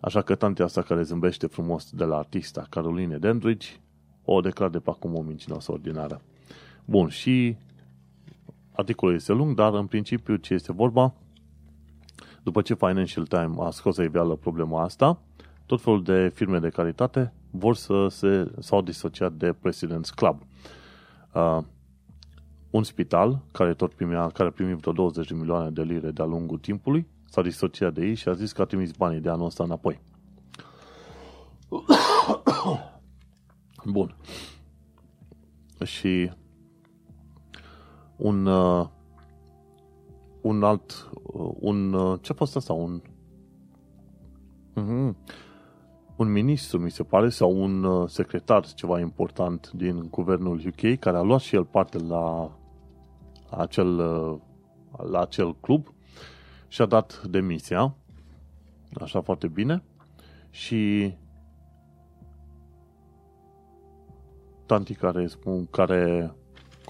Așa 0.00 0.22
că 0.22 0.34
tantea 0.34 0.64
asta 0.64 0.82
care 0.82 1.02
zâmbește 1.02 1.46
frumos 1.46 1.90
de 1.90 2.04
la 2.04 2.16
artista 2.16 2.66
Caroline 2.70 3.16
Dendridge 3.16 3.68
o 4.24 4.40
declar 4.40 4.68
de 4.68 4.78
pe 4.78 4.90
acum 4.90 5.14
o 5.14 5.20
mincinoasă 5.20 5.72
ordinară. 5.72 6.20
Bun, 6.84 7.08
și 7.08 7.56
articolul 8.72 9.14
este 9.14 9.32
lung, 9.32 9.56
dar 9.56 9.74
în 9.74 9.86
principiu 9.86 10.36
ce 10.36 10.54
este 10.54 10.72
vorba, 10.72 11.14
după 12.42 12.62
ce 12.62 12.74
Financial 12.74 13.26
Times 13.26 13.58
a 13.58 13.70
scos 13.70 13.94
să 13.94 14.02
iveală 14.02 14.34
problema 14.34 14.82
asta, 14.82 15.18
tot 15.66 15.80
felul 15.80 16.02
de 16.02 16.30
firme 16.34 16.58
de 16.58 16.68
caritate 16.68 17.32
vor 17.50 17.74
să 17.74 18.06
se, 18.08 18.50
s-au 18.58 18.82
disociat 18.82 19.32
de 19.32 19.52
President's 19.52 20.14
Club. 20.14 20.42
Uh, 21.34 21.58
un 22.70 22.82
spital 22.82 23.40
care 23.52 23.74
tot 23.74 23.94
primea, 23.94 24.28
care 24.28 24.50
primi 24.50 24.74
vreo 24.74 24.92
20 24.92 25.28
de 25.28 25.34
milioane 25.34 25.70
de 25.70 25.82
lire 25.82 26.10
de-a 26.10 26.24
lungul 26.24 26.58
timpului, 26.58 27.06
s-a 27.24 27.42
disociat 27.42 27.94
de 27.94 28.06
ei 28.06 28.14
și 28.14 28.28
a 28.28 28.32
zis 28.32 28.52
că 28.52 28.62
a 28.62 28.64
trimis 28.64 28.90
banii 28.90 29.20
de 29.20 29.28
anul 29.28 29.46
ăsta 29.46 29.64
înapoi. 29.64 30.00
Bun. 33.84 34.16
Și 35.84 36.30
un 38.16 38.46
uh, 38.46 38.86
un 40.42 40.62
alt 40.62 41.10
uh, 41.22 41.50
un 41.60 41.92
uh, 41.92 42.18
ce 42.22 42.32
a 42.32 42.34
fost 42.34 42.56
asta? 42.56 42.72
Un 42.72 43.02
uh-huh, 44.76 45.14
un 46.20 46.32
ministru, 46.32 46.78
mi 46.78 46.90
se 46.90 47.02
pare, 47.02 47.28
sau 47.28 47.62
un 47.62 47.84
uh, 47.84 48.08
secretar 48.08 48.72
ceva 48.72 49.00
important 49.00 49.70
din 49.70 50.06
guvernul 50.10 50.62
UK 50.66 50.98
care 50.98 51.16
a 51.16 51.22
luat 51.22 51.40
și 51.40 51.54
el 51.54 51.64
parte 51.64 51.98
la 51.98 52.52
acel, 53.50 53.98
uh, 53.98 54.36
la 55.10 55.20
acel 55.20 55.56
club 55.60 55.86
și-a 56.68 56.86
dat 56.86 57.22
demisia, 57.22 57.94
așa 59.00 59.20
foarte 59.20 59.48
bine, 59.48 59.82
și 60.50 61.12
tanti 64.66 64.94
care 64.94 65.26
spun, 65.26 65.66
care 65.66 66.34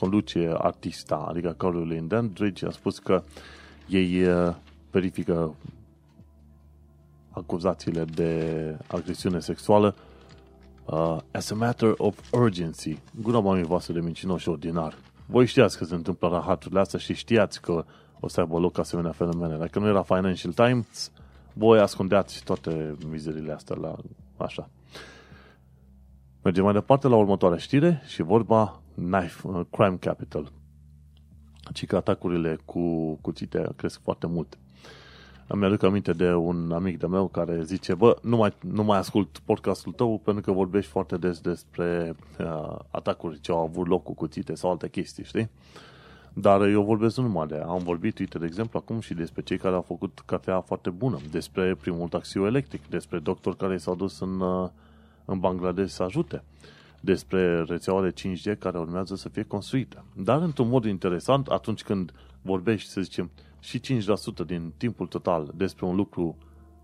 conduce 0.00 0.54
artista, 0.58 1.26
adică 1.28 1.54
Caroline 1.56 2.06
Dandridge, 2.06 2.66
a 2.66 2.70
spus 2.70 2.98
că 2.98 3.22
ei 3.88 4.24
uh, 4.24 4.54
verifică 4.90 5.54
acuzațiile 7.30 8.04
de 8.04 8.76
agresiune 8.86 9.40
sexuală 9.40 9.94
uh, 10.84 11.16
as 11.32 11.50
a 11.50 11.54
matter 11.54 11.94
of 11.96 12.18
urgency. 12.32 12.98
Gura 13.22 13.38
mamei 13.38 13.62
voastre 13.62 13.92
de 13.92 14.00
mincinoși 14.00 14.48
ordinar. 14.48 14.94
Voi 15.26 15.46
știați 15.46 15.78
că 15.78 15.84
se 15.84 15.94
întâmplă 15.94 16.28
rahaturile 16.28 16.80
astea 16.80 16.98
și 16.98 17.14
știați 17.14 17.60
că 17.60 17.84
o 18.20 18.28
să 18.28 18.40
aibă 18.40 18.58
loc 18.58 18.78
asemenea 18.78 19.12
fenomene. 19.12 19.56
Dacă 19.56 19.78
nu 19.78 19.86
era 19.86 20.02
Financial 20.02 20.52
Times, 20.52 21.12
voi 21.52 21.78
ascundeați 21.78 22.44
toate 22.44 22.96
mizerile 23.10 23.52
astea 23.52 23.76
la 23.80 23.96
așa. 24.36 24.68
Mergem 26.42 26.64
mai 26.64 26.72
departe 26.72 27.08
la 27.08 27.16
următoarea 27.16 27.58
știre 27.58 28.02
și 28.06 28.22
vorba 28.22 28.80
Knife, 29.00 29.48
uh, 29.48 29.60
Crime 29.70 29.96
Capital. 29.96 30.52
Ci 31.72 31.86
că 31.86 31.96
atacurile 31.96 32.58
cu 32.64 33.14
cuțite 33.20 33.68
cresc 33.76 34.00
foarte 34.02 34.26
mult. 34.26 34.58
Îmi 35.46 35.64
aduc 35.64 35.82
aminte 35.82 36.12
de 36.12 36.34
un 36.34 36.72
amic 36.72 36.98
de 36.98 37.06
meu 37.06 37.28
care 37.28 37.62
zice, 37.62 37.94
bă, 37.94 38.16
nu 38.22 38.36
mai, 38.36 38.54
nu 38.60 38.82
mai 38.82 38.98
ascult 38.98 39.38
podcastul 39.44 39.92
tău 39.92 40.20
pentru 40.24 40.42
că 40.42 40.52
vorbești 40.52 40.90
foarte 40.90 41.16
des 41.16 41.40
despre 41.40 42.16
uh, 42.38 42.78
atacuri 42.90 43.40
ce 43.40 43.50
au 43.52 43.58
avut 43.58 43.86
loc 43.86 44.02
cu 44.02 44.14
cuțite 44.14 44.54
sau 44.54 44.70
alte 44.70 44.88
chestii, 44.88 45.24
știi? 45.24 45.50
Dar 46.32 46.62
eu 46.62 46.82
vorbesc 46.82 47.16
nu 47.16 47.22
numai 47.22 47.46
de 47.46 47.54
aia. 47.54 47.64
Am 47.64 47.82
vorbit, 47.82 48.18
uite, 48.18 48.38
de 48.38 48.46
exemplu, 48.46 48.78
acum 48.78 49.00
și 49.00 49.14
despre 49.14 49.42
cei 49.42 49.58
care 49.58 49.74
au 49.74 49.82
făcut 49.82 50.22
cafea 50.26 50.60
foarte 50.60 50.90
bună, 50.90 51.18
despre 51.30 51.74
primul 51.74 52.08
taxiu 52.08 52.46
electric, 52.46 52.88
despre 52.88 53.18
doctori 53.18 53.56
care 53.56 53.76
s-au 53.76 53.94
dus 53.94 54.20
în, 54.20 54.40
uh, 54.40 54.68
în 55.24 55.38
Bangladesh 55.38 55.92
să 55.92 56.02
ajute, 56.02 56.42
despre 57.00 57.62
rețeaua 57.62 58.02
de 58.02 58.12
5G 58.12 58.58
care 58.58 58.78
urmează 58.78 59.14
să 59.14 59.28
fie 59.28 59.42
construită. 59.42 60.04
Dar, 60.16 60.42
într-un 60.42 60.68
mod 60.68 60.84
interesant, 60.84 61.46
atunci 61.46 61.82
când 61.82 62.12
vorbești, 62.42 62.90
să 62.90 63.00
zicem, 63.00 63.30
și 63.60 63.80
5% 63.80 64.46
din 64.46 64.72
timpul 64.76 65.06
total 65.06 65.52
despre 65.54 65.86
un 65.86 65.96
lucru 65.96 66.36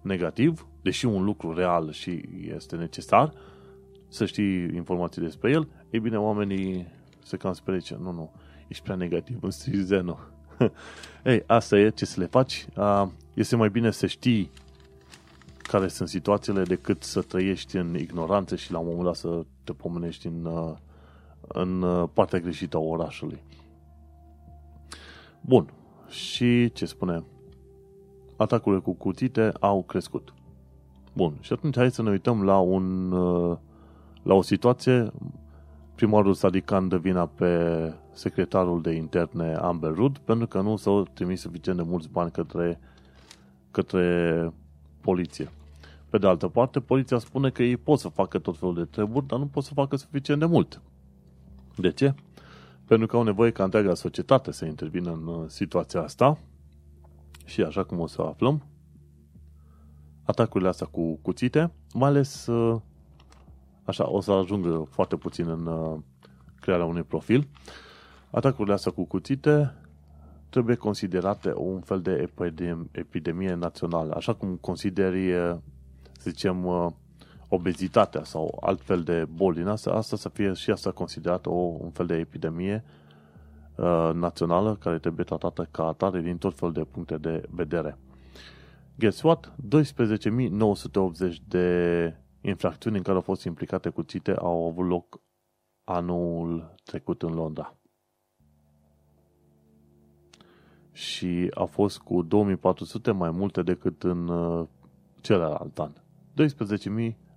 negativ, 0.03 0.67
deși 0.83 1.07
un 1.07 1.25
lucru 1.25 1.53
real 1.53 1.91
și 1.91 2.29
este 2.55 2.77
necesar 2.77 3.33
să 4.09 4.27
știi 4.27 4.75
informații 4.75 5.23
despre 5.23 5.51
el, 5.51 5.69
ei 5.91 6.01
bine, 6.01 6.19
oamenii 6.19 6.87
se 7.25 7.37
cam 7.37 7.53
sperie, 7.53 7.81
nu, 7.99 8.13
nu, 8.13 8.33
ești 8.69 8.83
prea 8.83 8.97
negativ 8.97 9.39
în 9.43 9.51
stil 9.51 9.83
zeno. 9.83 10.19
Ei, 11.25 11.43
asta 11.47 11.79
e, 11.79 11.91
ce 11.91 12.05
să 12.05 12.21
le 12.21 12.27
faci? 12.27 12.67
Este 13.35 13.57
mai 13.57 13.69
bine 13.69 13.91
să 13.91 14.07
știi 14.07 14.51
care 15.67 15.89
sunt 15.89 16.09
situațiile 16.09 16.63
decât 16.63 17.03
să 17.03 17.21
trăiești 17.21 17.77
în 17.77 17.99
ignoranță 17.99 18.57
și 18.57 18.73
la 18.73 18.79
un 18.79 18.87
moment 18.87 19.05
dat 19.05 19.15
să 19.15 19.45
te 19.65 19.73
pomenești 19.73 20.27
în, 20.27 20.49
în 21.49 21.85
partea 22.13 22.39
greșită 22.39 22.77
a 22.77 22.81
orașului. 22.81 23.43
Bun. 25.41 25.73
Și 26.09 26.73
ce 26.73 26.87
spune? 26.87 27.25
Atacurile 28.37 28.81
cu 28.81 28.93
cutite 28.93 29.53
au 29.61 29.83
crescut. 29.83 30.35
Bun. 31.13 31.37
Și 31.41 31.53
atunci 31.53 31.77
hai 31.77 31.91
să 31.91 32.03
ne 32.03 32.11
uităm 32.11 32.45
la 32.45 32.59
un 32.59 33.11
la 34.27 34.35
o 34.35 34.43
situație 34.43 35.13
primarul 35.95 36.35
Sadikan 36.35 36.89
dă 36.89 36.99
vina 36.99 37.27
pe 37.27 37.93
secretarul 38.13 38.83
de 38.83 38.91
interne 38.91 39.55
Amber 39.55 39.93
Rudd 39.93 40.19
pentru 40.19 40.47
că 40.47 40.61
nu 40.61 40.77
s-au 40.77 41.03
trimis 41.03 41.41
suficient 41.41 41.79
de 41.79 41.85
mulți 41.85 42.09
bani 42.09 42.31
către, 42.31 42.81
către 43.71 44.53
poliție. 45.01 45.49
Pe 46.17 46.23
de 46.23 46.29
altă 46.29 46.49
parte, 46.49 46.81
poliția 46.81 47.19
spune 47.19 47.51
că 47.51 47.63
ei 47.63 47.77
pot 47.77 47.99
să 47.99 48.09
facă 48.09 48.39
tot 48.39 48.59
felul 48.59 48.75
de 48.75 48.85
treburi, 48.85 49.27
dar 49.27 49.39
nu 49.39 49.47
pot 49.47 49.65
să 49.65 49.75
facă 49.75 49.97
suficient 49.97 50.41
de 50.41 50.47
mult. 50.47 50.83
De 51.77 51.93
ce? 51.93 52.15
Pentru 52.85 53.07
că 53.07 53.17
au 53.17 53.23
nevoie 53.23 53.51
ca 53.51 53.65
întreaga 53.65 53.95
societate 53.95 54.53
să 54.53 54.65
intervină 54.65 55.13
în 55.13 55.27
uh, 55.27 55.45
situația 55.49 56.03
asta 56.03 56.39
și 57.45 57.63
așa 57.63 57.85
cum 57.85 58.01
o 58.01 58.07
să 58.07 58.23
aflăm, 58.23 58.63
atacurile 60.23 60.69
astea 60.69 60.87
cu 60.87 61.19
cuțite, 61.23 61.73
mai 61.95 62.09
ales 62.09 62.47
uh, 62.47 62.81
așa, 63.85 64.11
o 64.11 64.21
să 64.21 64.33
ajungă 64.33 64.87
foarte 64.91 65.17
puțin 65.17 65.49
în 65.49 65.67
uh, 65.67 65.99
crearea 66.61 66.85
unui 66.85 67.03
profil. 67.03 67.49
Atacurile 68.31 68.75
astea 68.75 68.93
cu 68.93 69.05
cuțite 69.05 69.75
trebuie 70.49 70.77
considerate 70.77 71.53
un 71.57 71.81
fel 71.81 72.01
de 72.01 72.31
epidemie 72.93 73.55
națională, 73.55 74.15
așa 74.15 74.35
cum 74.35 74.57
consideri, 74.61 75.33
să 76.21 76.31
zicem, 76.31 76.67
obezitatea 77.49 78.25
sau 78.25 78.59
altfel 78.61 79.03
de 79.03 79.25
boli 79.25 79.57
din 79.57 79.67
asta, 79.67 79.91
asta 79.91 80.17
să 80.17 80.29
fie 80.29 80.53
și 80.53 80.71
asta 80.71 80.91
considerată 80.91 81.49
o, 81.49 81.77
un 81.81 81.91
fel 81.91 82.07
de 82.07 82.15
epidemie 82.15 82.85
uh, 83.77 84.11
națională 84.15 84.77
care 84.77 84.99
trebuie 84.99 85.25
tratată 85.25 85.69
ca 85.71 85.87
atare 85.87 86.21
din 86.21 86.39
tot 86.39 86.59
fel 86.59 86.73
de 86.73 86.85
puncte 86.85 87.17
de 87.17 87.43
vedere. 87.51 87.99
Guess 88.99 89.23
what? 89.23 89.55
12.980 89.77 91.35
de 91.49 92.15
infracțiuni 92.41 92.97
în 92.97 93.03
care 93.03 93.17
au 93.17 93.23
fost 93.23 93.45
implicate 93.45 93.89
cuțite 93.89 94.33
au 94.33 94.67
avut 94.67 94.87
loc 94.87 95.21
anul 95.85 96.75
trecut 96.85 97.23
în 97.23 97.33
Londra. 97.33 97.77
Și 100.93 101.51
a 101.55 101.65
fost 101.65 101.99
cu 101.99 102.23
2400 102.23 103.11
mai 103.11 103.31
multe 103.31 103.63
decât 103.63 104.03
în 104.03 104.29
uh, 104.29 104.67
celălalt 105.21 105.79
an. 105.79 105.93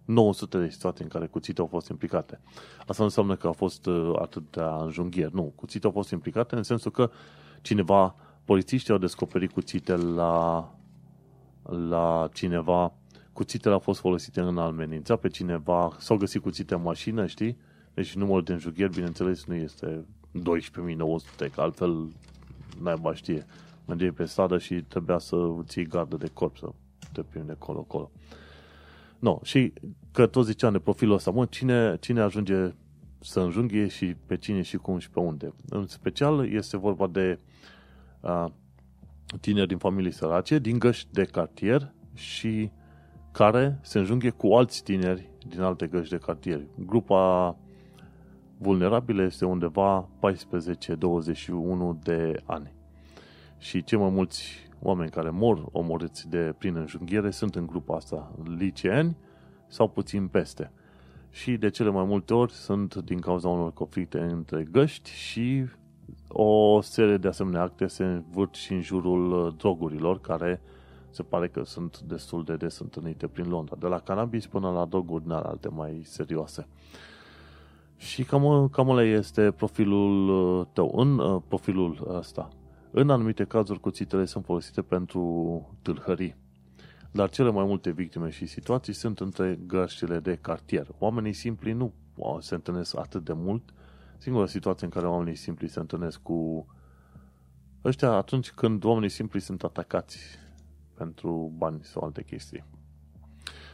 900 0.10 0.58
de 0.58 0.70
situații 0.70 1.04
în 1.04 1.10
care 1.10 1.28
cuțite 1.28 1.62
au 1.62 1.68
fost 1.68 1.90
implicate. 1.90 2.40
Asta 2.80 2.96
nu 2.98 3.04
înseamnă 3.04 3.36
că 3.36 3.48
au 3.48 3.54
fost 3.54 3.86
uh, 3.86 4.14
atâtea 4.20 4.76
înjunghieri. 4.76 5.36
Nu, 5.36 5.54
cuțite 5.56 5.86
au 5.86 5.92
fost 5.92 6.12
implicate 6.12 6.56
în 6.56 6.64
sensul 6.64 6.92
că 6.92 7.12
cineva, 7.62 8.16
polițiștii 8.46 8.94
au 8.94 9.00
descoperit 9.00 9.52
cuțite 9.52 9.96
la, 9.96 10.70
la 11.64 12.30
cineva, 12.34 12.94
cuțitele 13.34 13.74
au 13.74 13.80
fost 13.80 14.00
folosite 14.00 14.40
în 14.40 14.58
amenința 14.58 15.16
pe 15.16 15.28
cineva, 15.28 15.96
s-au 16.00 16.18
găsit 16.18 16.42
cuțite 16.42 16.74
în 16.74 16.82
mașină, 16.82 17.26
știi? 17.26 17.58
Deci 17.94 18.16
numărul 18.16 18.44
de 18.44 18.54
înjunghieri, 18.54 18.94
bineînțeles, 18.94 19.46
nu 19.46 19.56
este 19.56 20.06
12.900, 20.38 21.52
că 21.52 21.62
altfel 21.62 22.08
naiba 22.82 23.14
știe. 23.14 23.46
Mergeai 23.86 24.12
pe 24.12 24.26
stradă 24.26 24.58
și 24.58 24.76
trebuia 24.76 25.18
să 25.18 25.38
ții 25.64 25.86
gardă 25.86 26.16
de 26.16 26.30
corp, 26.34 26.58
să 26.58 26.68
te 27.12 27.22
prinde 27.22 27.56
colo-colo. 27.58 28.12
No, 29.20 29.40
și 29.44 29.74
că 30.12 30.28
tot 30.28 30.46
ziceam 30.46 30.72
de 30.72 30.80
profilul 30.80 31.16
ăsta, 31.16 31.32
mă, 31.32 31.46
cine, 31.46 31.98
cine 32.00 32.22
ajunge 32.22 32.74
să 33.20 33.40
înjunghe 33.40 33.88
și 33.88 34.16
pe 34.26 34.38
cine 34.38 34.62
și 34.62 34.78
cum 34.78 34.98
și 34.98 35.10
pe 35.10 35.20
unde. 35.20 35.54
În 35.70 35.88
special 35.88 36.54
este 36.54 36.78
vorba 36.78 37.08
de 37.08 37.40
a, 38.22 38.52
tineri 39.42 39.68
din 39.68 39.78
familii 39.78 40.12
sărace, 40.12 40.60
din 40.60 40.80
găști 40.80 41.12
de 41.12 41.24
cartier 41.24 41.94
și 42.14 42.72
care 43.32 43.80
se 43.82 44.00
înjunghe 44.00 44.30
cu 44.30 44.54
alți 44.54 44.84
tineri 44.84 45.30
din 45.48 45.62
alte 45.62 45.88
găști 45.88 46.10
de 46.10 46.18
cartier. 46.18 46.62
Grupa 46.76 47.58
vulnerabilă 48.58 49.24
este 49.24 49.46
undeva 49.46 50.10
14-21 50.10 50.10
de 52.04 52.42
ani. 52.46 52.74
Și 53.58 53.84
cei 53.84 53.98
mai 53.98 54.10
mulți 54.10 54.69
oameni 54.82 55.10
care 55.10 55.30
mor 55.30 55.66
omorâți 55.72 56.30
de 56.30 56.54
prin 56.58 56.76
înjunghiere 56.76 57.32
sunt 57.32 57.56
în 57.56 57.66
grupa 57.66 57.96
asta 57.96 58.32
liceeni 58.58 59.18
sau 59.68 59.88
puțin 59.88 60.28
peste. 60.28 60.72
Și 61.32 61.58
de 61.58 61.70
cele 61.70 61.90
mai 61.90 62.04
multe 62.04 62.34
ori 62.34 62.52
sunt 62.52 62.96
din 62.96 63.20
cauza 63.20 63.48
unor 63.48 63.74
conflicte 63.74 64.20
între 64.20 64.64
găști 64.64 65.10
și 65.10 65.66
o 66.28 66.82
serie 66.82 67.18
de 67.18 67.28
asemenea 67.28 67.62
acte 67.62 67.88
se 67.88 68.04
învârt 68.04 68.56
și 68.56 68.74
în 68.74 68.82
jurul 68.82 69.46
uh, 69.46 69.54
drogurilor, 69.58 70.22
care 70.22 70.62
se 71.10 71.24
pare 71.24 71.48
că 71.48 71.64
sunt 71.64 72.00
destul 72.00 72.44
de 72.44 72.56
des 72.56 72.80
întâlnite 72.80 73.28
prin 73.28 73.50
Londra, 73.50 73.76
de 73.80 73.88
la 73.88 74.00
cannabis 74.00 74.48
până 74.48 74.72
la 74.72 74.86
droguri 74.86 75.24
din 75.24 75.32
alte 75.32 75.70
mai 75.70 76.02
serioase. 76.04 76.68
Și 77.96 78.24
cam, 78.24 78.68
cam 78.72 78.90
ăla 78.90 79.04
este 79.04 79.52
profilul 79.52 80.30
uh, 80.30 80.66
tău. 80.74 80.92
În 80.96 81.20
uh, 81.20 81.42
profilul 81.48 82.08
ăsta, 82.18 82.50
în 82.92 83.10
anumite 83.10 83.44
cazuri, 83.44 83.80
cuțitele 83.80 84.26
sunt 84.26 84.46
folosite 84.46 84.82
pentru 84.82 85.78
tâlhării. 85.82 86.36
Dar 87.12 87.30
cele 87.30 87.50
mai 87.52 87.66
multe 87.66 87.92
victime 87.92 88.30
și 88.30 88.46
situații 88.46 88.94
sunt 88.94 89.20
între 89.20 89.60
găștile 89.68 90.20
de 90.20 90.36
cartier. 90.36 90.88
Oamenii 90.98 91.34
simpli 91.34 91.72
nu 91.72 91.94
se 92.40 92.56
întâlnesc 92.56 92.98
atât 92.98 93.24
de 93.24 93.34
mult. 93.34 93.74
Singura 94.18 94.46
situație 94.46 94.86
în 94.86 94.92
care 94.92 95.08
oamenii 95.08 95.36
simpli 95.36 95.68
se 95.68 95.80
întâlnesc 95.80 96.22
cu 96.22 96.68
ăștia 97.84 98.12
atunci 98.12 98.52
când 98.52 98.84
oamenii 98.84 99.10
simpli 99.10 99.40
sunt 99.40 99.64
atacați 99.64 100.20
pentru 100.94 101.54
bani 101.58 101.80
sau 101.84 102.04
alte 102.04 102.24
chestii. 102.24 102.64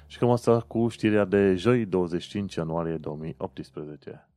Și 0.07 0.18
cam 0.18 0.30
asta 0.30 0.59
cu 0.59 0.88
știrea 0.88 1.26
de 1.26 1.55
joi 1.55 1.86
25 1.86 2.55
ianuarie 2.55 2.97
2018. 2.97 4.30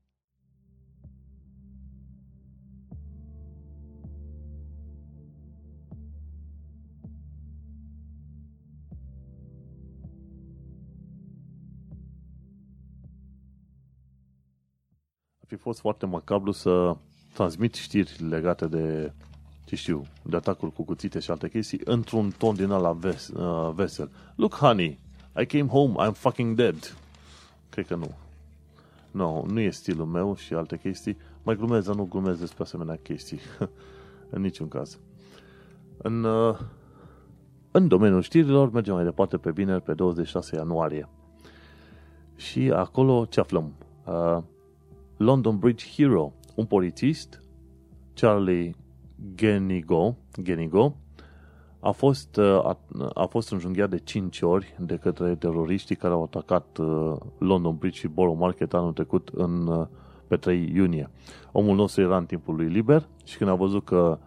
Fi 15.48 15.56
fost 15.56 15.80
foarte 15.80 16.06
macabru 16.06 16.50
să 16.50 16.96
transmit 17.32 17.74
știri 17.74 18.28
legate 18.28 18.66
de, 18.66 19.12
ce 19.64 19.76
știu, 19.76 20.02
de 20.22 20.36
atacuri 20.36 20.72
cu 20.72 20.82
cuțite 20.82 21.18
și 21.18 21.30
alte 21.30 21.48
chestii 21.48 21.80
într-un 21.84 22.30
ton 22.38 22.54
din 22.54 22.70
ala 22.70 22.92
ves, 22.92 23.28
uh, 23.28 23.72
vesel. 23.74 24.10
Look, 24.34 24.54
honey, 24.54 24.98
I 25.40 25.46
came 25.46 25.68
home, 25.68 25.94
I'm 26.06 26.12
fucking 26.12 26.56
dead. 26.56 26.96
Cred 27.70 27.86
că 27.86 27.94
nu. 27.94 28.14
Nu, 29.10 29.34
no, 29.34 29.52
nu 29.52 29.60
e 29.60 29.70
stilul 29.70 30.06
meu 30.06 30.36
și 30.36 30.54
alte 30.54 30.78
chestii. 30.78 31.16
Mai 31.42 31.56
glumez, 31.56 31.84
dar 31.84 31.94
nu 31.94 32.04
glumez 32.04 32.38
despre 32.38 32.62
asemenea 32.62 32.98
chestii. 33.02 33.40
în 34.30 34.40
niciun 34.40 34.68
caz. 34.68 34.98
În, 35.96 36.24
uh, 36.24 36.58
în 37.70 37.88
domeniul 37.88 38.22
știrilor 38.22 38.70
mergem 38.70 38.94
mai 38.94 39.04
departe 39.04 39.36
pe 39.36 39.50
vineri, 39.50 39.82
pe 39.82 39.94
26 39.94 40.56
ianuarie. 40.56 41.08
Și 42.36 42.70
acolo 42.74 43.24
ce 43.24 43.40
aflăm? 43.40 43.72
Uh, 44.04 44.42
London 45.18 45.58
Bridge 45.58 45.86
Hero, 45.96 46.32
un 46.54 46.64
polițist, 46.64 47.42
Charlie 48.14 48.74
Genigo, 49.34 50.16
Genigo 50.42 50.96
a 51.80 51.90
fost, 51.90 52.36
uh, 52.36 52.44
a, 52.44 52.78
a 53.14 53.26
fost 53.26 53.52
înjunghiat 53.52 53.90
de 53.90 53.98
5 53.98 54.40
ori 54.40 54.74
de 54.78 54.96
către 54.96 55.34
teroriștii 55.34 55.96
care 55.96 56.12
au 56.12 56.22
atacat 56.22 56.78
uh, 56.78 57.16
London 57.38 57.76
Bridge 57.76 57.98
și 57.98 58.08
Borough 58.08 58.38
Market 58.40 58.74
anul 58.74 58.92
trecut 58.92 59.30
în, 59.32 59.66
uh, 59.66 59.86
pe 60.28 60.36
3 60.36 60.72
iunie. 60.74 61.10
Omul 61.52 61.76
nostru 61.76 62.02
era 62.02 62.16
în 62.16 62.26
timpul 62.26 62.54
lui 62.54 62.68
liber 62.68 63.08
și 63.24 63.36
când 63.36 63.50
a 63.50 63.54
văzut 63.54 63.84
că 63.84 64.18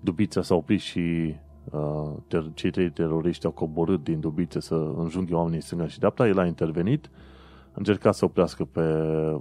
Dubița 0.00 0.42
s-a 0.42 0.54
oprit 0.54 0.80
și 0.80 1.34
uh, 1.70 2.12
ter- 2.28 2.54
cei 2.54 2.70
trei 2.70 2.90
teroriști 2.90 3.46
au 3.46 3.52
coborât 3.52 4.04
din 4.04 4.20
Dubițe 4.20 4.60
să 4.60 4.74
înjunghe 4.96 5.34
oamenii 5.34 5.62
stânga 5.62 5.86
și 5.86 5.98
dreapta, 5.98 6.26
el 6.26 6.38
a 6.38 6.46
intervenit 6.46 7.10
încerca 7.74 8.12
să 8.12 8.24
oprească 8.24 8.64
pe 8.64 8.82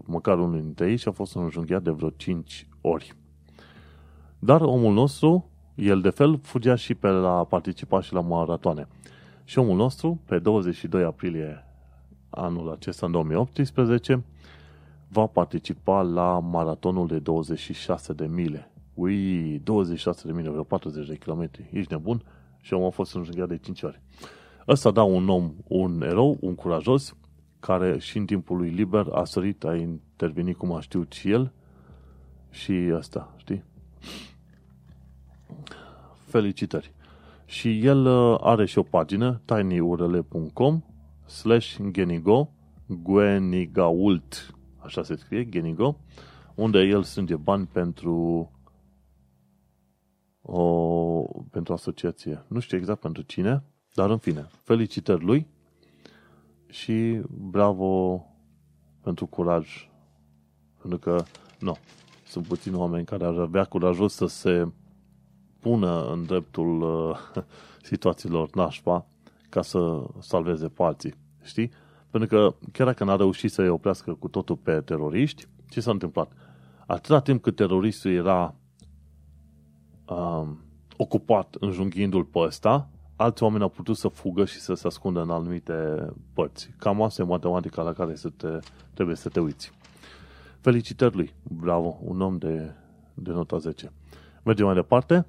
măcar 0.06 0.40
unul 0.40 0.62
dintre 0.62 0.90
ei 0.90 0.96
și 0.96 1.08
a 1.08 1.12
fost 1.12 1.36
înjunghiat 1.36 1.84
de 1.84 1.90
vreo 1.90 2.10
5 2.10 2.68
ori. 2.82 3.14
Dar 4.40 4.62
omul 4.62 4.94
nostru, 4.94 5.50
el 5.76 6.02
de 6.02 6.10
fel, 6.10 6.40
fugea 6.42 6.76
și 6.76 6.94
pe 6.94 7.08
la 7.08 7.44
participa 7.44 8.02
și 8.02 8.14
la 8.14 8.22
maratoane. 8.22 8.88
Și 9.44 9.60
omul 9.60 9.76
nostru, 9.76 10.22
pe 10.26 10.40
22 10.40 11.04
aprilie 11.04 11.66
anul 12.30 12.72
acesta, 12.72 13.06
în 13.06 13.12
2018, 13.12 14.24
va 15.08 15.26
participa 15.26 16.02
la 16.02 16.40
maratonul 16.40 17.08
de 17.08 17.20
26 17.20 18.14
de 18.14 18.26
mile. 18.26 18.72
Ui, 18.94 19.60
26 19.64 20.28
de 20.28 20.34
mile, 20.34 20.50
vreo 20.50 20.64
40 20.64 21.08
de 21.08 21.16
kilometri. 21.16 21.70
Ești 21.72 21.92
nebun? 21.92 22.24
Și 22.62 22.74
omul 22.74 22.88
a 22.88 22.90
fost 22.90 23.16
înjunghiat 23.16 23.48
de 23.48 23.58
5 23.58 23.84
ori. 23.84 24.02
Ăsta 24.68 24.92
da 24.92 25.04
un 25.04 25.30
om, 25.30 25.54
un 25.68 26.02
erou, 26.02 26.38
un 26.42 26.56
curajos, 26.56 27.16
care 27.66 28.00
și 28.00 28.18
în 28.18 28.26
timpul 28.26 28.58
lui 28.58 28.70
liber 28.70 29.08
a 29.12 29.24
sărit, 29.24 29.64
a 29.64 29.76
intervenit 29.76 30.58
cum 30.58 30.72
a 30.72 30.82
știut 30.82 31.12
și 31.12 31.32
el 31.32 31.52
și 32.50 32.72
asta, 32.72 33.34
știi? 33.38 33.64
Felicitări! 36.26 36.94
Și 37.46 37.86
el 37.86 38.06
uh, 38.06 38.38
are 38.42 38.66
și 38.66 38.78
o 38.78 38.84
pagină, 38.84 39.42
tinyurl.com 39.46 40.84
slash 41.26 41.78
genigo, 41.92 42.50
guenigault, 42.88 44.56
așa 44.78 45.04
se 45.04 45.16
scrie, 45.16 45.50
genigo, 45.50 46.00
unde 46.56 46.80
el 46.80 47.04
strânge 47.04 47.36
bani 47.36 47.66
pentru 47.66 48.52
o, 50.42 50.64
pentru 51.52 51.74
asociație. 51.74 52.46
Nu 52.48 52.60
știu 52.60 52.78
exact 52.78 53.00
pentru 53.00 53.22
cine, 53.22 53.64
dar 53.94 54.10
în 54.10 54.18
fine, 54.18 54.48
felicitări 54.64 55.24
lui 55.24 55.48
și 56.74 57.22
bravo 57.30 58.26
pentru 59.02 59.26
curaj. 59.26 59.90
Pentru 60.82 61.00
că, 61.00 61.24
nu, 61.60 61.78
sunt 62.26 62.48
puțini 62.48 62.76
oameni 62.76 63.06
care 63.06 63.26
ar 63.26 63.40
avea 63.40 63.64
curajul 63.64 64.10
să 64.10 64.26
se 64.26 64.68
pună 65.60 66.12
în 66.12 66.26
dreptul 66.26 66.82
uh, 66.82 67.44
situațiilor 67.92 68.50
nașpa 68.56 69.06
ca 69.50 69.62
să 69.62 70.04
salveze 70.20 70.68
pe 70.68 70.84
alții. 70.84 71.14
Știi? 71.44 71.72
Pentru 72.12 72.30
că 72.30 72.56
chiar 72.72 72.88
dacă 72.88 73.04
n-a 73.04 73.16
reușit 73.16 73.52
să-i 73.52 73.70
oprească 73.70 74.14
cu 74.14 74.28
totul 74.28 74.56
pe 74.56 74.82
teroriști, 74.82 75.48
ce 75.70 75.82
s-a 75.82 75.92
întâmplat? 75.92 76.32
Atâta 76.86 77.22
timp 77.22 77.42
cât 77.42 77.56
teroristul 77.56 78.12
era 78.12 78.56
um, 80.08 80.60
ocupat 80.98 81.56
înjunghiindu-l 81.60 82.24
pe 82.24 82.40
ăsta, 82.40 82.90
alți 83.16 83.44
oameni 83.44 83.64
au 83.64 83.70
putut 83.70 83.98
să 83.98 84.08
fugă 84.08 84.46
și 84.46 84.60
să 84.60 84.74
se 84.74 84.88
ascundă 84.88 85.22
în 85.22 85.30
anumite 85.30 86.08
părți. 86.34 86.74
Cam 86.78 87.02
asta 87.02 87.22
e 87.22 87.26
matematica 87.26 87.82
la 87.82 87.94
care 87.94 88.16
să 88.16 88.30
te, 88.30 88.60
trebuie 88.94 89.16
să 89.16 89.30
te 89.30 89.40
uiți. 89.40 89.72
Felicitări 90.60 91.16
lui! 91.16 91.34
Bravo! 91.44 92.00
Un 92.02 92.22
om 92.22 92.38
de, 92.38 92.72
de 93.14 93.32
nota 93.32 93.58
10. 93.58 93.92
Mergem 94.44 94.66
mai 94.66 94.76
departe 94.76 95.26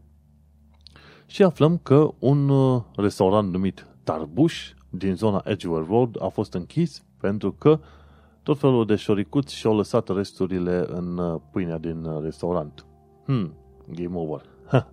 și 1.26 1.42
aflăm 1.42 1.78
că 1.78 2.10
un 2.18 2.48
uh, 2.48 2.82
restaurant 2.96 3.52
numit 3.52 3.86
Tarbush 4.02 4.70
din 4.90 5.14
zona 5.14 5.42
Edgeware 5.44 5.86
Road 5.88 6.22
a 6.22 6.28
fost 6.28 6.54
închis 6.54 7.04
pentru 7.20 7.52
că 7.52 7.80
tot 8.42 8.58
felul 8.58 8.86
de 8.86 8.96
șoricuți 8.96 9.54
și-au 9.54 9.76
lăsat 9.76 10.08
resturile 10.08 10.84
în 10.88 11.18
uh, 11.18 11.40
pâinea 11.50 11.78
din 11.78 12.04
uh, 12.04 12.22
restaurant. 12.22 12.86
Hmm, 13.24 13.54
game 13.94 14.18
over. 14.18 14.40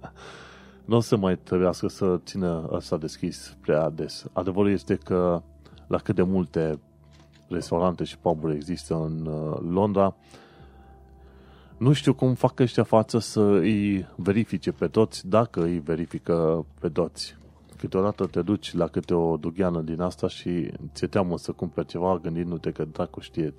nu 0.86 0.96
o 0.96 1.00
să 1.00 1.18
mai 1.18 1.38
trebuiască 1.38 1.88
să 1.88 2.20
țină 2.26 2.70
asta 2.74 2.98
deschis 2.98 3.58
prea 3.62 3.90
des. 3.90 4.26
Adevărul 4.34 4.72
este 4.72 4.96
că 4.96 5.42
la 5.88 5.98
cât 5.98 6.16
de 6.16 6.24
multe 6.24 6.80
restaurante 7.50 8.04
și 8.04 8.18
puburi 8.18 8.56
există 8.56 8.96
în 8.96 9.26
uh, 9.26 9.58
Londra, 9.70 10.16
nu 11.78 11.94
știu 11.94 12.14
cum 12.14 12.34
fac 12.34 12.60
ăștia 12.60 12.84
față 12.84 13.20
să 13.20 13.42
îi 13.42 14.08
verifice 14.16 14.72
pe 14.72 14.88
toți, 14.88 15.28
dacă 15.28 15.64
îi 15.64 15.80
verifică 15.80 16.66
pe 16.80 16.90
toți. 16.90 17.38
Câteodată 17.78 18.26
te 18.26 18.42
duci 18.42 18.74
la 18.74 18.88
câte 18.88 19.14
o 19.14 19.38
dugheană 19.38 19.82
din 19.82 20.02
asta 20.02 20.28
și 20.28 20.72
ți-e 20.94 21.08
teamă 21.08 21.38
să 21.38 21.52
cumperi 21.52 21.88
ceva 21.88 22.20
gândindu-te 22.22 22.72
că 22.72 22.86
dracu 22.86 23.20
știe 23.20 23.54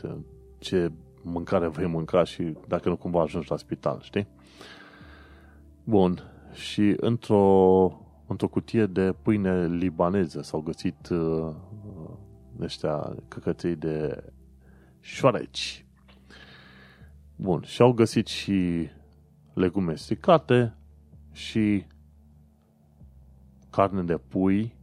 ce 0.59 0.93
mâncare 1.23 1.69
vei 1.69 1.87
mânca 1.87 2.25
și 2.25 2.57
dacă 2.69 2.89
nu 2.89 2.97
cumva 2.97 3.23
ajungi 3.23 3.51
la 3.51 3.57
spital, 3.57 4.01
știi? 4.03 4.27
Bun. 5.85 6.32
Și 6.53 6.95
într-o, 6.97 7.85
într-o 8.27 8.49
cutie 8.49 8.87
de 8.87 9.15
pâine 9.23 9.67
libaneză 9.67 10.43
s-au 10.43 10.61
găsit 10.61 11.09
uh, 11.09 11.55
ăștia 12.61 13.15
căcăței 13.29 13.77
de 13.77 14.25
șoareci. 15.01 15.87
Bun. 17.37 17.63
Și 17.63 17.83
au 17.83 17.93
găsit 17.93 18.27
și 18.27 18.89
legume 19.55 19.95
stricate 19.95 20.75
și 21.33 21.85
carne 23.71 24.03
de 24.03 24.17
pui 24.17 24.75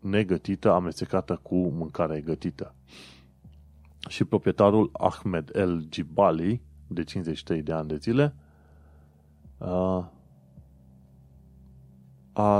negătită 0.00 0.72
amestecată 0.72 1.40
cu 1.42 1.56
mâncare 1.56 2.20
gătită. 2.20 2.74
Și 4.08 4.24
proprietarul 4.24 4.90
Ahmed 4.92 5.50
El 5.54 5.86
Jibali, 5.90 6.62
de 6.86 7.04
53 7.04 7.62
de 7.62 7.72
ani 7.72 7.88
de 7.88 7.96
zile, 7.96 8.34
a 9.58 10.12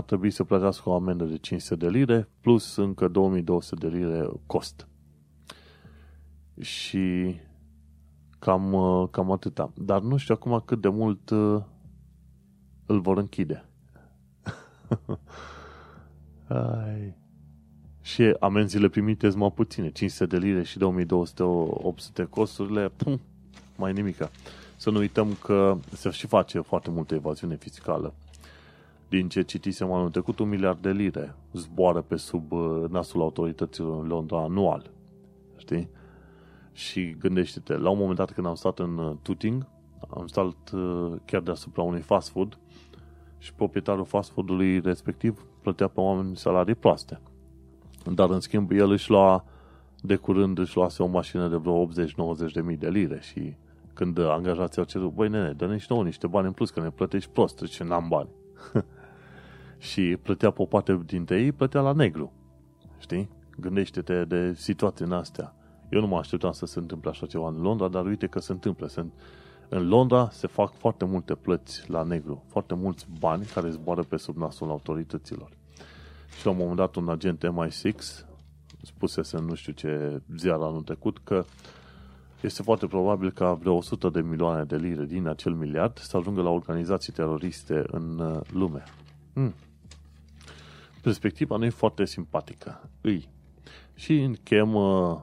trebuit 0.06 0.32
să 0.32 0.44
plătească 0.44 0.88
o 0.88 0.94
amendă 0.94 1.24
de 1.24 1.36
500 1.36 1.84
de 1.84 1.90
lire 1.90 2.28
plus 2.40 2.76
încă 2.76 3.08
2200 3.08 3.88
de 3.88 3.96
lire 3.96 4.28
cost. 4.46 4.88
Și 6.60 7.34
cam, 8.38 8.74
cam 9.10 9.30
atâta. 9.30 9.72
Dar 9.74 10.00
nu 10.00 10.16
știu 10.16 10.34
acum 10.34 10.62
cât 10.64 10.80
de 10.80 10.88
mult 10.88 11.30
îl 12.86 13.00
vor 13.00 13.18
închide. 13.18 13.64
Ai. 16.48 17.16
Și 18.00 18.36
amenziile 18.40 18.88
primite 18.88 19.28
sunt 19.28 19.40
mai 19.40 19.52
puține, 19.52 19.90
500 19.90 20.26
de 20.26 20.46
lire 20.46 20.62
și 20.62 20.78
2200 20.78 21.42
800 21.42 22.24
costurile, 22.24 22.88
pum, 22.88 23.20
mai 23.76 23.92
nimica. 23.92 24.30
Să 24.76 24.90
nu 24.90 24.98
uităm 24.98 25.36
că 25.42 25.76
se 25.92 26.10
și 26.10 26.26
face 26.26 26.60
foarte 26.60 26.90
multă 26.90 27.14
evaziune 27.14 27.56
fiscală. 27.56 28.14
Din 29.08 29.28
ce 29.28 29.42
citisem 29.42 29.92
anul 29.92 30.10
trecut, 30.10 30.38
un 30.38 30.48
miliard 30.48 30.78
de 30.78 30.90
lire 30.90 31.34
zboară 31.52 32.00
pe 32.00 32.16
sub 32.16 32.52
uh, 32.52 32.84
nasul 32.88 33.20
autorităților 33.20 34.02
în 34.02 34.08
Londra 34.08 34.42
anual. 34.42 34.90
Știi? 35.56 35.88
Și 36.72 37.16
gândește-te, 37.18 37.76
la 37.76 37.90
un 37.90 37.98
moment 37.98 38.16
dat 38.16 38.32
când 38.32 38.46
am 38.46 38.54
stat 38.54 38.78
în 38.78 38.98
uh, 38.98 39.16
Tooting, 39.22 39.66
am 40.08 40.26
stat 40.26 40.70
uh, 40.72 41.12
chiar 41.24 41.40
deasupra 41.40 41.82
unui 41.82 42.00
fast 42.00 42.30
food 42.30 42.58
și 43.38 43.54
proprietarul 43.54 44.04
fast 44.04 44.30
food-ului 44.30 44.80
respectiv 44.80 45.46
plătea 45.62 45.88
pe 45.88 46.00
oameni 46.00 46.36
salarii 46.36 46.74
proaste. 46.74 47.20
Dar 48.14 48.30
în 48.30 48.40
schimb 48.40 48.70
el 48.70 48.90
își 48.90 49.10
lua 49.10 49.44
de 50.00 50.16
curând 50.16 50.58
își 50.58 50.76
luase 50.76 51.02
o 51.02 51.06
mașină 51.06 51.48
de 51.48 51.56
vreo 51.56 51.86
80-90 51.86 51.88
de 52.52 52.60
mii 52.60 52.76
de 52.76 52.88
lire 52.88 53.20
și 53.20 53.54
când 53.94 54.18
angajații 54.18 54.80
au 54.80 54.86
cerut, 54.86 55.12
băi 55.12 55.28
nene, 55.28 55.52
dă-ne 55.52 55.76
și 55.76 55.86
nouă 55.88 56.02
niște 56.02 56.26
bani 56.26 56.46
în 56.46 56.52
plus, 56.52 56.70
că 56.70 56.80
ne 56.80 56.90
plătești 56.90 57.30
prost, 57.30 57.62
și 57.64 57.82
n-am 57.82 58.08
bani. 58.08 58.28
și 59.86 60.16
plătea 60.22 60.50
pe 60.50 60.62
o 60.62 60.64
parte 60.64 61.00
dintre 61.06 61.40
ei, 61.42 61.52
plătea 61.52 61.80
la 61.80 61.92
negru. 61.92 62.32
Știi? 62.98 63.28
Gândește-te 63.60 64.24
de 64.24 64.52
situații 64.54 65.04
în 65.04 65.12
astea. 65.12 65.54
Eu 65.88 66.00
nu 66.00 66.06
mă 66.06 66.16
așteptam 66.16 66.52
să 66.52 66.66
se 66.66 66.78
întâmple 66.78 67.10
așa 67.10 67.26
ceva 67.26 67.48
în 67.48 67.60
Londra, 67.60 67.88
dar 67.88 68.04
uite 68.04 68.26
că 68.26 68.40
se 68.40 68.52
întâmplă. 68.52 68.86
Sunt... 68.86 69.12
În 69.68 69.88
Londra 69.88 70.28
se 70.30 70.46
fac 70.46 70.72
foarte 70.74 71.04
multe 71.04 71.34
plăți 71.34 71.90
la 71.90 72.02
negru, 72.02 72.44
foarte 72.48 72.74
mulți 72.74 73.06
bani 73.18 73.44
care 73.44 73.70
zboară 73.70 74.02
pe 74.02 74.16
sub 74.16 74.36
nasul 74.36 74.70
autorităților. 74.70 75.50
Și 76.38 76.44
la 76.44 76.50
un 76.50 76.56
moment 76.56 76.76
dat 76.76 76.94
un 76.94 77.08
agent 77.08 77.46
MI6 77.46 78.26
spusese 78.82 79.38
nu 79.40 79.54
știu 79.54 79.72
ce 79.72 80.22
ziar 80.36 80.60
anul 80.60 80.82
trecut 80.82 81.18
că 81.24 81.44
este 82.40 82.62
foarte 82.62 82.86
probabil 82.86 83.30
ca 83.30 83.52
vreo 83.52 83.74
100 83.74 84.08
de 84.08 84.20
milioane 84.20 84.64
de 84.64 84.76
lire 84.76 85.04
din 85.04 85.26
acel 85.26 85.52
miliard 85.52 85.98
să 85.98 86.16
ajungă 86.16 86.42
la 86.42 86.50
organizații 86.50 87.12
teroriste 87.12 87.84
în 87.86 88.18
uh, 88.18 88.40
lume. 88.52 88.82
Hmm. 89.32 89.54
Perspectiva 91.06 91.56
nu 91.56 91.64
e 91.64 91.68
foarte 91.68 92.04
simpatică. 92.04 92.90
Îi. 93.00 93.28
Și 93.94 94.22
încheiem 94.22 94.74
uh, 94.74 95.20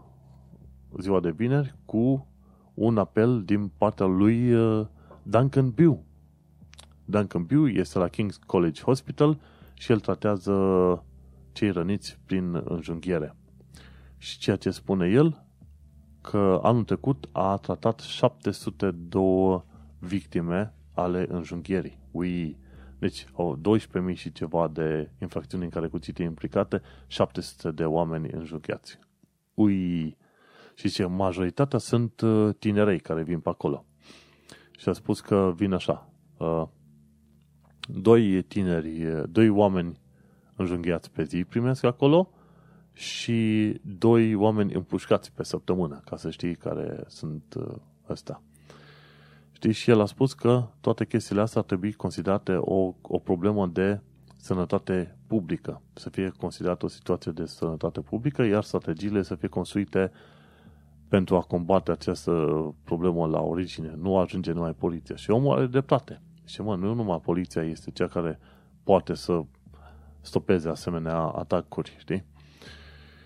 ziua 0.99 1.19
de 1.19 1.31
vineri 1.31 1.75
cu 1.85 2.27
un 2.73 2.97
apel 2.97 3.43
din 3.43 3.67
partea 3.67 4.05
lui 4.05 4.53
uh, 4.53 4.87
Duncan 5.23 5.69
Bew. 5.69 6.05
Duncan 7.05 7.45
Bew 7.45 7.67
este 7.67 7.97
la 7.97 8.09
King's 8.09 8.45
College 8.45 8.81
Hospital 8.81 9.39
și 9.73 9.91
el 9.91 9.99
tratează 9.99 10.53
cei 11.51 11.71
răniți 11.71 12.19
prin 12.25 12.61
înjunghiere. 12.65 13.35
Și 14.17 14.37
ceea 14.37 14.55
ce 14.55 14.69
spune 14.69 15.07
el, 15.07 15.45
că 16.21 16.59
anul 16.63 16.83
trecut 16.83 17.29
a 17.31 17.57
tratat 17.57 17.99
702 17.99 19.63
victime 19.99 20.73
ale 20.93 21.25
înjunghierii. 21.29 21.99
Ui, 22.11 22.57
deci 23.03 23.25
au 23.33 23.59
12.000 24.11 24.13
și 24.13 24.31
ceva 24.31 24.67
de 24.67 25.09
infracțiuni 25.21 25.63
în 25.63 25.69
care 25.69 25.87
cuțite 25.87 26.23
implicate, 26.23 26.81
700 27.07 27.71
de 27.71 27.85
oameni 27.85 28.29
înjunghiați. 28.31 28.99
Ui, 29.53 30.17
și 30.73 30.89
ce 30.89 31.05
majoritatea 31.05 31.79
sunt 31.79 32.21
uh, 32.21 32.55
tinerei 32.59 32.99
care 32.99 33.23
vin 33.23 33.39
pe 33.39 33.49
acolo. 33.49 33.85
Și 34.77 34.89
a 34.89 34.93
spus 34.93 35.21
că 35.21 35.53
vin 35.55 35.73
așa, 35.73 36.09
uh, 36.37 36.63
doi 37.87 38.41
tineri, 38.41 39.05
uh, 39.05 39.23
doi 39.29 39.49
oameni 39.49 39.99
înjunghiați 40.55 41.11
pe 41.11 41.23
zi 41.23 41.43
primesc 41.43 41.83
acolo 41.83 42.29
și 42.93 43.69
doi 43.81 44.35
oameni 44.35 44.73
împușcați 44.73 45.31
pe 45.31 45.43
săptămână, 45.43 46.01
ca 46.05 46.15
să 46.15 46.29
știi 46.29 46.55
care 46.55 47.03
sunt 47.07 47.55
ăsta. 48.09 48.43
Știi, 49.63 49.75
și 49.75 49.89
el 49.89 50.01
a 50.01 50.05
spus 50.05 50.33
că 50.33 50.67
toate 50.81 51.05
chestiile 51.05 51.41
astea 51.41 51.61
ar 51.61 51.67
trebui 51.67 51.93
considerate 51.93 52.55
o, 52.55 52.93
o 53.01 53.19
problemă 53.19 53.67
de 53.67 53.99
sănătate 54.35 55.17
publică, 55.27 55.81
să 55.93 56.09
fie 56.09 56.31
considerată 56.39 56.85
o 56.85 56.87
situație 56.87 57.31
de 57.31 57.45
sănătate 57.45 57.99
publică, 58.01 58.43
iar 58.43 58.63
strategiile 58.63 59.21
să 59.21 59.35
fie 59.35 59.47
construite 59.47 60.11
pentru 61.07 61.35
a 61.35 61.41
combate 61.41 61.91
această 61.91 62.31
problemă 62.83 63.27
la 63.27 63.41
origine. 63.41 63.93
Nu 63.97 64.17
ajunge 64.17 64.51
numai 64.51 64.73
poliția. 64.73 65.15
Și 65.15 65.31
omul 65.31 65.55
are 65.55 65.65
dreptate. 65.65 66.21
Și 66.45 66.61
mă, 66.61 66.75
nu 66.75 66.93
numai 66.93 67.19
poliția 67.19 67.63
este 67.63 67.91
cea 67.91 68.07
care 68.07 68.39
poate 68.83 69.13
să 69.13 69.43
stopeze 70.21 70.69
asemenea 70.69 71.17
atacuri, 71.17 71.95
știi? 71.99 72.25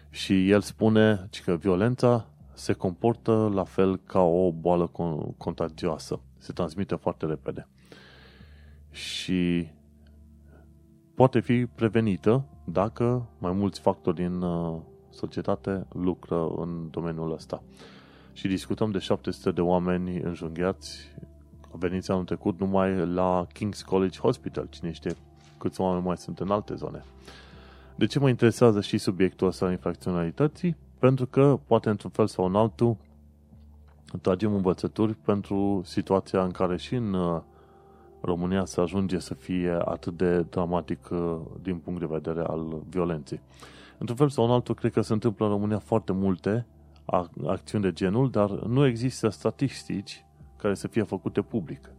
Și 0.10 0.50
el 0.50 0.62
spune 0.62 1.30
că 1.46 1.56
violența 1.56 2.26
se 2.58 2.74
comportă 2.74 3.52
la 3.54 3.64
fel 3.64 3.98
ca 3.98 4.22
o 4.22 4.52
boală 4.52 4.92
contagioasă. 5.38 6.20
Se 6.38 6.54
transmite 6.54 6.96
foarte 6.96 7.26
repede. 7.26 7.68
Și 8.92 9.68
poate 11.16 11.40
fi 11.40 11.66
prevenită 11.66 12.46
dacă 12.64 13.30
mai 13.38 13.52
mulți 13.52 13.80
factori 13.80 14.16
din 14.16 14.42
uh, 14.42 14.80
societate 15.10 15.86
lucră 15.92 16.48
în 16.56 16.90
domeniul 16.90 17.34
ăsta. 17.34 17.64
Și 18.34 18.48
discutăm 18.48 18.92
de 18.92 19.00
700 19.00 19.52
de 19.52 19.62
oameni 19.62 20.20
înjunghiați 20.20 21.16
veniți 21.72 22.12
anul 22.12 22.24
trecut 22.24 22.60
numai 22.60 23.06
la 23.06 23.48
King's 23.54 23.86
College 23.86 24.20
Hospital. 24.20 24.68
Cine 24.70 24.92
știe 24.92 25.16
câți 25.58 25.82
oameni 25.82 26.06
mai 26.06 26.18
sunt 26.18 26.40
în 26.40 26.52
alte 26.52 26.76
zone. 26.76 27.04
De 27.96 28.06
ce 28.06 28.20
mă 28.20 28.30
interesează 28.30 28.82
și 28.82 28.98
subiectul 28.98 29.48
ăsta 29.48 29.66
al 29.66 29.72
infracționalității? 29.72 30.76
Pentru 31.00 31.26
că, 31.26 31.60
poate 31.68 31.90
într-un 31.90 32.12
fel 32.12 32.28
sau 32.28 32.46
în 32.46 32.56
altul, 32.56 32.98
tragem 34.22 34.54
învățături 34.54 35.14
pentru 35.14 35.82
situația 35.86 36.44
în 36.44 36.52
care 36.52 36.78
și 36.78 36.96
în 36.96 37.14
uh, 37.14 37.42
România 38.22 38.66
să 38.66 38.82
ajunge 38.82 39.20
să 39.20 39.34
fie 39.34 39.78
atât 39.86 40.18
de 40.18 40.42
dramatic 40.42 41.10
uh, 41.10 41.38
din 41.62 41.78
punct 41.78 42.00
de 42.00 42.06
vedere 42.06 42.42
al 42.42 42.82
violenței. 42.90 43.42
Într-un 43.98 44.18
fel 44.18 44.30
sau 44.30 44.44
în 44.44 44.52
altul, 44.52 44.76
cred 44.76 44.92
că 44.92 45.02
se 45.02 45.14
întâmplă 45.14 45.46
în 45.46 45.52
România 45.52 45.80
foarte 45.80 46.12
multe 46.12 46.68
acțiuni 47.46 47.84
de 47.84 47.92
genul, 47.92 48.30
dar 48.30 48.50
nu 48.50 48.86
există 48.86 49.30
statistici 49.30 50.26
care 50.58 50.74
să 50.74 50.88
fie 50.88 51.04
făcute 51.04 51.42
public. 51.42 51.92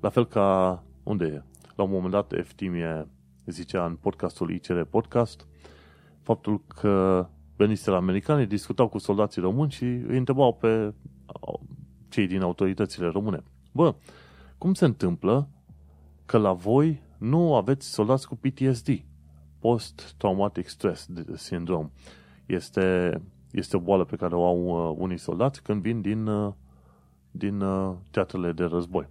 La 0.00 0.08
fel 0.08 0.26
ca, 0.26 0.82
unde 1.02 1.24
e? 1.24 1.42
La 1.74 1.82
un 1.82 1.90
moment 1.90 2.12
dat, 2.12 2.32
Eftimie 2.32 3.08
zicea 3.46 3.84
în 3.84 3.96
podcastul 3.96 4.50
ICR 4.50 4.80
Podcast 4.80 5.46
faptul 6.22 6.62
că 6.66 7.26
veniseră 7.56 7.96
americani 7.96 8.46
discutau 8.46 8.88
cu 8.88 8.98
soldații 8.98 9.42
români 9.42 9.70
și 9.70 9.84
îi 9.84 10.16
întrebau 10.16 10.54
pe 10.54 10.94
cei 12.08 12.26
din 12.26 12.42
autoritățile 12.42 13.06
române. 13.06 13.42
Bă, 13.72 13.94
cum 14.58 14.74
se 14.74 14.84
întâmplă 14.84 15.48
că 16.26 16.38
la 16.38 16.52
voi 16.52 17.02
nu 17.18 17.54
aveți 17.54 17.92
soldați 17.92 18.28
cu 18.28 18.36
PTSD, 18.36 19.04
Post-Traumatic 19.58 20.68
Stress 20.68 21.08
Syndrome? 21.34 21.90
Este, 22.46 23.20
este 23.50 23.76
o 23.76 23.80
boală 23.80 24.04
pe 24.04 24.16
care 24.16 24.34
o 24.34 24.44
au 24.44 24.90
uh, 24.90 24.96
unii 24.98 25.18
soldați 25.18 25.62
când 25.62 25.82
vin 25.82 26.00
din, 26.00 26.26
uh, 26.26 26.52
din 27.30 27.60
uh, 27.60 27.94
teatrele 28.10 28.52
de 28.52 28.64
război. 28.64 29.08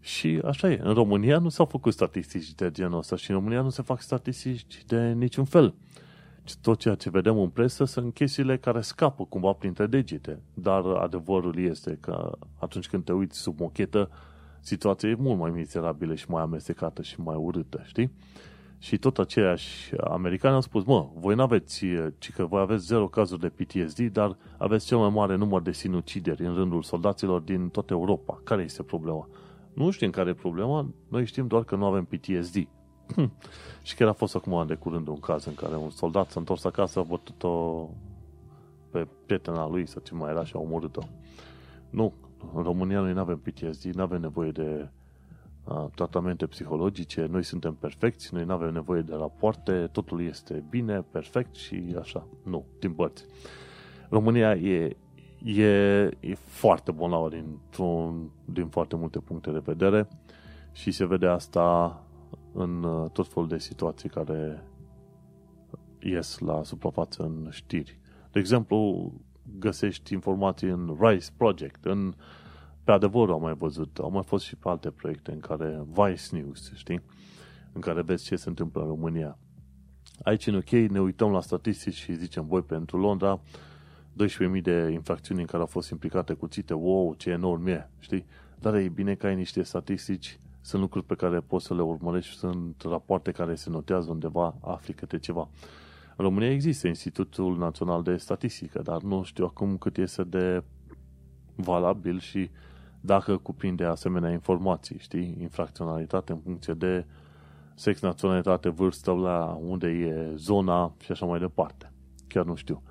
Și 0.00 0.40
așa 0.44 0.70
e. 0.70 0.80
În 0.82 0.94
România 0.94 1.38
nu 1.38 1.48
s-au 1.48 1.66
făcut 1.66 1.92
statistici 1.92 2.54
de 2.54 2.70
genul 2.70 2.98
ăsta 2.98 3.16
și 3.16 3.30
în 3.30 3.36
România 3.36 3.60
nu 3.60 3.70
se 3.70 3.82
fac 3.82 4.00
statistici 4.00 4.84
de 4.84 5.12
niciun 5.12 5.44
fel. 5.44 5.74
Tot 6.60 6.78
ceea 6.78 6.94
ce 6.94 7.10
vedem 7.10 7.38
în 7.38 7.48
presă 7.48 7.84
sunt 7.84 8.14
chestiile 8.14 8.58
care 8.58 8.80
scapă 8.80 9.24
cumva 9.24 9.52
printre 9.52 9.86
degete. 9.86 10.40
Dar 10.54 10.84
adevărul 10.84 11.58
este 11.58 11.98
că 12.00 12.38
atunci 12.58 12.88
când 12.88 13.04
te 13.04 13.12
uiți 13.12 13.38
sub 13.38 13.60
mochetă, 13.60 14.10
situația 14.60 15.08
e 15.08 15.14
mult 15.18 15.38
mai 15.38 15.50
mizerabilă 15.50 16.14
și 16.14 16.30
mai 16.30 16.42
amestecată 16.42 17.02
și 17.02 17.20
mai 17.20 17.36
urâtă, 17.36 17.82
știi? 17.84 18.12
Și 18.78 18.98
tot 18.98 19.18
aceiași 19.18 19.94
americani 20.00 20.54
au 20.54 20.60
spus, 20.60 20.84
mă, 20.84 21.08
voi 21.14 21.34
nu 21.34 21.42
aveți, 21.42 21.84
ci 22.18 22.32
că 22.32 22.44
voi 22.44 22.60
aveți 22.60 22.86
zero 22.86 23.08
cazuri 23.08 23.40
de 23.40 23.48
PTSD, 23.48 24.00
dar 24.00 24.36
aveți 24.58 24.86
cel 24.86 24.98
mai 24.98 25.08
mare 25.08 25.36
număr 25.36 25.62
de 25.62 25.72
sinucideri 25.72 26.46
în 26.46 26.54
rândul 26.54 26.82
soldaților 26.82 27.40
din 27.40 27.68
toată 27.68 27.92
Europa. 27.92 28.40
Care 28.44 28.62
este 28.62 28.82
problema? 28.82 29.28
Nu 29.72 29.90
știm 29.90 30.10
care 30.10 30.30
e 30.30 30.34
problema, 30.34 30.86
noi 31.08 31.26
știm 31.26 31.46
doar 31.46 31.64
că 31.64 31.76
nu 31.76 31.84
avem 31.84 32.04
PTSD. 32.04 32.68
Hm. 33.14 33.32
Și 33.82 33.94
chiar 33.94 34.08
a 34.08 34.12
fost 34.12 34.34
acum 34.34 34.66
de 34.66 34.74
curând 34.74 35.08
un 35.08 35.20
caz 35.20 35.44
în 35.44 35.54
care 35.54 35.76
un 35.76 35.90
soldat 35.90 36.30
s-a 36.30 36.40
întors 36.40 36.64
acasă, 36.64 36.98
a 36.98 37.02
bătut-o 37.02 37.88
pe 38.90 39.06
prietena 39.26 39.68
lui 39.68 39.86
să 39.86 40.00
ce 40.02 40.14
mai 40.14 40.30
era 40.30 40.44
și 40.44 40.52
a 40.56 40.58
omorât-o. 40.58 41.02
Nu, 41.90 42.12
în 42.54 42.62
România 42.62 43.00
noi 43.00 43.12
nu 43.12 43.20
avem 43.20 43.38
PTSD, 43.38 43.94
nu 43.94 44.02
avem 44.02 44.20
nevoie 44.20 44.50
de 44.50 44.88
uh, 45.64 45.84
tratamente 45.94 46.46
psihologice, 46.46 47.26
noi 47.30 47.42
suntem 47.42 47.74
perfecți, 47.74 48.34
noi 48.34 48.44
nu 48.44 48.52
avem 48.52 48.72
nevoie 48.72 49.00
de 49.00 49.14
rapoarte, 49.14 49.88
totul 49.92 50.22
este 50.22 50.64
bine, 50.70 51.04
perfect 51.10 51.54
și 51.54 51.96
așa. 52.00 52.26
Nu, 52.44 52.64
din 52.78 52.92
părți. 52.92 53.24
România 54.08 54.54
e 54.54 54.96
e, 55.44 55.64
e 56.20 56.34
foarte 56.34 56.90
bolnavă 56.90 57.28
din, 57.28 57.58
din 58.44 58.68
foarte 58.68 58.96
multe 58.96 59.18
puncte 59.18 59.50
de 59.50 59.62
vedere 59.64 60.08
și 60.72 60.90
se 60.90 61.06
vede 61.06 61.26
asta 61.26 62.01
în 62.52 62.82
uh, 62.82 63.10
tot 63.10 63.28
felul 63.28 63.48
de 63.48 63.58
situații 63.58 64.08
care 64.08 64.64
ies 66.00 66.38
la 66.38 66.62
suprafață 66.62 67.22
în 67.22 67.48
știri. 67.50 67.98
De 68.32 68.38
exemplu, 68.38 69.12
găsești 69.58 70.12
informații 70.12 70.68
în 70.68 70.96
Rice 71.00 71.26
Project, 71.36 71.84
în 71.84 72.14
pe 72.84 72.92
adevăr 72.92 73.30
am 73.30 73.40
mai 73.40 73.54
văzut, 73.54 73.98
au 73.98 74.10
mai 74.10 74.22
fost 74.22 74.44
și 74.44 74.56
pe 74.56 74.68
alte 74.68 74.90
proiecte 74.90 75.32
în 75.32 75.40
care 75.40 75.86
Vice 75.86 76.36
News, 76.36 76.72
știi? 76.74 77.02
În 77.72 77.80
care 77.80 78.02
vezi 78.02 78.24
ce 78.24 78.36
se 78.36 78.48
întâmplă 78.48 78.80
în 78.80 78.86
România. 78.86 79.38
Aici 80.22 80.46
în 80.46 80.54
UK 80.54 80.70
ne 80.70 81.00
uităm 81.00 81.30
la 81.30 81.40
statistici 81.40 81.94
și 81.94 82.14
zicem, 82.14 82.46
voi 82.46 82.62
pentru 82.62 82.98
Londra 82.98 83.40
12.000 84.56 84.62
de 84.62 84.90
infracțiuni 84.92 85.40
în 85.40 85.46
care 85.46 85.58
au 85.58 85.66
fost 85.66 85.90
implicate 85.90 86.32
cuțite, 86.32 86.74
wow, 86.74 87.14
ce 87.14 87.30
enorm 87.30 87.66
e, 87.66 87.90
știi? 87.98 88.26
Dar 88.58 88.74
e 88.74 88.88
bine 88.88 89.14
că 89.14 89.26
ai 89.26 89.34
niște 89.34 89.62
statistici, 89.62 90.38
sunt 90.62 90.82
lucruri 90.82 91.04
pe 91.04 91.14
care 91.14 91.40
poți 91.40 91.66
să 91.66 91.74
le 91.74 91.82
urmărești, 91.82 92.36
sunt 92.36 92.82
rapoarte 92.88 93.30
care 93.30 93.54
se 93.54 93.70
notează 93.70 94.10
undeva, 94.10 94.54
afli 94.60 94.94
câte 94.94 95.18
ceva. 95.18 95.48
În 96.16 96.24
România 96.24 96.50
există 96.50 96.86
Institutul 96.86 97.58
Național 97.58 98.02
de 98.02 98.16
Statistică, 98.16 98.82
dar 98.82 99.02
nu 99.02 99.22
știu 99.22 99.44
acum 99.44 99.76
cât 99.76 99.96
este 99.96 100.24
de 100.24 100.62
valabil 101.54 102.18
și 102.18 102.50
dacă 103.00 103.36
cuprinde 103.36 103.84
asemenea 103.84 104.30
informații, 104.30 104.98
știi, 104.98 105.36
infracționalitate 105.40 106.32
în 106.32 106.38
funcție 106.38 106.74
de 106.74 107.06
sex, 107.74 108.00
naționalitate, 108.00 108.68
vârstă, 108.68 109.10
la 109.12 109.58
unde 109.60 109.88
e 109.88 110.34
zona 110.34 110.94
și 110.98 111.12
așa 111.12 111.26
mai 111.26 111.38
departe. 111.38 111.92
Chiar 112.26 112.44
nu 112.44 112.54
știu. 112.54 112.82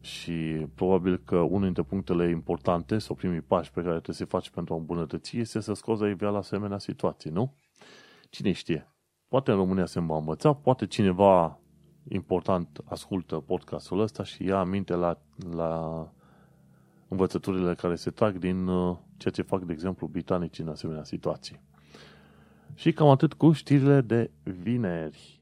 Și 0.00 0.66
probabil 0.74 1.16
că 1.24 1.36
unul 1.36 1.62
dintre 1.62 1.82
punctele 1.82 2.28
importante 2.28 2.98
sau 2.98 3.14
primii 3.14 3.40
pași 3.40 3.70
pe 3.70 3.80
care 3.80 3.94
trebuie 3.94 4.16
să-i 4.16 4.26
faci 4.26 4.50
pentru 4.50 4.74
a 4.74 4.76
îmbunătăți 4.76 5.38
este 5.38 5.60
să 5.60 5.72
scoți 5.72 6.02
la 6.02 6.30
la 6.30 6.38
asemenea 6.38 6.78
situații, 6.78 7.30
nu? 7.30 7.54
Cine 8.30 8.52
știe? 8.52 8.92
Poate 9.28 9.50
în 9.50 9.56
România 9.56 9.86
se 9.86 10.00
va 10.00 10.16
învăța, 10.16 10.52
poate 10.52 10.86
cineva 10.86 11.60
important 12.08 12.80
ascultă 12.84 13.36
podcastul 13.36 14.00
ăsta 14.00 14.24
și 14.24 14.44
ia 14.44 14.58
aminte 14.58 14.94
la, 14.94 15.20
la 15.52 16.12
învățăturile 17.08 17.74
care 17.74 17.94
se 17.94 18.10
trag 18.10 18.38
din 18.38 18.66
uh, 18.66 18.96
ceea 19.16 19.32
ce 19.32 19.42
fac, 19.42 19.62
de 19.62 19.72
exemplu, 19.72 20.06
britanicii 20.06 20.64
în 20.64 20.70
asemenea 20.70 21.04
situații. 21.04 21.60
Și 22.74 22.92
cam 22.92 23.08
atât 23.08 23.32
cu 23.32 23.52
știrile 23.52 24.00
de 24.00 24.30
vineri. 24.42 25.37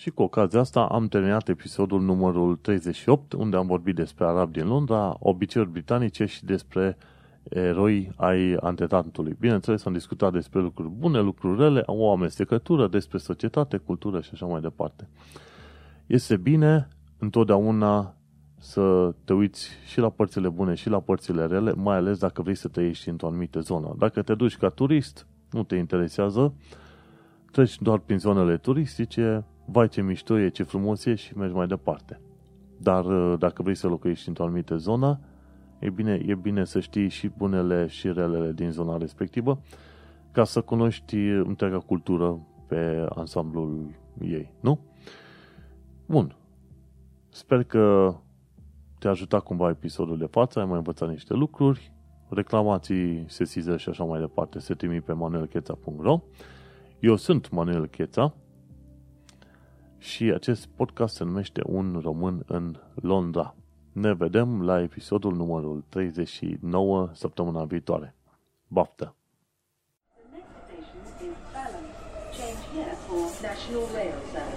Și 0.00 0.10
cu 0.10 0.22
ocazia 0.22 0.60
asta 0.60 0.84
am 0.84 1.08
terminat 1.08 1.48
episodul 1.48 2.00
numărul 2.00 2.56
38, 2.56 3.32
unde 3.32 3.56
am 3.56 3.66
vorbit 3.66 3.94
despre 3.94 4.24
arabi 4.24 4.52
din 4.52 4.66
Londra, 4.66 5.16
obiceiuri 5.18 5.70
britanice 5.70 6.24
și 6.24 6.44
despre 6.44 6.96
eroi 7.42 8.12
ai 8.16 8.56
antetatului. 8.60 9.36
Bineînțeles, 9.40 9.84
am 9.84 9.92
discutat 9.92 10.32
despre 10.32 10.60
lucruri 10.60 10.88
bune, 10.88 11.20
lucruri 11.20 11.60
rele, 11.60 11.82
o 11.86 12.10
amestecătură, 12.10 12.88
despre 12.88 13.18
societate, 13.18 13.76
cultură 13.76 14.20
și 14.20 14.30
așa 14.32 14.46
mai 14.46 14.60
departe. 14.60 15.08
Este 16.06 16.36
bine 16.36 16.88
întotdeauna 17.18 18.14
să 18.58 19.14
te 19.24 19.32
uiți 19.32 19.68
și 19.86 20.00
la 20.00 20.08
părțile 20.10 20.48
bune 20.48 20.74
și 20.74 20.88
la 20.88 21.00
părțile 21.00 21.46
rele, 21.46 21.72
mai 21.72 21.96
ales 21.96 22.18
dacă 22.18 22.42
vrei 22.42 22.54
să 22.54 22.68
te 22.68 22.82
ieși 22.82 23.08
într-o 23.08 23.26
anumită 23.26 23.60
zonă. 23.60 23.94
Dacă 23.98 24.22
te 24.22 24.34
duci 24.34 24.56
ca 24.56 24.68
turist, 24.68 25.26
nu 25.50 25.62
te 25.62 25.76
interesează, 25.76 26.54
treci 27.50 27.80
doar 27.80 27.98
prin 27.98 28.18
zonele 28.18 28.56
turistice, 28.56 29.44
vai 29.72 29.88
ce 29.88 30.02
mișto 30.02 30.38
e, 30.38 30.48
ce 30.48 30.62
frumos 30.62 31.04
e 31.04 31.14
și 31.14 31.36
mergi 31.36 31.54
mai 31.54 31.66
departe. 31.66 32.20
Dar 32.76 33.04
uh, 33.04 33.38
dacă 33.38 33.62
vrei 33.62 33.74
să 33.74 33.88
locuiești 33.88 34.28
într-o 34.28 34.44
anumită 34.44 34.76
zonă, 34.76 35.20
e 35.78 35.90
bine, 35.90 36.22
e 36.26 36.34
bine 36.34 36.64
să 36.64 36.80
știi 36.80 37.08
și 37.08 37.28
bunele 37.36 37.86
și 37.86 38.12
relele 38.12 38.52
din 38.52 38.70
zona 38.70 38.96
respectivă, 38.96 39.60
ca 40.32 40.44
să 40.44 40.60
cunoști 40.60 41.16
întreaga 41.26 41.78
cultură 41.78 42.46
pe 42.66 43.06
ansamblul 43.08 43.94
ei, 44.20 44.52
nu? 44.60 44.80
Bun. 46.06 46.36
Sper 47.28 47.62
că 47.62 48.14
te-a 48.98 49.10
ajutat 49.10 49.42
cumva 49.42 49.68
episodul 49.68 50.18
de 50.18 50.26
față, 50.26 50.58
ai 50.58 50.64
mai 50.64 50.76
învățat 50.76 51.08
niște 51.08 51.34
lucruri, 51.34 51.92
reclamații, 52.28 53.24
sesizări 53.28 53.80
și 53.80 53.88
așa 53.88 54.04
mai 54.04 54.20
departe, 54.20 54.58
se 54.58 54.74
trimit 54.74 55.04
pe 55.04 55.12
manuelcheța.ro 55.12 56.22
Eu 57.00 57.16
sunt 57.16 57.50
Manuel 57.50 57.86
Cheța, 57.86 58.34
și 60.00 60.24
acest 60.24 60.66
podcast 60.66 61.14
se 61.14 61.24
numește 61.24 61.60
Un 61.64 62.00
român 62.02 62.42
în 62.46 62.76
Londra. 62.94 63.54
Ne 63.92 64.12
vedem 64.12 64.62
la 64.62 64.80
episodul 64.80 65.36
numărul 65.36 65.84
39 65.88 67.10
săptămâna 67.12 67.64
viitoare. 67.64 68.14
Baftă! 68.68 69.14
The 70.14 70.22
next 70.32 70.50
station 70.66 71.00
is 71.30 71.38
Change 72.38 72.60
National 73.42 73.86
Rail 73.94 74.18
Service. 74.32 74.49